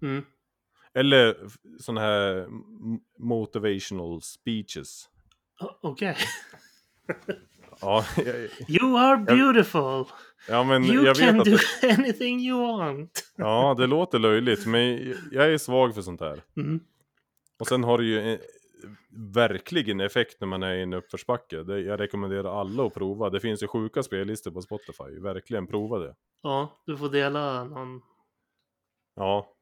Mm. 0.02 0.24
Eller 0.94 1.36
sådana 1.80 2.00
här 2.00 2.46
motivational 3.18 4.22
speeches. 4.22 5.08
Okej. 5.82 6.16
Ja, 7.80 8.04
jag, 8.16 8.36
You 8.68 8.98
are 8.98 9.16
beautiful. 9.16 10.04
ja 10.48 10.64
men 10.64 10.84
You 10.84 11.04
jag 11.06 11.16
can 11.16 11.36
vet 11.38 11.44
do 11.44 11.54
att 11.54 11.98
anything 11.98 12.40
you 12.40 12.60
want. 12.78 13.24
ja, 13.36 13.74
det 13.78 13.86
låter 13.86 14.18
löjligt, 14.18 14.66
men 14.66 15.14
jag 15.32 15.52
är 15.52 15.58
svag 15.58 15.94
för 15.94 16.02
sånt 16.02 16.20
här. 16.20 16.42
Mm. 16.56 16.80
Och 17.60 17.66
sen 17.66 17.84
har 17.84 17.98
det 17.98 18.04
ju 18.04 18.20
en, 18.20 18.38
verkligen 19.34 20.00
effekt 20.00 20.40
när 20.40 20.48
man 20.48 20.62
är 20.62 20.74
i 20.74 20.82
en 20.82 20.92
uppförsbacke. 20.92 21.62
Det, 21.62 21.80
jag 21.80 22.00
rekommenderar 22.00 22.60
alla 22.60 22.86
att 22.86 22.94
prova. 22.94 23.30
Det 23.30 23.40
finns 23.40 23.62
ju 23.62 23.66
sjuka 23.66 24.02
spellistor 24.02 24.50
på 24.50 24.62
Spotify. 24.62 25.20
Verkligen 25.20 25.66
prova 25.66 25.98
det. 25.98 26.16
Ja, 26.42 26.82
du 26.86 26.96
får 26.96 27.08
dela 27.08 27.64
någon. 27.64 28.00
Ja. 29.14 29.54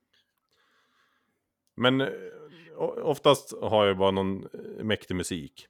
Men 1.77 2.01
eh, 2.01 2.09
oftast 3.03 3.53
har 3.63 3.87
jag 3.87 3.99
bara 3.99 4.11
någon 4.11 4.43
eh, 4.45 4.85
mäktig 4.85 5.15
musik. 5.15 5.67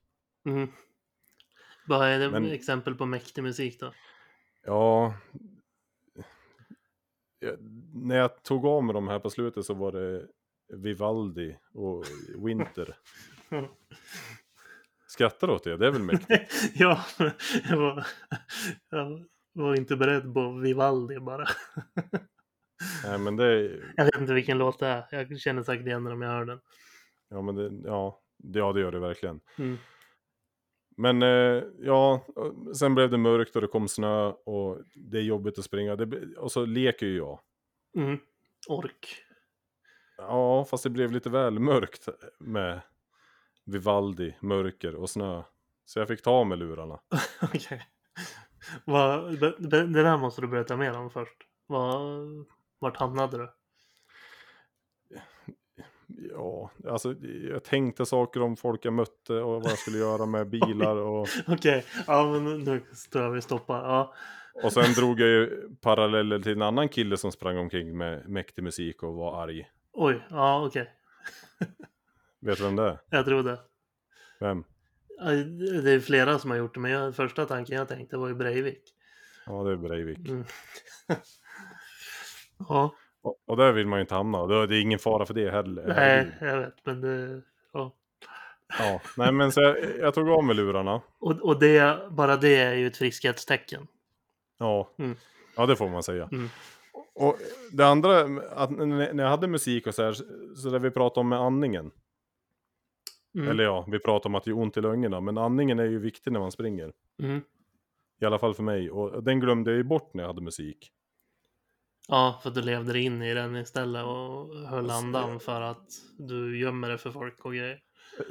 Mm. 0.46 0.68
Vad 1.86 2.08
är 2.08 2.18
det 2.18 2.30
Men- 2.30 2.50
exempel 2.52 2.94
på 2.94 3.06
mäktig 3.06 3.42
musik 3.42 3.80
då? 3.80 3.92
Ja. 4.64 5.14
jag, 7.38 7.56
när 7.94 8.16
jag 8.16 8.42
tog 8.42 8.66
av 8.66 8.84
mig 8.84 8.94
de 8.94 9.08
här 9.08 9.18
på 9.18 9.30
slutet 9.30 9.64
så 9.64 9.74
var 9.74 9.92
det 9.92 10.26
Vivaldi 10.68 11.56
och 11.74 12.04
Winter. 12.44 12.96
Skrattar 15.08 15.50
åt 15.50 15.64
det? 15.64 15.76
Det 15.76 15.86
är 15.86 15.90
väl 15.90 16.02
mäktigt? 16.02 16.72
ja, 16.74 17.04
jag 17.68 17.76
var, 17.76 18.06
jag 18.90 19.24
var 19.52 19.74
inte 19.76 19.96
beredd 19.96 20.34
på 20.34 20.52
Vivaldi 20.52 21.18
bara. 21.20 21.46
Nej 23.04 23.18
men 23.18 23.36
det 23.36 23.44
är, 23.44 23.92
Jag 23.96 24.04
vet 24.04 24.20
inte 24.20 24.34
vilken 24.34 24.58
låt 24.58 24.78
det 24.78 24.86
är. 24.86 25.06
Jag 25.10 25.40
känner 25.40 25.62
säkert 25.62 25.86
igen 25.86 26.04
den 26.04 26.12
om 26.12 26.22
jag 26.22 26.30
hör 26.30 26.44
den. 26.44 26.60
ja 27.28 27.42
men 27.42 27.54
det, 27.54 27.88
ja, 27.88 28.20
det, 28.38 28.58
ja 28.58 28.72
det 28.72 28.80
gör 28.80 28.92
det 28.92 28.98
verkligen. 28.98 29.40
Mm. 29.58 29.76
Men 30.96 31.22
eh, 31.22 31.62
ja, 31.78 32.26
sen 32.74 32.94
blev 32.94 33.10
det 33.10 33.18
mörkt 33.18 33.56
och 33.56 33.62
det 33.62 33.68
kom 33.68 33.88
snö 33.88 34.26
och 34.26 34.78
det 34.94 35.18
är 35.18 35.22
jobbigt 35.22 35.58
att 35.58 35.64
springa. 35.64 35.96
Det, 35.96 36.36
och 36.36 36.52
så 36.52 36.64
leker 36.64 37.06
ju 37.06 37.16
jag. 37.16 37.40
Mm. 37.96 38.18
Ork. 38.68 39.22
Ja, 40.16 40.64
fast 40.64 40.84
det 40.84 40.90
blev 40.90 41.12
lite 41.12 41.30
väl 41.30 41.58
mörkt 41.58 42.08
med 42.38 42.80
Vivaldi, 43.66 44.36
mörker 44.40 44.94
och 44.94 45.10
snö. 45.10 45.42
Så 45.84 45.98
jag 45.98 46.08
fick 46.08 46.22
ta 46.22 46.30
av 46.30 46.46
mig 46.46 46.58
lurarna. 46.58 47.00
Okej. 47.42 47.86
Be- 49.40 49.54
Det 49.58 50.02
där 50.02 50.16
måste 50.16 50.40
du 50.40 50.46
berätta 50.48 50.76
mer 50.76 50.98
om 50.98 51.10
först. 51.10 51.36
Vad, 51.66 52.00
vart 52.78 52.96
hamnade 52.96 53.38
du? 53.38 53.48
Ja, 56.30 56.70
alltså 56.88 57.14
jag 57.50 57.64
tänkte 57.64 58.06
saker 58.06 58.42
om 58.42 58.56
folk 58.56 58.84
jag 58.84 58.92
mötte 58.92 59.32
och 59.34 59.62
vad 59.62 59.70
jag 59.70 59.78
skulle 59.78 59.98
göra 59.98 60.26
med 60.26 60.46
bilar 60.50 60.96
och, 60.96 61.28
Okej, 61.46 61.84
ja 62.06 62.32
men 62.32 62.58
nu 62.58 62.80
tror 63.12 63.24
jag 63.24 63.30
vi 63.30 63.42
stoppar. 63.42 63.78
Ja. 63.78 64.14
och 64.64 64.72
sen 64.72 64.92
drog 64.92 65.20
jag 65.20 65.28
ju 65.28 65.68
paralleller 65.80 66.38
till 66.38 66.52
en 66.52 66.62
annan 66.62 66.88
kille 66.88 67.16
som 67.16 67.32
sprang 67.32 67.58
omkring 67.58 67.96
med 67.98 68.28
mäktig 68.28 68.62
musik 68.64 69.02
och 69.02 69.14
var 69.14 69.42
arg. 69.42 69.68
Oj, 69.92 70.26
ja 70.30 70.66
okej. 70.66 70.90
Vet 72.46 72.58
du 72.58 72.64
vem 72.64 72.76
det 72.76 72.82
är? 72.82 72.98
Jag 73.10 73.24
tror 73.24 73.42
det. 73.42 73.58
Vem? 74.40 74.64
Det 75.84 75.90
är 75.92 76.00
flera 76.00 76.38
som 76.38 76.50
har 76.50 76.58
gjort 76.58 76.74
det, 76.74 76.80
men 76.80 76.90
jag, 76.90 77.16
första 77.16 77.44
tanken 77.46 77.76
jag 77.76 77.88
tänkte 77.88 78.16
var 78.16 78.28
ju 78.28 78.34
Breivik. 78.34 78.82
Ja, 79.46 79.62
det 79.62 79.72
är 79.72 79.76
Breivik. 79.76 80.28
Mm. 80.28 80.44
ja, 82.68 82.94
Och, 83.22 83.36
och 83.46 83.56
där 83.56 83.72
vill 83.72 83.86
man 83.86 83.98
ju 83.98 84.00
inte 84.00 84.14
hamna. 84.14 84.46
Det 84.46 84.66
det 84.66 84.76
är 84.76 84.80
ingen 84.80 84.98
fara 84.98 85.26
för 85.26 85.34
det 85.34 85.50
heller. 85.50 85.84
nej, 85.86 86.36
jag 86.40 86.60
vet, 86.60 86.86
men 86.86 87.00
det... 87.00 87.42
Ja. 87.72 87.94
Ja, 88.78 89.00
nej 89.16 89.32
men 89.32 89.52
så 89.52 89.60
jag, 89.60 89.76
jag 90.00 90.14
tog 90.14 90.28
av 90.28 90.44
mig 90.44 90.56
lurarna. 90.56 91.02
Och, 91.18 91.32
och 91.42 91.58
det, 91.58 91.98
bara 92.10 92.36
det 92.36 92.56
är 92.56 92.74
ju 92.74 92.86
ett 92.86 92.96
friskhetstecken. 92.96 93.86
Ja, 94.58 94.94
Mm. 94.98 95.16
ja 95.56 95.66
det 95.66 95.76
får 95.76 95.88
man 95.88 96.02
säga. 96.02 96.28
Mm. 96.32 96.48
Och 97.14 97.36
det 97.72 97.86
andra, 97.86 98.20
att 98.50 98.70
när 98.70 99.12
när 99.12 99.22
jag 99.22 99.30
hade 99.30 99.46
musik 99.48 99.86
och 99.86 99.94
så 99.94 100.02
här, 100.02 100.12
så 100.56 100.70
där 100.70 100.78
vi 100.78 100.90
pratade 100.90 101.20
om 101.20 101.28
med 101.28 101.38
andningen. 101.38 101.90
Mm. 103.36 103.48
Eller 103.48 103.64
ja, 103.64 103.86
vi 103.88 103.98
pratade 103.98 104.28
om 104.28 104.34
att 104.34 104.44
det 104.44 104.50
gör 104.50 104.58
ont 104.58 104.76
i 104.76 104.80
lungorna, 104.80 105.20
men 105.20 105.38
andningen 105.38 105.78
är 105.78 105.84
ju 105.84 105.98
viktig 105.98 106.32
när 106.32 106.40
man 106.40 106.52
springer. 106.52 106.92
Mm. 107.22 107.40
I 108.20 108.24
alla 108.24 108.38
fall 108.38 108.54
för 108.54 108.62
mig, 108.62 108.90
och 108.90 109.22
den 109.22 109.40
glömde 109.40 109.70
jag 109.70 109.78
ju 109.78 109.84
bort 109.84 110.14
när 110.14 110.22
jag 110.22 110.28
hade 110.28 110.42
musik. 110.42 110.92
Ja, 112.08 112.40
för 112.42 112.48
att 112.48 112.54
du 112.54 112.62
levde 112.62 112.92
dig 112.92 113.02
in 113.02 113.22
i 113.22 113.34
den 113.34 113.56
istället 113.56 114.04
och 114.04 114.56
höll 114.56 114.90
andan 114.90 115.40
för 115.40 115.60
att 115.60 115.86
du 116.18 116.60
gömmer 116.60 116.88
det 116.88 116.98
för 116.98 117.10
folk 117.10 117.44
och 117.44 117.52
grejer. 117.52 117.78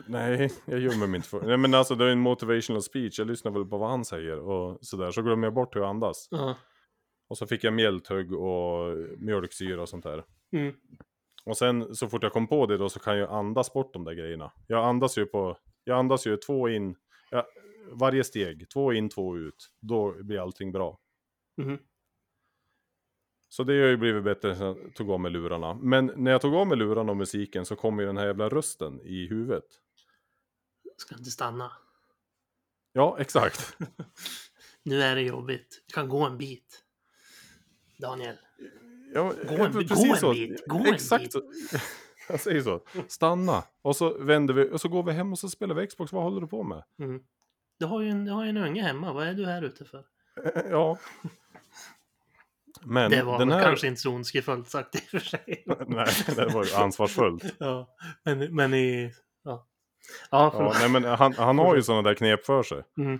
Nej, 0.08 0.51
jag 0.66 0.80
gömmer 0.80 1.08
mig 1.08 1.18
inte 1.18 1.30
för... 1.30 1.41
Nej 1.41 1.58
men 1.58 1.74
alltså 1.74 1.95
det 1.95 2.06
är 2.06 2.10
en 2.10 2.20
motivational 2.20 2.82
speech, 2.82 3.20
jag 3.20 3.28
lyssnar 3.28 3.51
väl 3.51 3.66
på 3.66 3.78
vad 3.78 3.89
han 3.89 4.06
säger 4.06 4.39
och 4.39 4.78
sådär, 4.82 5.12
så 5.12 5.22
glömmer 5.22 5.47
jag 5.47 5.53
bort 5.53 5.76
hur 5.76 5.82
jag 5.82 5.89
andas. 5.89 6.28
Ja. 6.32 6.58
Och 7.28 7.38
så 7.38 7.47
fick 7.47 7.64
jag 7.64 7.74
mjälthugg 7.74 8.34
och 8.34 8.97
mjölksyra 9.18 9.82
och 9.82 9.89
sånt 9.89 10.03
där. 10.03 10.24
Mm. 10.51 10.74
Och 11.45 11.57
sen 11.57 11.95
så 11.95 12.09
fort 12.09 12.23
jag 12.23 12.33
kom 12.33 12.47
på 12.47 12.65
det 12.65 12.77
då 12.77 12.89
så 12.89 12.99
kan 12.99 13.17
jag 13.17 13.31
andas 13.31 13.73
bort 13.73 13.93
de 13.93 14.03
där 14.03 14.13
grejerna. 14.13 14.51
Jag 14.67 14.85
andas 14.85 15.17
ju 15.17 15.25
på, 15.25 15.57
jag 15.83 15.99
andas 15.99 16.27
ju 16.27 16.37
två 16.37 16.69
in, 16.69 16.95
ja, 17.31 17.47
varje 17.91 18.23
steg, 18.23 18.69
två 18.69 18.93
in, 18.93 19.09
två 19.09 19.37
ut. 19.37 19.71
Då 19.79 20.23
blir 20.23 20.39
allting 20.39 20.71
bra. 20.71 20.99
Mhm. 21.57 21.79
Så 23.49 23.63
det 23.63 23.73
har 23.73 23.87
ju 23.87 23.97
blivit 23.97 24.23
bättre 24.23 24.55
sen 24.55 24.65
jag 24.65 24.95
tog 24.95 25.11
av 25.11 25.19
mig 25.19 25.31
lurarna. 25.31 25.73
Men 25.73 26.11
när 26.15 26.31
jag 26.31 26.41
tog 26.41 26.55
av 26.55 26.67
mig 26.67 26.77
lurarna 26.77 27.11
och 27.11 27.17
musiken 27.17 27.65
så 27.65 27.75
kom 27.75 27.99
ju 27.99 28.05
den 28.05 28.17
här 28.17 28.25
jävla 28.25 28.49
rösten 28.49 29.01
i 29.01 29.27
huvudet. 29.27 29.65
Ska 30.97 31.15
inte 31.15 31.31
stanna. 31.31 31.71
Ja, 32.93 33.17
exakt. 33.19 33.77
Nu 34.83 35.01
är 35.01 35.15
det 35.15 35.21
jobbigt. 35.21 35.83
Vi 35.87 35.93
kan 35.93 36.09
gå 36.09 36.25
en 36.25 36.37
bit. 36.37 36.83
Daniel. 37.97 38.35
Ja, 39.16 39.34
Gå 39.49 39.63
en- 39.63 39.72
precis 39.74 39.97
gå 40.07 40.13
en 40.13 40.18
så. 40.20 40.32
bit, 40.34 40.63
gå 40.68 40.78
en 40.78 40.93
Exakt 40.93 41.24
bit. 41.24 41.32
så. 41.34 41.41
Jag 42.30 42.39
säger 42.39 42.61
så. 42.61 42.82
Stanna. 43.07 43.63
Och 43.82 43.95
så 43.95 44.18
vänder 44.18 44.53
vi 44.53 44.70
och 44.72 44.82
så 44.82 44.89
går 44.89 45.03
vi 45.03 45.11
hem 45.11 45.32
och 45.32 45.39
så 45.39 45.49
spelar 45.49 45.76
vi 45.76 45.88
Xbox. 45.88 46.11
Vad 46.13 46.24
håller 46.24 46.41
du 46.41 46.47
på 46.47 46.63
med? 46.63 46.84
Mm. 46.99 47.20
Du 47.80 47.86
har 47.86 48.01
ju 48.01 48.09
en, 48.09 48.26
du 48.26 48.32
har 48.32 48.45
en 48.45 48.57
unge 48.57 48.82
hemma. 48.82 49.13
Vad 49.13 49.28
är 49.28 49.34
du 49.34 49.45
här 49.45 49.61
ute 49.61 49.86
för? 49.86 50.05
Ja. 50.70 50.97
Men 52.82 53.11
det 53.11 53.24
var 53.24 53.39
den 53.39 53.51
här... 53.51 53.63
kanske 53.63 53.88
inte 53.88 54.01
så 54.01 54.11
ondskefullt 54.11 54.70
sagt 54.70 54.95
i 54.95 54.97
och 54.97 55.01
för 55.01 55.20
sig. 55.20 55.63
Nej, 55.88 56.07
det 56.36 56.45
var 56.53 56.66
ju 56.66 56.74
ansvarsfullt. 56.74 57.43
ja, 57.59 57.95
men, 58.24 58.55
men 58.55 58.74
i... 58.74 59.13
Ja, 59.43 59.68
ja 60.32 60.51
Ja, 60.57 60.74
nej, 60.80 60.89
men 60.89 61.03
han, 61.03 61.34
han 61.34 61.59
har 61.59 61.76
ju 61.76 61.82
sådana 61.84 62.01
där 62.01 62.13
knep 62.16 62.45
för 62.45 62.63
sig. 62.63 62.84
Mm. 62.97 63.20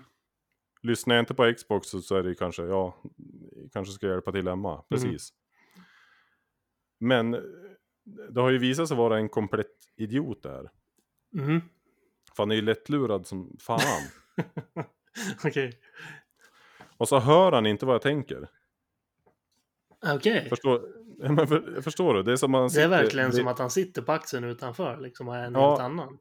Lyssnar 0.82 1.16
jag 1.16 1.22
inte 1.22 1.34
på 1.34 1.54
Xbox 1.58 1.88
så, 1.90 2.16
är 2.16 2.24
det 2.24 2.36
kanske, 2.36 2.64
ja, 2.64 2.96
kanske 3.74 3.94
ska 3.94 4.06
jag 4.06 4.14
hjälpa 4.14 4.32
till 4.32 4.48
hemma. 4.48 4.84
Precis. 4.90 5.30
Men 7.08 7.34
eh, 7.34 7.40
det 8.30 8.42
har 8.42 8.50
ju 8.50 8.58
visat 8.58 8.88
sig 8.88 8.98
vara 8.98 9.18
en 9.18 9.30
komplett 9.30 9.76
idiot 9.96 10.44
där. 10.44 10.70
Mm. 11.38 11.62
För 12.36 12.44
han 12.44 12.52
är 12.52 12.56
ju 12.56 12.62
lättlurad 12.62 13.28
som 13.28 13.58
fan. 13.60 13.80
Okej. 15.46 15.80
Och 16.98 17.08
så 17.08 17.20
hör 17.20 17.52
han 17.52 17.66
inte 17.66 17.86
vad 17.86 17.96
jag 17.96 18.02
tänker. 18.02 18.50
Okej. 20.16 20.50
Förstår, 20.50 20.82
ja, 21.20 21.32
men 21.32 21.48
för, 21.48 21.82
förstår 21.82 22.14
du? 22.14 22.24
Det 22.24 22.32
är 22.32 22.36
som 22.36 22.52
man 22.52 22.62
Det 22.62 22.66
är 22.66 22.70
sitter- 22.70 22.90
verkligen 22.90 23.30
det- 23.30 23.36
som 23.38 23.48
att 23.48 23.60
han 23.60 23.70
sitter 23.70 24.02
på 24.02 24.12
axeln 24.12 24.44
utanför 24.44 24.98
liksom 24.98 25.28
och 25.28 25.36
är 25.36 25.44
en 25.44 25.54
Ja. 25.54 25.70
helt 25.70 25.82
annan. 25.82 26.18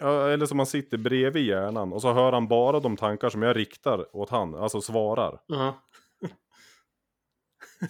Ja, 0.00 0.28
eller 0.28 0.46
som 0.46 0.56
man 0.56 0.66
sitter 0.66 0.98
bredvid 0.98 1.46
hjärnan 1.46 1.92
och 1.92 2.02
så 2.02 2.12
hör 2.12 2.32
han 2.32 2.48
bara 2.48 2.80
de 2.80 2.96
tankar 2.96 3.28
som 3.28 3.42
jag 3.42 3.56
riktar 3.56 4.16
åt 4.16 4.30
han, 4.30 4.54
alltså 4.54 4.80
svarar. 4.80 5.40
Ja. 5.46 5.82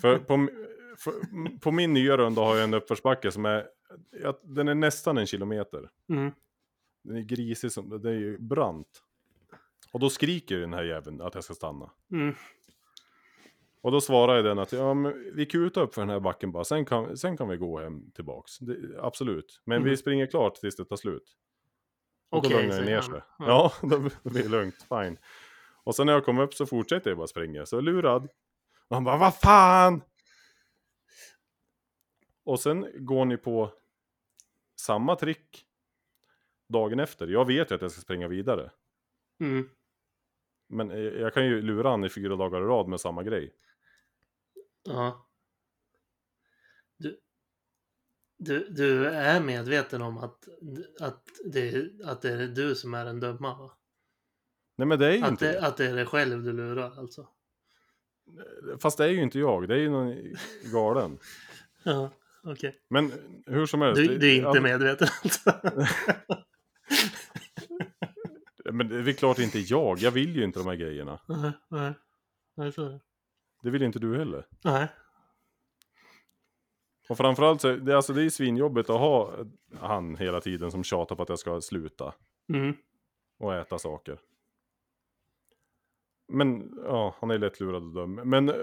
För 0.00 0.18
på, 0.18 0.48
på 1.60 1.70
min 1.70 1.92
nya 1.92 2.16
runda 2.16 2.42
har 2.42 2.56
jag 2.56 2.64
en 2.64 2.74
uppförsbacke 2.74 3.32
som 3.32 3.44
är, 3.44 3.66
den 4.42 4.68
är 4.68 4.74
nästan 4.74 5.18
en 5.18 5.26
kilometer. 5.26 5.90
Mm. 6.08 6.30
Den 7.04 7.16
är 7.16 7.20
grisig, 7.22 7.72
som, 7.72 8.02
det 8.02 8.08
är 8.10 8.14
ju 8.14 8.38
brant. 8.38 9.02
Och 9.92 10.00
då 10.00 10.10
skriker 10.10 10.58
den 10.58 10.72
här 10.72 10.82
jäveln 10.82 11.20
att 11.20 11.34
jag 11.34 11.44
ska 11.44 11.54
stanna. 11.54 11.90
Mm. 12.12 12.34
Och 13.80 13.92
då 13.92 14.00
svarar 14.00 14.36
jag 14.36 14.44
den 14.44 14.58
att 14.58 14.72
ja, 14.72 14.94
men 14.94 15.32
vi 15.34 15.46
kutar 15.46 15.80
upp 15.82 15.94
för 15.94 16.02
den 16.02 16.10
här 16.10 16.20
backen 16.20 16.52
bara, 16.52 16.64
sen 16.64 16.84
kan, 16.84 17.16
sen 17.16 17.36
kan 17.36 17.48
vi 17.48 17.56
gå 17.56 17.80
hem 17.80 18.10
tillbaks. 18.10 18.58
Det, 18.58 18.76
absolut, 19.00 19.60
men 19.64 19.76
Mm. 19.76 19.90
vi 19.90 19.96
springer 19.96 20.26
klart 20.26 20.54
tills 20.54 20.76
det 20.76 20.84
tar 20.84 20.96
slut. 20.96 21.36
Och 22.30 22.42
då 22.42 22.48
Okej, 22.48 22.62
lugnar 22.62 22.80
det 22.80 22.84
ner 22.86 23.00
sig. 23.00 23.20
Ja. 23.38 23.44
Ja, 23.46 23.72
då 23.88 23.98
då 24.22 24.30
blir 24.30 24.42
det 24.42 24.48
lugnt, 24.48 24.86
fine. 24.88 25.18
Och 25.84 25.94
sen 25.94 26.06
när 26.06 26.12
jag 26.12 26.24
kom 26.24 26.38
upp 26.38 26.54
så 26.54 26.66
fortsätter 26.66 27.10
jag 27.10 27.18
bara 27.18 27.26
springa, 27.26 27.66
så 27.66 27.80
lurad. 27.80 28.28
Och 28.88 28.96
han 28.96 29.04
bara, 29.04 29.16
vad 29.16 29.34
fan! 29.36 30.02
Och 32.44 32.60
sen 32.60 33.06
går 33.06 33.24
ni 33.24 33.36
på 33.36 33.72
samma 34.76 35.16
trick 35.16 35.66
dagen 36.68 37.00
efter. 37.00 37.26
Jag 37.26 37.46
vet 37.46 37.70
ju 37.70 37.74
att 37.74 37.82
jag 37.82 37.90
ska 37.90 38.00
springa 38.00 38.28
vidare. 38.28 38.70
Mm. 39.40 39.68
Men 40.68 40.90
jag 41.20 41.34
kan 41.34 41.46
ju 41.46 41.62
lura 41.62 41.90
han 41.90 42.04
i 42.04 42.08
fyra 42.08 42.36
dagar 42.36 42.60
i 42.60 42.64
rad 42.64 42.88
med 42.88 43.00
samma 43.00 43.22
grej. 43.22 43.54
Ja. 44.82 45.28
Du, 46.96 47.20
du, 48.38 48.68
du 48.68 49.06
är 49.06 49.40
medveten 49.40 50.02
om 50.02 50.18
att, 50.18 50.48
att, 51.00 51.28
det, 51.44 51.90
att 52.04 52.22
det 52.22 52.30
är 52.30 52.48
du 52.48 52.74
som 52.74 52.94
är 52.94 53.04
den 53.04 53.20
dumma 53.20 53.58
va? 53.58 53.76
Nej 54.76 54.88
men 54.88 54.98
det 54.98 55.06
är 55.06 55.12
ju 55.12 55.22
Att 55.22 55.30
inte 55.30 55.46
det, 55.46 55.52
det. 55.52 55.66
att 55.66 55.76
det 55.76 55.86
är 55.86 55.94
dig 55.94 56.06
själv 56.06 56.42
du 56.42 56.52
lurar 56.52 56.98
alltså? 56.98 57.28
Fast 58.80 58.98
det 58.98 59.04
är 59.04 59.08
ju 59.08 59.22
inte 59.22 59.38
jag, 59.38 59.68
det 59.68 59.74
är 59.74 59.78
ju 59.78 59.90
någon 59.90 60.34
galen. 60.72 61.18
Ja, 61.82 62.10
okej. 62.44 62.78
Men 62.90 63.12
hur 63.46 63.66
som 63.66 63.80
helst. 63.80 63.96
Du, 64.02 64.06
det- 64.08 64.18
du 64.18 64.30
är 64.42 64.46
inte 64.48 64.60
medveten 64.60 65.08
alltså? 65.24 65.52
Men 68.72 68.88
det 68.88 69.10
är 69.10 69.12
klart 69.12 69.38
inte 69.38 69.58
jag, 69.58 69.98
jag 69.98 70.10
vill 70.10 70.36
ju 70.36 70.44
inte 70.44 70.58
de 70.58 70.66
här 70.68 70.74
grejerna. 70.74 71.20
Nej, 71.28 71.52
nej. 71.68 71.92
Nej, 72.56 72.72
så 72.72 72.84
är 72.86 72.90
det. 72.90 73.00
Det 73.62 73.70
vill 73.70 73.82
inte 73.82 73.98
du 73.98 74.18
heller. 74.18 74.46
Nej. 74.64 74.88
Och 77.08 77.16
framförallt 77.16 77.60
så 77.60 77.68
är 77.68 77.76
det, 77.76 77.96
alltså 77.96 78.12
det 78.12 78.22
är 78.24 78.30
svinjobbigt 78.30 78.90
att 78.90 78.98
ha 79.00 79.34
han 79.80 80.16
hela 80.16 80.40
tiden 80.40 80.70
som 80.70 80.84
tjatar 80.84 81.16
på 81.16 81.22
att 81.22 81.28
jag 81.28 81.38
ska 81.38 81.60
sluta 81.60 82.14
Mm. 82.52 82.76
och 83.38 83.54
äta 83.54 83.78
saker. 83.78 84.18
Men 86.32 86.78
ja, 86.84 87.16
han 87.20 87.30
är 87.30 87.38
lätt 87.38 87.60
lurad 87.60 87.82
och 87.82 87.94
dum. 87.94 88.14
Men 88.14 88.48
eh, 88.48 88.54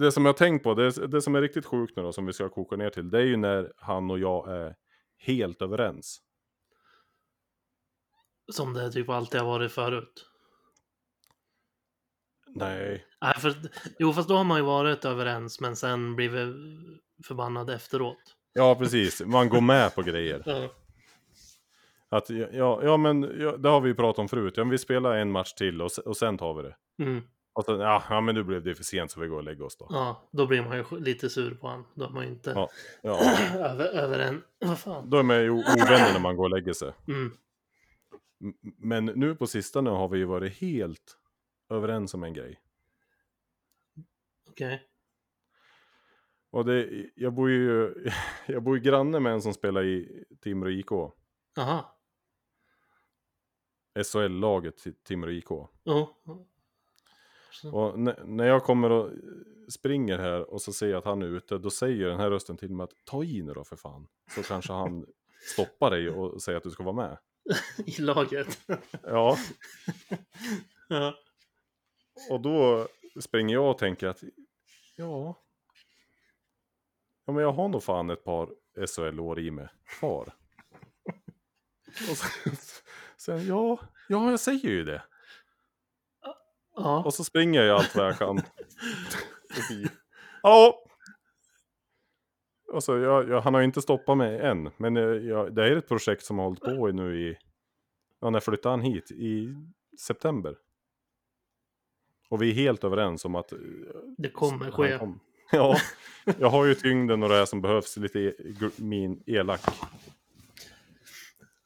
det 0.00 0.12
som 0.12 0.24
jag 0.24 0.32
har 0.32 0.38
tänkt 0.38 0.62
på, 0.62 0.74
det, 0.74 1.06
det 1.06 1.22
som 1.22 1.34
är 1.34 1.40
riktigt 1.40 1.66
sjukt 1.66 1.96
nu 1.96 2.02
då, 2.02 2.12
som 2.12 2.26
vi 2.26 2.32
ska 2.32 2.48
koka 2.48 2.76
ner 2.76 2.90
till, 2.90 3.10
det 3.10 3.18
är 3.18 3.24
ju 3.24 3.36
när 3.36 3.72
han 3.76 4.10
och 4.10 4.18
jag 4.18 4.48
är 4.50 4.74
helt 5.18 5.62
överens. 5.62 6.20
Som 8.52 8.74
det 8.74 8.92
typ 8.92 9.08
alltid 9.08 9.40
har 9.40 9.46
varit 9.46 9.72
förut. 9.72 10.26
Nej, 12.48 13.06
Nej, 13.20 13.34
för, 13.34 13.54
jo, 13.98 14.12
fast 14.12 14.28
då 14.28 14.36
har 14.36 14.44
man 14.44 14.58
ju 14.58 14.64
varit 14.64 15.04
överens, 15.04 15.60
men 15.60 15.76
sen 15.76 16.16
blivit 16.16 16.54
förbannad 17.26 17.70
efteråt. 17.70 18.36
ja 18.52 18.74
precis, 18.74 19.22
man 19.26 19.48
går 19.48 19.60
med 19.60 19.94
på 19.94 20.02
grejer. 20.02 20.42
Ja. 20.46 20.68
Att, 22.08 22.30
ja, 22.30 22.80
ja 22.82 22.96
men 22.96 23.22
ja, 23.40 23.56
det 23.56 23.68
har 23.68 23.80
vi 23.80 23.88
ju 23.88 23.94
pratat 23.94 24.18
om 24.18 24.28
förut, 24.28 24.54
ja, 24.56 24.64
men 24.64 24.70
vi 24.70 24.78
spelar 24.78 25.16
en 25.16 25.30
match 25.30 25.52
till 25.52 25.82
och, 25.82 25.90
och 26.04 26.16
sen 26.16 26.38
tar 26.38 26.54
vi 26.54 26.62
det. 26.62 26.76
Mm. 26.98 27.22
Och 27.52 27.64
sen, 27.64 27.80
ja, 27.80 28.04
ja 28.10 28.20
men 28.20 28.34
nu 28.34 28.42
blev 28.44 28.62
det 28.62 28.74
för 28.74 28.84
sent 28.84 29.10
så 29.10 29.20
vi 29.20 29.28
går 29.28 29.36
och 29.36 29.44
lägger 29.44 29.64
oss 29.64 29.76
då. 29.76 29.86
ja, 29.90 30.28
då 30.30 30.46
blir 30.46 30.62
man 30.62 30.76
ju 30.76 30.84
lite 31.00 31.30
sur 31.30 31.54
på 31.54 31.68
han. 31.68 31.84
Då 31.94 32.04
är 32.04 32.10
man 32.10 32.24
ju 32.24 32.30
inte 32.30 32.50
Ja. 32.50 32.68
Ja, 33.02 33.20
över, 33.54 33.84
över 33.84 34.18
en... 34.18 34.42
Vad 34.58 34.78
fan? 34.78 35.10
då 35.10 35.18
är 35.18 35.22
man 35.22 35.36
ju 35.36 35.50
ovänner 35.50 36.12
när 36.12 36.20
man 36.20 36.36
går 36.36 36.44
och 36.44 36.50
lägger 36.50 36.72
sig. 36.72 36.92
Mm. 37.08 37.32
Men 38.62 39.04
nu 39.04 39.34
på 39.34 39.46
sistone 39.46 39.90
har 39.90 40.08
vi 40.08 40.18
ju 40.18 40.24
varit 40.24 40.58
helt 40.60 41.18
överens 41.70 42.14
om 42.14 42.24
en 42.24 42.32
grej. 42.32 42.60
Okej. 44.48 44.82
Och 46.50 46.64
det, 46.64 47.10
jag 47.14 47.32
bor 47.32 47.50
ju 47.50 47.94
jag 48.46 48.62
bor 48.62 48.76
ju 48.76 48.82
granne 48.82 49.20
med 49.20 49.32
en 49.32 49.42
som 49.42 49.54
spelar 49.54 49.84
i 49.84 50.24
Timrå 50.42 50.70
IK. 50.70 50.92
Aha. 51.58 51.92
SHL-laget 54.12 55.04
Timrå 55.04 55.30
IK. 55.30 55.48
Jo. 55.84 56.14
Och 57.64 57.98
när 58.28 58.46
jag 58.46 58.64
kommer 58.64 58.90
och 58.90 59.10
springer 59.68 60.18
här 60.18 60.50
och 60.50 60.62
så 60.62 60.72
ser 60.72 60.88
jag 60.88 60.98
att 60.98 61.04
han 61.04 61.22
är 61.22 61.26
ute, 61.26 61.58
då 61.58 61.70
säger 61.70 62.08
den 62.08 62.20
här 62.20 62.30
rösten 62.30 62.56
till 62.56 62.74
mig 62.74 62.84
att 62.84 63.04
ta 63.04 63.24
i 63.24 63.42
nu 63.42 63.52
då 63.52 63.64
för 63.64 63.76
fan. 63.76 64.08
Så 64.34 64.42
kanske 64.42 64.72
han 64.72 65.06
stoppar 65.52 65.90
dig 65.90 66.10
och 66.10 66.42
säger 66.42 66.58
att 66.58 66.64
du 66.64 66.70
ska 66.70 66.82
vara 66.82 66.96
med. 66.96 67.18
I 67.86 68.00
laget. 68.00 68.60
Ja, 69.02 69.38
ja. 70.88 71.14
och 72.30 72.40
då 72.40 72.88
springer 73.20 73.54
jag 73.54 73.70
och 73.70 73.78
tänker 73.78 74.06
att 74.06 74.22
ja, 74.96 75.34
ja 77.26 77.32
men 77.32 77.42
jag 77.42 77.52
har 77.52 77.68
nog 77.68 77.82
fan 77.82 78.10
ett 78.10 78.24
par 78.24 78.48
SHL-år 78.86 79.40
i 79.40 79.50
mig 79.50 79.68
kvar. 79.84 80.34
Och 82.10 82.16
sen, 82.16 82.56
sen 83.16 83.46
ja, 83.46 83.78
ja, 84.08 84.30
jag 84.30 84.40
säger 84.40 84.68
ju 84.68 84.84
det. 84.84 85.02
Ja. 86.76 87.04
Och 87.04 87.14
så 87.14 87.24
springer 87.24 87.62
jag 87.62 87.76
allt 87.76 87.94
vad 87.96 88.06
jag 88.06 88.18
kan. 88.18 88.36
förbi. 89.50 89.86
Ja. 90.42 90.82
Och 92.72 92.84
så, 92.84 92.96
jag, 92.98 93.28
jag, 93.28 93.40
han 93.40 93.54
har 93.54 93.60
ju 93.60 93.64
inte 93.64 93.82
stoppat 93.82 94.16
mig 94.18 94.40
än. 94.40 94.70
Men 94.76 94.96
jag, 94.96 95.24
jag, 95.24 95.54
det 95.54 95.64
är 95.68 95.76
ett 95.76 95.88
projekt 95.88 96.24
som 96.24 96.38
har 96.38 96.44
hållit 96.44 96.60
på 96.60 96.88
i 96.88 96.92
nu 96.92 97.20
i... 97.30 97.38
Ja, 98.20 98.30
när 98.30 98.40
flyttade 98.40 98.72
han 98.72 98.80
hit? 98.80 99.10
I 99.10 99.54
september. 100.00 100.56
Och 102.28 102.42
vi 102.42 102.50
är 102.50 102.54
helt 102.54 102.84
överens 102.84 103.24
om 103.24 103.34
att... 103.34 103.52
eh, 103.52 103.58
Det 104.18 104.28
kommer 104.30 104.70
ske. 104.70 104.98
kom- 104.98 105.20
Ja, 105.52 105.76
jag 106.38 106.50
har 106.50 106.64
ju 106.64 106.74
tyngden 106.74 107.22
och 107.22 107.28
det 107.28 107.34
här 107.34 107.44
som 107.46 107.60
behövs. 107.62 107.96
Lite 107.96 108.20
e, 108.20 108.34
min 108.76 109.22
elak. 109.26 109.60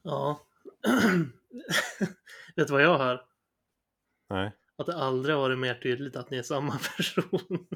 Ja. 0.02 0.40
Vet 2.56 2.66
du 2.66 2.72
vad 2.72 2.82
jag 2.82 2.98
hör? 2.98 3.24
Nej. 4.30 4.52
Att 4.80 4.86
det 4.86 4.96
aldrig 4.96 5.36
varit 5.36 5.58
mer 5.58 5.74
tydligt 5.74 6.16
att 6.16 6.30
ni 6.30 6.36
är 6.36 6.42
samma 6.42 6.78
person. 6.96 7.66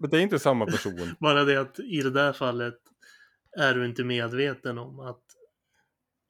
Men 0.00 0.10
det 0.10 0.18
är 0.18 0.20
inte 0.20 0.38
samma 0.38 0.66
person. 0.66 1.14
Bara 1.20 1.44
det 1.44 1.60
att 1.60 1.80
i 1.80 2.02
det 2.02 2.10
där 2.10 2.32
fallet 2.32 2.78
är 3.56 3.74
du 3.74 3.86
inte 3.86 4.04
medveten 4.04 4.78
om 4.78 5.00
att, 5.00 5.22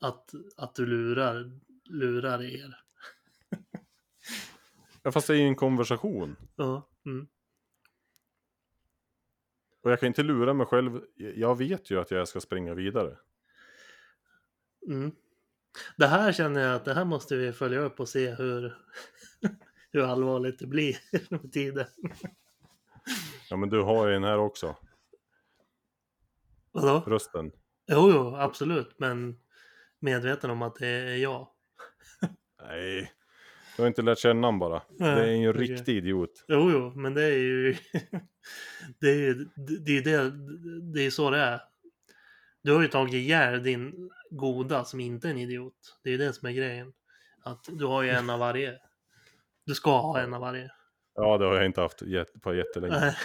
att, 0.00 0.30
att 0.56 0.74
du 0.74 0.86
lurar, 0.86 1.60
lurar 1.84 2.42
er. 2.42 2.80
Ja, 5.02 5.12
fast 5.12 5.26
det 5.26 5.34
är 5.34 5.38
ju 5.38 5.46
en 5.46 5.56
konversation. 5.56 6.36
Ja. 6.56 6.88
Mm. 7.06 7.26
Och 9.82 9.90
jag 9.90 10.00
kan 10.00 10.06
inte 10.06 10.22
lura 10.22 10.54
mig 10.54 10.66
själv. 10.66 11.00
Jag 11.14 11.58
vet 11.58 11.90
ju 11.90 12.00
att 12.00 12.10
jag 12.10 12.28
ska 12.28 12.40
springa 12.40 12.74
vidare. 12.74 13.16
Mm. 14.86 15.12
Det 15.96 16.06
här 16.06 16.32
känner 16.32 16.60
jag 16.60 16.74
att 16.74 16.84
det 16.84 16.94
här 16.94 17.04
måste 17.04 17.36
vi 17.36 17.52
följa 17.52 17.78
upp 17.78 18.00
och 18.00 18.08
se 18.08 18.34
hur, 18.34 18.76
hur 19.92 20.02
allvarligt 20.02 20.58
det 20.58 20.66
blir 20.66 20.96
med 21.30 21.52
tiden. 21.52 21.86
Ja 23.50 23.56
men 23.56 23.68
du 23.68 23.82
har 23.82 24.06
ju 24.06 24.12
den 24.12 24.24
här 24.24 24.38
också, 24.38 24.76
Vadå? 26.72 27.02
rösten. 27.06 27.52
Jo, 27.86 28.10
jo, 28.10 28.36
absolut, 28.36 28.98
men 28.98 29.38
medveten 29.98 30.50
om 30.50 30.62
att 30.62 30.74
det 30.74 30.86
är 30.86 31.16
jag. 31.16 31.48
Nej, 32.62 33.12
du 33.76 33.82
har 33.82 33.86
inte 33.88 34.02
lärt 34.02 34.18
känna 34.18 34.46
honom 34.46 34.58
bara. 34.58 34.82
Nej, 34.88 35.14
det 35.14 35.22
är 35.22 35.26
ju 35.26 35.44
en 35.44 35.50
okej. 35.50 35.62
riktig 35.66 35.96
idiot. 35.96 36.44
Jo, 36.48 36.70
jo, 36.70 36.92
men 36.96 37.14
det 37.14 37.24
är 37.24 37.38
ju... 37.38 37.76
det 39.00 39.08
är 39.10 39.16
ju 39.16 39.48
det, 39.56 39.96
är 39.96 40.02
det, 40.02 40.30
det 40.92 41.06
är 41.06 41.10
så 41.10 41.30
det 41.30 41.38
är. 41.38 41.60
Du 42.66 42.72
har 42.72 42.82
ju 42.82 42.88
tagit 42.88 43.14
ihjäl 43.14 43.62
din 43.62 44.10
goda 44.30 44.84
som 44.84 45.00
inte 45.00 45.28
är 45.28 45.30
en 45.30 45.38
idiot. 45.38 45.98
Det 46.04 46.10
är 46.10 46.12
ju 46.12 46.18
det 46.18 46.32
som 46.32 46.48
är 46.48 46.52
grejen. 46.52 46.92
Att 47.44 47.64
du 47.68 47.84
har 47.84 48.02
ju 48.02 48.10
en 48.10 48.30
av 48.30 48.38
varje. 48.38 48.78
Du 49.66 49.74
ska 49.74 49.98
ha 50.00 50.20
en 50.20 50.34
av 50.34 50.40
varje. 50.40 50.70
Ja, 51.14 51.38
det 51.38 51.44
har 51.44 51.54
jag 51.54 51.66
inte 51.66 51.80
haft 51.80 52.02
på 52.42 52.54
jättelänge. 52.54 53.16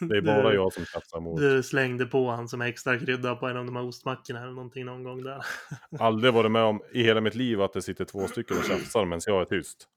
Det 0.00 0.16
är 0.16 0.20
bara 0.20 0.48
du, 0.48 0.54
jag 0.54 0.72
som 0.72 0.84
tjafsar 0.84 1.20
mot. 1.20 1.40
Du 1.40 1.62
slängde 1.62 2.06
på 2.06 2.30
han 2.30 2.48
som 2.48 2.60
extra 2.60 2.98
krydda 2.98 3.36
på 3.36 3.46
en 3.46 3.56
av 3.56 3.64
de 3.64 3.76
här 3.76 3.84
ostmackorna 3.84 4.42
eller 4.42 4.52
någonting 4.52 4.84
någon 4.84 5.04
gång 5.04 5.22
där. 5.22 5.44
Aldrig 5.98 6.32
varit 6.32 6.50
med 6.50 6.62
om 6.62 6.82
i 6.92 7.02
hela 7.02 7.20
mitt 7.20 7.34
liv 7.34 7.62
att 7.62 7.72
det 7.72 7.82
sitter 7.82 8.04
två 8.04 8.26
stycken 8.28 8.56
och 8.58 8.64
tjafsar 8.68 9.04
medan 9.04 9.20
jag 9.26 9.40
är 9.40 9.44
tyst. 9.44 9.88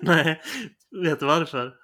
Nej, 0.00 0.40
vet 1.04 1.20
du 1.20 1.26
varför? 1.26 1.74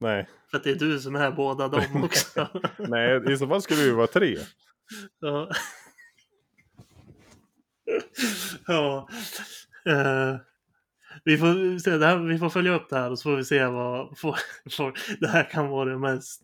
Nej, 0.00 0.28
För 0.52 0.58
att 0.58 0.64
det 0.64 0.70
är 0.70 0.74
du 0.74 1.00
som 1.00 1.16
är 1.16 1.30
båda 1.30 1.68
dem 1.68 2.04
också. 2.04 2.48
nej, 2.78 3.32
i 3.32 3.36
så 3.36 3.48
fall 3.48 3.62
skulle 3.62 3.82
ju 3.82 3.92
vara 3.92 4.06
tre. 4.06 4.38
Ja. 5.20 5.50
ja. 8.66 9.08
Eh, 9.86 10.36
vi, 11.24 11.38
får 11.38 11.78
se, 11.78 11.90
det 11.90 12.06
här, 12.06 12.18
vi 12.18 12.38
får 12.38 12.50
följa 12.50 12.74
upp 12.74 12.88
det 12.90 12.96
här 12.96 13.10
och 13.10 13.18
så 13.18 13.22
får 13.22 13.36
vi 13.36 13.44
se 13.44 13.66
vad... 13.66 14.18
Får, 14.18 14.38
får, 14.70 14.98
det 15.20 15.28
här 15.28 15.50
kan 15.50 15.68
vara 15.68 15.90
det 15.90 15.98
mest... 15.98 16.42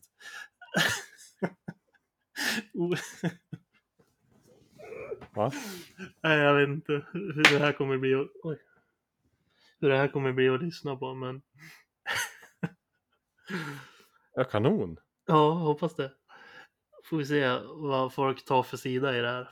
Va? 5.35 5.53
Nej, 6.23 6.39
jag 6.39 6.55
vet 6.55 6.69
inte 6.69 7.03
hur 7.13 7.53
det 7.53 7.59
här 7.59 7.73
kommer 7.73 7.99
bli 7.99 8.15
att... 8.15 8.29
Oj. 8.43 8.59
Hur 9.81 9.89
det 9.89 9.97
här 9.97 10.09
kommer 10.09 10.33
bli 10.33 10.49
att 10.49 10.63
lyssna 10.63 10.97
på, 10.97 11.15
men... 11.15 11.43
Ja, 14.39 14.45
kanon. 14.45 14.97
Ja, 15.26 15.51
hoppas 15.53 15.95
det. 15.95 16.12
Får 17.05 17.16
vi 17.16 17.26
se 17.26 17.59
vad 17.66 18.12
folk 18.12 18.45
tar 18.45 18.62
för 18.62 18.76
sida 18.76 19.18
i 19.18 19.20
det 19.20 19.28
här. 19.28 19.51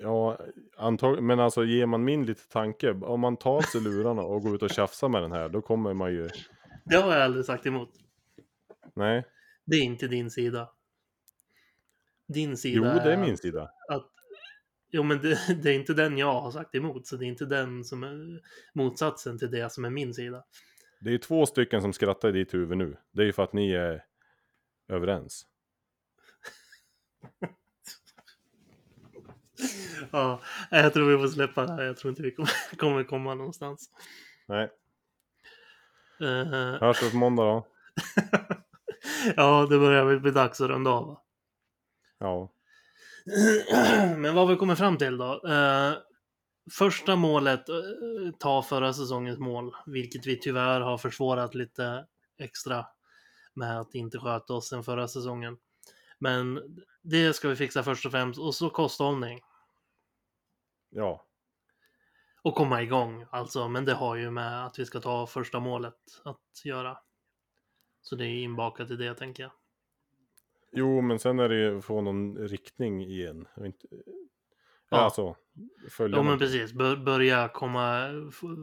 Ja, 0.00 0.38
antagligen. 0.76 1.26
Men 1.26 1.40
alltså 1.40 1.64
ger 1.64 1.86
man 1.86 2.04
min 2.04 2.26
lite 2.26 2.48
tanke. 2.48 2.90
Om 2.90 3.20
man 3.20 3.36
tar 3.36 3.62
sig 3.62 3.80
lurarna 3.84 4.22
och 4.22 4.42
går 4.42 4.54
ut 4.54 4.62
och 4.62 4.70
tjafsar 4.70 5.08
med 5.08 5.22
den 5.22 5.32
här. 5.32 5.48
Då 5.48 5.62
kommer 5.62 5.94
man 5.94 6.12
ju... 6.12 6.28
Det 6.84 6.96
har 6.96 7.12
jag 7.12 7.22
aldrig 7.22 7.44
sagt 7.44 7.66
emot. 7.66 7.90
Nej. 8.94 9.24
Det 9.64 9.76
är 9.76 9.82
inte 9.82 10.08
din 10.08 10.30
sida. 10.30 10.70
Din 12.28 12.56
sida 12.56 12.92
Jo, 12.94 13.00
det 13.04 13.12
är 13.12 13.18
min 13.18 13.38
sida. 13.38 13.70
Att, 13.88 14.10
jo, 14.90 15.02
men 15.02 15.18
det, 15.22 15.38
det 15.62 15.70
är 15.70 15.74
inte 15.74 15.94
den 15.94 16.18
jag 16.18 16.40
har 16.40 16.50
sagt 16.50 16.74
emot, 16.74 17.06
så 17.06 17.16
det 17.16 17.24
är 17.24 17.28
inte 17.28 17.46
den 17.46 17.84
som 17.84 18.02
är 18.02 18.40
motsatsen 18.74 19.38
till 19.38 19.50
det 19.50 19.72
som 19.72 19.84
är 19.84 19.90
min 19.90 20.14
sida. 20.14 20.44
Det 21.04 21.14
är 21.14 21.18
två 21.18 21.46
stycken 21.46 21.82
som 21.82 21.92
skrattar 21.92 22.28
i 22.28 22.32
ditt 22.32 22.54
huvud 22.54 22.78
nu. 22.78 22.96
Det 23.12 23.22
är 23.22 23.26
ju 23.26 23.32
för 23.32 23.42
att 23.42 23.52
ni 23.52 23.72
är 23.72 24.04
överens. 24.88 25.46
Ja, 30.12 30.40
jag 30.70 30.92
tror 30.92 31.10
vi 31.10 31.18
får 31.18 31.28
släppa 31.28 31.66
det 31.66 31.72
här. 31.72 31.82
Jag 31.82 31.96
tror 31.96 32.10
inte 32.10 32.22
vi 32.22 32.30
kommer, 32.30 32.50
kommer 32.76 33.04
komma 33.04 33.34
någonstans. 33.34 33.90
Nej. 34.48 34.70
Eh, 36.20 36.80
Hörs 36.80 37.02
vi 37.02 37.10
på 37.10 37.16
måndag 37.16 37.42
då? 37.42 37.66
ja, 39.36 39.66
det 39.70 39.78
börjar 39.78 40.04
väl 40.04 40.20
bli 40.20 40.30
dags 40.30 40.60
att 40.60 40.68
runda 40.70 40.90
av. 40.90 41.06
va? 41.06 41.22
Ja. 42.18 42.52
Men 44.16 44.34
vad 44.34 44.48
vi 44.48 44.56
kommer 44.56 44.74
fram 44.74 44.98
till 44.98 45.16
då? 45.16 45.48
Eh, 45.48 45.92
första 46.72 47.16
målet, 47.16 47.68
eh, 47.68 47.76
ta 48.38 48.62
förra 48.62 48.92
säsongens 48.92 49.38
mål, 49.38 49.74
vilket 49.86 50.26
vi 50.26 50.40
tyvärr 50.40 50.80
har 50.80 50.98
försvårat 50.98 51.54
lite 51.54 52.06
extra 52.38 52.86
med 53.54 53.80
att 53.80 53.94
inte 53.94 54.18
sköta 54.18 54.54
oss 54.54 54.68
sen 54.68 54.82
förra 54.84 55.08
säsongen. 55.08 55.58
Men 56.18 56.60
det 57.02 57.32
ska 57.32 57.48
vi 57.48 57.56
fixa 57.56 57.82
först 57.82 58.06
och 58.06 58.12
främst, 58.12 58.40
och 58.40 58.54
så 58.54 58.70
kosthållning. 58.70 59.40
Ja. 60.90 61.24
och 62.42 62.54
komma 62.54 62.82
igång 62.82 63.26
alltså. 63.30 63.68
Men 63.68 63.84
det 63.84 63.92
har 63.94 64.16
ju 64.16 64.30
med 64.30 64.66
att 64.66 64.78
vi 64.78 64.84
ska 64.84 65.00
ta 65.00 65.26
första 65.26 65.60
målet 65.60 65.94
att 66.24 66.64
göra. 66.64 66.98
Så 68.02 68.16
det 68.16 68.24
är 68.26 68.42
inbakat 68.42 68.90
i 68.90 68.96
det 68.96 69.14
tänker 69.14 69.42
jag. 69.42 69.52
Jo, 70.72 71.00
men 71.00 71.18
sen 71.18 71.38
är 71.38 71.48
det 71.48 71.54
ju 71.54 71.78
att 71.78 71.84
få 71.84 72.00
någon 72.00 72.38
riktning 72.38 73.04
i 73.04 73.26
en. 73.26 73.48
och 73.54 73.66
Inte... 73.66 73.86
Ja, 73.90 73.98
Ja. 74.88 74.96
alltså. 74.96 75.36
Följa 75.90 76.16
Ja 76.16 76.22
men 76.22 76.38
precis, 76.38 76.72
Bör, 76.72 76.96
börja 76.96 77.48
komma, 77.48 78.08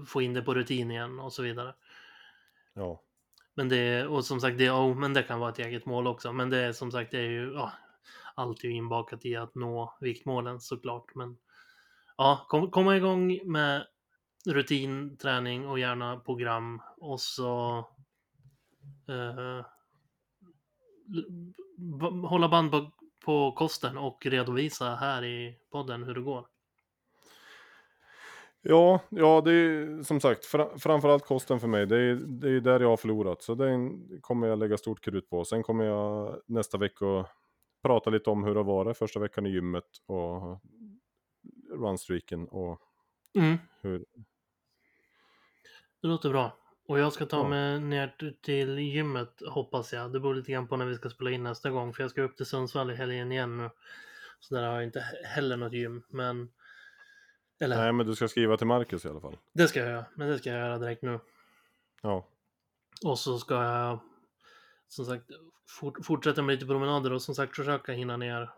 få- 0.07 0.21
in 0.21 0.33
det 0.33 0.41
på 0.41 0.53
rutin 0.53 0.91
igen 0.91 1.19
och 1.19 1.33
så 1.33 1.43
vidare. 1.43 1.75
Ja. 2.73 3.01
Men 3.53 3.69
det, 3.69 4.07
och 4.07 4.25
som 4.25 4.41
sagt, 4.41 4.57
det, 4.57 4.71
oh, 4.71 4.95
men 4.97 5.13
det 5.13 5.23
kan 5.23 5.39
vara 5.39 5.49
ett 5.51 5.59
eget 5.59 5.85
mål 5.85 6.07
också. 6.07 6.33
Men 6.33 6.49
det 6.49 6.57
är 6.57 6.71
som 6.71 6.91
sagt, 6.91 7.11
det 7.11 7.17
är 7.17 7.29
ju, 7.29 7.53
ja, 7.53 7.71
allt 8.35 8.63
är 8.63 8.67
ju 8.67 8.73
inbakat 8.73 9.25
i 9.25 9.35
att 9.35 9.55
nå 9.55 9.97
viktmålen 10.01 10.59
såklart. 10.59 11.15
Men 11.15 11.37
ja, 12.17 12.45
kom, 12.49 12.71
komma 12.71 12.97
igång 12.97 13.39
med 13.51 13.87
rutin, 14.45 15.17
träning 15.17 15.67
och 15.67 15.79
gärna 15.79 16.19
program. 16.19 16.81
Och 16.97 17.21
så 17.21 17.77
eh, 19.07 19.65
hålla 22.23 22.49
band 22.49 22.71
på, 22.71 22.91
på 23.25 23.51
kosten 23.51 23.97
och 23.97 24.25
redovisa 24.25 24.95
här 24.95 25.23
i 25.25 25.57
podden 25.71 26.03
hur 26.03 26.13
det 26.13 26.21
går. 26.21 26.47
Ja, 28.61 28.99
ja, 29.09 29.41
det 29.45 29.51
är 29.51 30.03
som 30.03 30.19
sagt 30.19 30.45
fra, 30.45 30.77
framförallt 30.79 31.25
kosten 31.25 31.59
för 31.59 31.67
mig. 31.67 31.85
Det 31.87 31.97
är, 31.97 32.15
det 32.15 32.49
är 32.49 32.59
där 32.61 32.79
jag 32.79 32.89
har 32.89 32.97
förlorat. 32.97 33.41
Så 33.41 33.55
den 33.55 34.07
kommer 34.21 34.47
jag 34.47 34.59
lägga 34.59 34.77
stort 34.77 35.01
krut 35.01 35.29
på. 35.29 35.45
Sen 35.45 35.63
kommer 35.63 35.83
jag 35.85 36.41
nästa 36.45 36.77
vecka 36.77 37.25
prata 37.83 38.09
lite 38.09 38.29
om 38.29 38.43
hur 38.43 38.53
det 38.53 38.59
har 38.59 38.63
varit 38.65 38.97
första 38.97 39.19
veckan 39.19 39.45
i 39.45 39.49
gymmet 39.49 39.83
och 40.05 40.59
runstreaken 41.71 42.47
och 42.47 42.81
Mm. 43.35 43.57
hur... 43.81 44.05
Det 46.01 46.07
låter 46.07 46.29
bra. 46.29 46.57
Och 46.87 46.99
jag 46.99 47.13
ska 47.13 47.25
ta 47.25 47.37
Ja. 47.37 47.49
mig 47.49 47.79
ner 47.79 48.35
till 48.41 48.79
gymmet 48.79 49.41
hoppas 49.47 49.93
jag. 49.93 50.11
Det 50.13 50.19
beror 50.19 50.35
lite 50.35 50.51
grann 50.51 50.67
på 50.67 50.77
när 50.77 50.85
vi 50.85 50.95
ska 50.95 51.09
spela 51.09 51.31
in 51.31 51.43
nästa 51.43 51.69
gång. 51.69 51.93
För 51.93 52.03
jag 52.03 52.11
ska 52.11 52.21
upp 52.21 52.37
till 52.37 52.45
Sundsvall 52.45 52.91
i 52.91 52.95
helgen 52.95 53.31
igen 53.31 53.57
nu. 53.57 53.69
Så 54.39 54.55
där 54.55 54.67
har 54.67 54.73
jag 54.73 54.83
inte 54.83 54.99
he- 54.99 55.25
heller 55.27 55.57
något 55.57 55.73
gym. 55.73 56.03
Men... 56.09 56.49
Eller, 57.61 57.77
Nej, 57.77 57.91
men 57.93 58.05
du 58.05 58.15
ska 58.15 58.27
skriva 58.27 58.57
till 58.57 58.67
Marcus 58.67 59.05
i 59.05 59.09
alla 59.09 59.19
fall. 59.19 59.37
det 59.53 59.67
ska 59.67 59.79
jag 59.79 59.89
göra. 59.89 60.05
Men 60.15 60.27
det 60.29 60.39
ska 60.39 60.49
jag 60.49 60.59
göra 60.59 60.77
direkt 60.77 61.01
nu. 61.01 61.19
Ja, 62.01 62.27
Och 63.05 63.19
så 63.19 63.39
ska 63.39 63.63
jag 63.63 63.99
som 64.87 65.05
sagt 65.05 65.31
fort, 65.67 66.05
fortsätta 66.05 66.41
med 66.41 66.53
lite 66.53 66.65
promenader 66.65 67.13
och 67.13 67.21
som 67.21 67.35
sagt 67.35 67.55
försöka 67.55 67.91
hinna 67.91 68.17
ner 68.17 68.49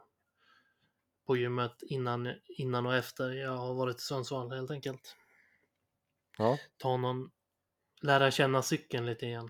på 1.26 1.38
gymmet 1.38 1.82
innan, 1.82 2.34
innan 2.48 2.86
och 2.86 2.96
efter 2.96 3.30
jag 3.30 3.58
har 3.58 3.74
varit 3.74 3.98
i 3.98 4.02
Sundsvall 4.02 4.52
helt 4.52 4.72
enkelt. 4.72 5.16
ja, 6.38 6.58
Ta 6.78 6.98
någon, 6.98 7.32
lära 8.02 8.32
känna 8.32 8.62
cykeln 8.62 9.06
lite 9.06 9.26
igen. 9.26 9.50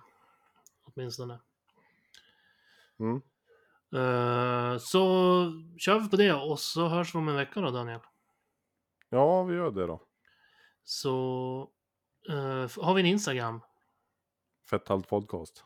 Åtminstone. 0.84 1.40
mm. 3.00 3.22
Eh, 3.96 4.78
så 4.78 5.02
kör 5.78 6.00
vi 6.00 6.10
på 6.10 6.16
det 6.16 6.34
och 6.34 6.60
så 6.60 6.88
hörs 6.88 7.16
vi 7.16 7.20
om 7.20 7.28
en 7.28 7.36
vecka 7.36 7.62
då 7.62 7.72
Daniel. 7.72 8.00
Ja, 9.14 9.44
vi 9.44 9.56
gör 9.56 9.72
det 9.72 9.88
då. 9.88 10.02
Så 10.84 11.70
eh, 12.30 12.84
har 12.84 12.94
vi 12.94 13.02
en 13.02 13.08
Instagram. 13.08 13.62
Fetthalt 14.70 15.10
podcast. 15.10 15.64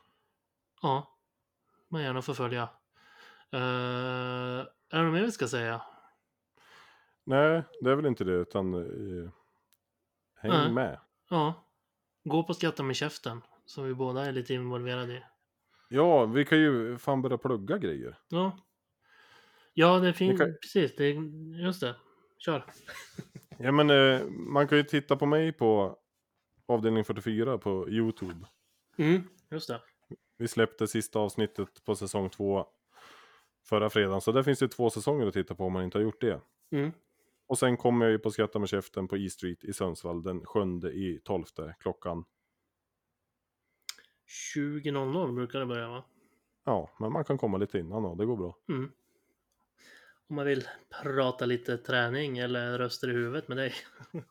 Ja, 0.81 1.17
man 1.87 2.01
gärna 2.01 2.21
får 2.21 2.33
följa. 2.33 2.69
Uh, 3.53 3.59
är 4.89 4.97
det 4.97 5.03
något 5.03 5.13
mer 5.13 5.21
vi 5.21 5.31
ska 5.31 5.47
säga? 5.47 5.81
Nej, 7.23 7.63
det 7.81 7.91
är 7.91 7.95
väl 7.95 8.05
inte 8.05 8.23
det, 8.23 8.31
utan 8.31 8.73
eh, 8.73 9.31
häng 10.35 10.51
Nej. 10.51 10.71
med. 10.71 10.99
Ja. 11.29 11.53
Gå 12.23 12.43
på 12.43 12.53
Skatta 12.53 12.83
med 12.83 12.95
käften. 12.95 13.41
Som 13.65 13.85
vi 13.85 13.93
båda 13.93 14.25
är 14.25 14.31
lite 14.31 14.53
involverade 14.53 15.13
i. 15.13 15.23
Ja, 15.89 16.25
vi 16.25 16.45
kan 16.45 16.57
ju 16.57 16.97
fan 16.97 17.21
börja 17.21 17.37
plugga 17.37 17.77
grejer. 17.77 18.19
Ja. 18.27 18.57
Ja, 19.73 19.99
det 19.99 20.13
finns... 20.13 20.39
Kan- 20.39 20.57
Precis, 20.61 20.95
det, 20.95 21.09
just 21.63 21.81
det. 21.81 21.95
Kör. 22.37 22.65
Ja, 23.59 23.71
men 23.71 23.89
eh, 23.89 24.27
man 24.29 24.67
kan 24.67 24.77
ju 24.77 24.83
titta 24.83 25.15
på 25.15 25.25
mig 25.25 25.51
på 25.51 25.97
avdelning 26.65 27.03
44 27.03 27.57
på 27.57 27.89
YouTube. 27.89 28.47
Mm, 28.97 29.21
just 29.51 29.67
det. 29.67 29.81
Vi 30.37 30.47
släppte 30.47 30.87
sista 30.87 31.19
avsnittet 31.19 31.85
på 31.85 31.95
säsong 31.95 32.29
två 32.29 32.65
förra 33.65 33.89
fredagen. 33.89 34.21
Så 34.21 34.31
där 34.31 34.43
finns 34.43 34.59
det 34.59 34.67
två 34.67 34.89
säsonger 34.89 35.27
att 35.27 35.33
titta 35.33 35.55
på 35.55 35.65
om 35.65 35.73
man 35.73 35.83
inte 35.83 35.97
har 35.97 36.03
gjort 36.03 36.21
det. 36.21 36.41
Mm. 36.71 36.91
Och 37.47 37.57
sen 37.57 37.77
kommer 37.77 38.05
jag 38.05 38.11
ju 38.11 38.19
på 38.19 38.31
Skratta 38.31 38.59
med 38.59 38.69
käften 38.69 39.07
på 39.07 39.17
E 39.17 39.29
Street 39.29 39.63
i 39.63 39.73
Sundsvall 39.73 40.23
den 40.23 40.45
7 40.45 40.59
i 40.93 41.19
12 41.23 41.43
klockan. 41.79 42.25
20.00 44.55 45.35
brukar 45.35 45.59
det 45.59 45.65
börja 45.65 45.89
va? 45.89 46.03
Ja, 46.65 46.95
men 46.99 47.11
man 47.11 47.25
kan 47.25 47.37
komma 47.37 47.57
lite 47.57 47.79
innan 47.79 48.05
och 48.05 48.17
det 48.17 48.25
går 48.25 48.37
bra. 48.37 48.57
Mm. 48.69 48.91
Om 50.29 50.35
man 50.35 50.45
vill 50.45 50.67
prata 51.03 51.45
lite 51.45 51.77
träning 51.77 52.37
eller 52.37 52.77
röster 52.77 53.09
i 53.09 53.13
huvudet 53.13 53.47
med 53.47 53.57
dig. 53.57 53.73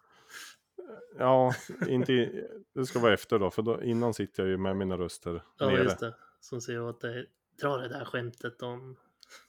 Ja, 1.19 1.55
inte 1.89 2.13
i, 2.13 2.47
det 2.75 2.87
ska 2.87 2.99
vara 2.99 3.15
efter 3.15 3.39
då, 3.39 3.51
för 3.51 3.63
då, 3.63 3.83
innan 3.83 4.15
sitter 4.15 4.43
jag 4.43 4.51
ju 4.51 4.57
med 4.57 4.77
mina 4.77 4.99
röster 4.99 5.43
Ja, 5.59 5.67
nere. 5.67 5.83
just 5.83 6.01
det. 6.01 6.15
Som 6.41 6.61
säger 6.61 6.83
åt 6.83 7.01
dig. 7.01 7.27
Dra 7.61 7.77
det 7.77 7.89
där 7.89 8.05
skämtet 8.05 8.63
om... 8.63 8.97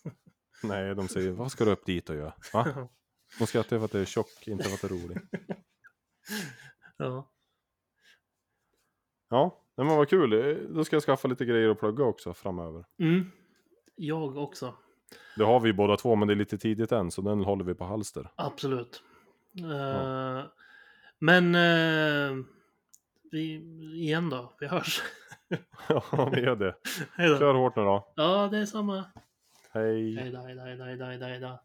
Nej, 0.63 0.95
de 0.95 1.07
säger 1.07 1.31
vad 1.31 1.51
ska 1.51 1.65
du 1.65 1.71
upp 1.71 1.85
dit 1.85 2.09
och 2.09 2.15
göra? 2.15 2.33
Va? 2.53 2.89
De 3.39 3.47
skrattar 3.47 3.75
ju 3.75 3.79
för 3.79 3.85
att 3.85 3.91
det 3.91 3.99
är 3.99 4.05
tjock, 4.05 4.47
inte 4.47 4.63
för 4.63 4.73
att 4.73 4.81
det 4.81 4.87
är 4.87 4.89
roligt. 4.89 5.23
ja. 6.97 7.31
Ja, 9.29 9.63
men 9.75 9.87
vad 9.87 10.09
kul. 10.09 10.29
Då 10.75 10.83
ska 10.83 10.95
jag 10.95 11.03
skaffa 11.03 11.27
lite 11.27 11.45
grejer 11.45 11.69
att 11.69 11.79
plugga 11.79 12.03
också 12.03 12.33
framöver. 12.33 12.85
Mm. 12.99 13.31
Jag 13.95 14.37
också. 14.37 14.75
Det 15.35 15.43
har 15.43 15.59
vi 15.59 15.73
båda 15.73 15.97
två, 15.97 16.15
men 16.15 16.27
det 16.27 16.33
är 16.33 16.35
lite 16.35 16.57
tidigt 16.57 16.91
än, 16.91 17.11
så 17.11 17.21
den 17.21 17.43
håller 17.43 17.63
vi 17.65 17.73
på 17.73 17.85
halster. 17.85 18.29
Absolut. 18.35 19.03
Eh, 19.59 20.43
Men 21.19 21.55
eh, 21.55 22.45
vi, 23.31 23.55
igen 23.95 24.29
då, 24.29 24.53
vi 24.59 24.67
hörs. 24.67 25.01
Ja, 25.89 26.29
vi 26.33 26.41
gör 26.41 26.55
det. 26.55 26.75
Kör 27.17 27.53
hårt 27.53 27.75
nu 27.75 27.83
då. 27.83 28.13
Ja, 28.15 28.47
det 28.51 28.57
är 28.57 28.65
samma. 28.65 29.03
Hej. 29.71 30.15
Hej 30.15 30.31
då, 30.31 30.39
hej 30.39 30.55
då, 30.55 30.61
hej 30.61 30.77
då, 30.77 30.83
hej 30.83 31.17
då, 31.17 31.25
hej 31.25 31.39
då. 31.39 31.59